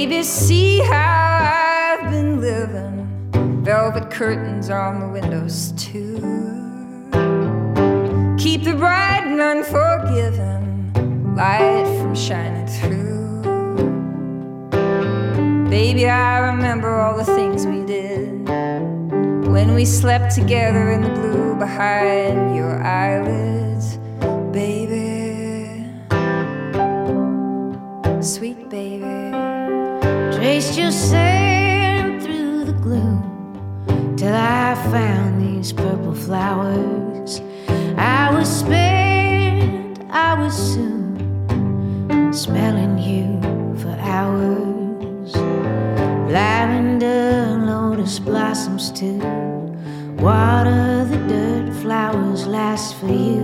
Baby, 0.03 0.23
see 0.23 0.79
how 0.79 1.97
I've 2.01 2.11
been 2.11 2.41
living. 2.41 3.07
Velvet 3.63 4.11
curtains 4.11 4.69
on 4.69 4.99
the 4.99 5.07
windows, 5.07 5.71
too. 5.77 6.17
Keep 8.37 8.65
the 8.65 8.73
bright 8.73 9.23
and 9.25 9.39
unforgiving 9.39 10.91
light 11.37 11.85
from 12.01 12.13
shining 12.15 12.67
through. 12.67 13.43
Baby, 15.69 16.09
I 16.09 16.39
remember 16.51 16.99
all 16.99 17.15
the 17.15 17.23
things 17.23 17.65
we 17.65 17.85
did 17.85 18.45
when 19.47 19.73
we 19.73 19.85
slept 19.85 20.35
together 20.35 20.91
in 20.91 21.01
the 21.01 21.11
blue 21.11 21.55
behind 21.55 22.57
your 22.57 22.83
eyelids, 22.83 23.95
baby. 24.51 25.87
Sweet 28.21 28.69
baby. 28.69 29.12
Traced 30.43 30.77
your 30.77 30.91
sand 30.91 32.21
through 32.21 32.65
the 32.65 32.73
gloom 32.73 34.13
till 34.17 34.35
I 34.35 34.75
found 34.91 35.41
these 35.41 35.71
purple 35.71 36.13
flowers. 36.13 37.41
I 37.95 38.29
was 38.29 38.49
spent, 38.59 40.01
I 40.09 40.33
was 40.33 40.53
soon 40.53 42.33
smelling 42.33 42.97
you 42.97 43.39
for 43.81 43.95
hours. 44.01 45.33
Lavender, 46.29 47.63
lotus 47.65 48.19
blossoms 48.19 48.91
too. 48.91 49.19
Water 50.19 51.05
the 51.05 51.19
dirt, 51.29 51.73
flowers 51.81 52.45
last 52.45 52.95
for 52.95 53.07
you, 53.07 53.42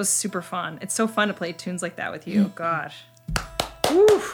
was 0.00 0.08
super 0.08 0.42
fun. 0.42 0.78
It's 0.82 0.94
so 0.94 1.06
fun 1.06 1.28
to 1.28 1.34
play 1.34 1.52
tunes 1.52 1.82
like 1.82 1.96
that 1.96 2.10
with 2.10 2.26
you. 2.26 2.46
Oh 2.46 2.52
gosh. 2.54 2.96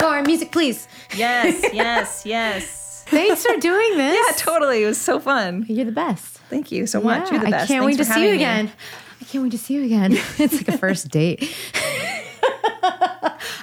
More 0.01 0.23
music, 0.23 0.53
please. 0.53 0.87
Yes, 1.17 1.63
yes, 1.75 2.25
yes. 2.25 3.05
Thanks 3.09 3.45
for 3.45 3.57
doing 3.59 3.97
this. 3.97 4.17
Yeah, 4.31 4.37
totally. 4.37 4.83
It 4.83 4.87
was 4.87 5.01
so 5.01 5.19
fun. 5.21 5.65
You're 5.69 5.85
the 5.85 5.93
best. 5.93 6.39
Thank 6.51 6.71
you 6.73 6.87
so 6.87 7.01
much. 7.01 7.27
Yeah, 7.27 7.33
You're 7.37 7.45
the 7.45 7.51
best. 7.51 7.65
I 7.65 7.67
can't 7.75 7.85
Thanks 7.85 7.99
wait 7.99 8.05
to 8.05 8.05
see 8.05 8.21
you 8.21 8.27
having 8.27 8.39
me. 8.39 8.45
again. 8.45 8.73
I 9.21 9.25
can't 9.25 9.45
wait 9.45 9.51
to 9.53 9.59
see 9.59 9.75
you 9.75 9.85
again. 9.85 10.13
it's 10.39 10.55
like 10.55 10.69
a 10.69 10.79
first 10.79 11.09
date. 11.11 11.53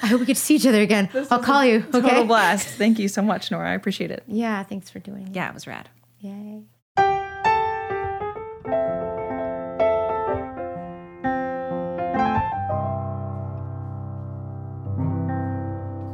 I 0.01 0.08
hope 0.08 0.20
we 0.20 0.26
get 0.26 0.36
to 0.36 0.41
see 0.41 0.56
each 0.56 0.68
other 0.68 0.82
again. 0.82 1.10
I'll 1.32 1.39
call 1.41 1.64
you. 1.64 1.86
Okay. 1.93 2.01
Total 2.01 2.26
blast. 2.26 2.68
Thank 2.68 2.99
you 2.99 3.08
so 3.08 3.22
much, 3.22 3.49
Norah. 3.51 3.70
I 3.70 3.74
appreciate 3.74 4.12
it. 4.12 4.24
Yeah. 4.28 4.62
Thanks 4.64 4.89
for 4.89 4.99
doing 4.99 5.28
it. 5.28 5.36
Yeah, 5.36 5.47
it 5.49 5.54
was 5.54 5.66
rad. 5.68 5.88
Yay. 6.20 6.64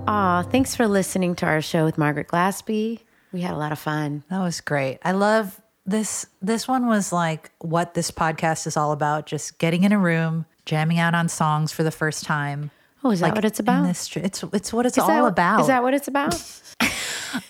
Aw, 0.10 0.42
thanks 0.42 0.76
for 0.76 0.88
listening 0.88 1.36
to 1.36 1.46
our 1.46 1.62
show 1.62 1.86
with 1.86 1.96
Margaret 2.00 2.28
Glaspy. 2.30 3.02
We 3.32 3.42
had 3.42 3.54
a 3.54 3.58
lot 3.58 3.72
of 3.72 3.78
fun. 3.78 4.24
That 4.32 4.40
was 4.40 4.60
great. 4.60 4.98
I 5.04 5.12
love 5.12 5.62
this. 5.86 6.26
This 6.42 6.68
one 6.68 6.88
was 6.88 7.14
like 7.14 7.52
what 7.60 7.94
this 7.94 8.10
podcast 8.10 8.66
is 8.66 8.76
all 8.76 8.92
about 8.92 9.28
just 9.28 9.60
getting 9.60 9.84
in 9.84 9.92
a 9.92 10.00
room, 10.00 10.48
jamming 10.66 10.98
out 10.98 11.14
on 11.14 11.30
songs 11.30 11.72
for 11.72 11.84
the 11.84 11.92
first 11.92 12.24
time. 12.24 12.72
Oh, 13.04 13.12
is 13.12 13.20
that 13.20 13.28
Like, 13.28 13.36
what 13.36 13.46
it's 13.46 13.60
about? 13.60 13.84
this 13.86 14.16
it's 14.18 14.44
it's 14.52 14.74
what 14.74 14.88
it's 14.88 14.98
Is 14.98 15.04
all 15.04 15.08
that, 15.10 15.26
about. 15.26 15.62
Is 15.62 15.68
that 15.68 15.84
what 15.84 15.94
it's 15.94 16.08
about? 16.08 16.36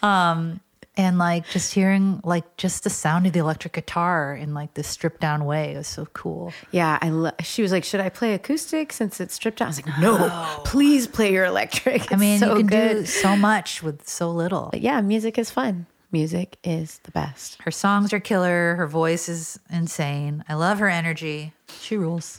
Um, 0.04 0.60
and 0.98 1.18
like 1.18 1.48
just 1.50 1.74
hearing 1.74 2.20
like 2.24 2.58
just 2.58 2.84
the 2.84 2.90
sound 2.90 3.26
of 3.28 3.34
the 3.34 3.40
electric 3.40 3.74
guitar 3.74 4.34
in 4.36 4.54
like 4.54 4.74
this 4.74 4.88
stripped 4.88 5.22
down 5.22 5.46
way 5.46 5.76
was 5.76 5.88
so 5.88 6.06
cool. 6.14 6.52
yeah, 6.72 6.98
I. 7.02 7.10
Lo- 7.10 7.32
she 7.42 7.62
was 7.62 7.72
like, 7.72 7.84
"Should 7.84 8.02
I 8.02 8.10
play 8.10 8.34
acoustic 8.34 8.92
since 8.92 9.20
it's 9.20 9.34
stripped 9.34 9.60
down?" 9.60 9.68
I 9.68 9.70
was 9.70 9.86
like, 9.86 10.00
"No, 10.00 10.62
please 10.66 11.08
play 11.08 11.32
your 11.32 11.46
electric." 11.46 12.04
It's 12.04 12.14
I 12.14 12.16
mean, 12.18 12.40
so 12.40 12.52
you 12.52 12.58
can 12.58 12.68
good. 12.68 12.94
do 13.02 13.06
so 13.06 13.36
much 13.36 13.82
with 13.82 14.08
so 14.08 14.30
little. 14.32 14.70
But 14.72 14.82
yeah, 14.82 15.00
music 15.02 15.38
is 15.38 15.50
fun. 15.52 15.86
Music 16.12 16.58
is 16.64 17.00
the 17.04 17.12
best. 17.12 17.62
Her 17.62 17.72
songs 17.72 18.12
are 18.14 18.20
killer. 18.20 18.76
Her 18.76 18.88
voice 18.88 19.30
is 19.30 19.60
insane. 19.70 20.44
I 20.50 20.56
love 20.56 20.80
her 20.80 20.90
energy. 20.90 21.54
She 21.82 21.98
rules. 21.98 22.38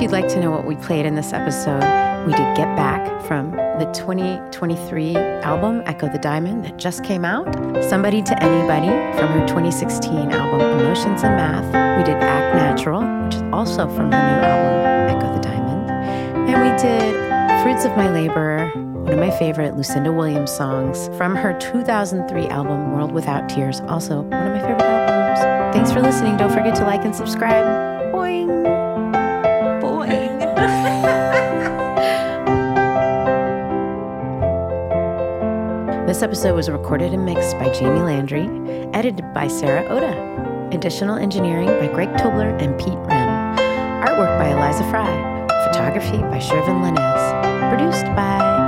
If 0.00 0.04
you'd 0.04 0.12
like 0.12 0.28
to 0.28 0.40
know 0.40 0.50
what 0.50 0.64
we 0.64 0.76
played 0.76 1.04
in 1.04 1.14
this 1.14 1.34
episode, 1.34 1.82
we 2.24 2.32
did 2.32 2.56
Get 2.56 2.74
Back 2.74 3.22
from 3.26 3.50
the 3.50 3.84
2023 3.92 5.14
album 5.14 5.82
Echo 5.84 6.08
the 6.08 6.16
Diamond 6.16 6.64
that 6.64 6.78
just 6.78 7.04
came 7.04 7.22
out. 7.22 7.44
Somebody 7.84 8.22
to 8.22 8.42
Anybody 8.42 8.88
from 9.18 9.28
her 9.28 9.46
2016 9.46 10.32
album 10.32 10.80
Emotions 10.80 11.22
and 11.22 11.36
Math. 11.36 11.98
We 11.98 12.04
did 12.04 12.16
Act 12.16 12.56
Natural, 12.56 13.02
which 13.26 13.34
is 13.34 13.42
also 13.52 13.88
from 13.88 14.10
her 14.10 14.38
new 14.40 14.46
album 14.46 15.18
Echo 15.18 15.34
the 15.34 15.42
Diamond. 15.42 15.90
And 16.48 16.62
we 16.62 16.82
did 16.82 17.62
Fruits 17.62 17.84
of 17.84 17.94
My 17.94 18.10
Labor, 18.10 18.70
one 19.02 19.12
of 19.12 19.18
my 19.18 19.30
favorite 19.30 19.76
Lucinda 19.76 20.10
Williams 20.10 20.50
songs 20.50 21.08
from 21.18 21.36
her 21.36 21.52
2003 21.58 22.46
album 22.46 22.92
World 22.92 23.12
Without 23.12 23.50
Tears, 23.50 23.82
also 23.82 24.22
one 24.22 24.46
of 24.46 24.54
my 24.54 24.60
favorite 24.60 24.80
albums. 24.80 25.76
Thanks 25.76 25.92
for 25.92 26.00
listening. 26.00 26.38
Don't 26.38 26.54
forget 26.54 26.74
to 26.76 26.84
like 26.84 27.04
and 27.04 27.14
subscribe. 27.14 27.66
Boing. 28.14 28.69
This 36.10 36.22
episode 36.22 36.56
was 36.56 36.68
recorded 36.68 37.14
and 37.14 37.24
mixed 37.24 37.56
by 37.56 37.68
Jamie 37.68 38.00
Landry, 38.00 38.48
edited 38.92 39.32
by 39.32 39.46
Sarah 39.46 39.86
Oda. 39.88 40.68
Additional 40.76 41.14
engineering 41.14 41.68
by 41.68 41.86
Greg 41.86 42.08
Tobler 42.14 42.50
and 42.60 42.76
Pete 42.80 42.98
Rem. 43.06 43.28
Artwork 44.04 44.36
by 44.36 44.48
Eliza 44.48 44.82
Frye. 44.90 45.46
Photography 45.68 46.18
by 46.18 46.38
Shervin 46.38 46.82
Lainez. 46.82 47.70
Produced 47.70 48.06
by 48.16 48.59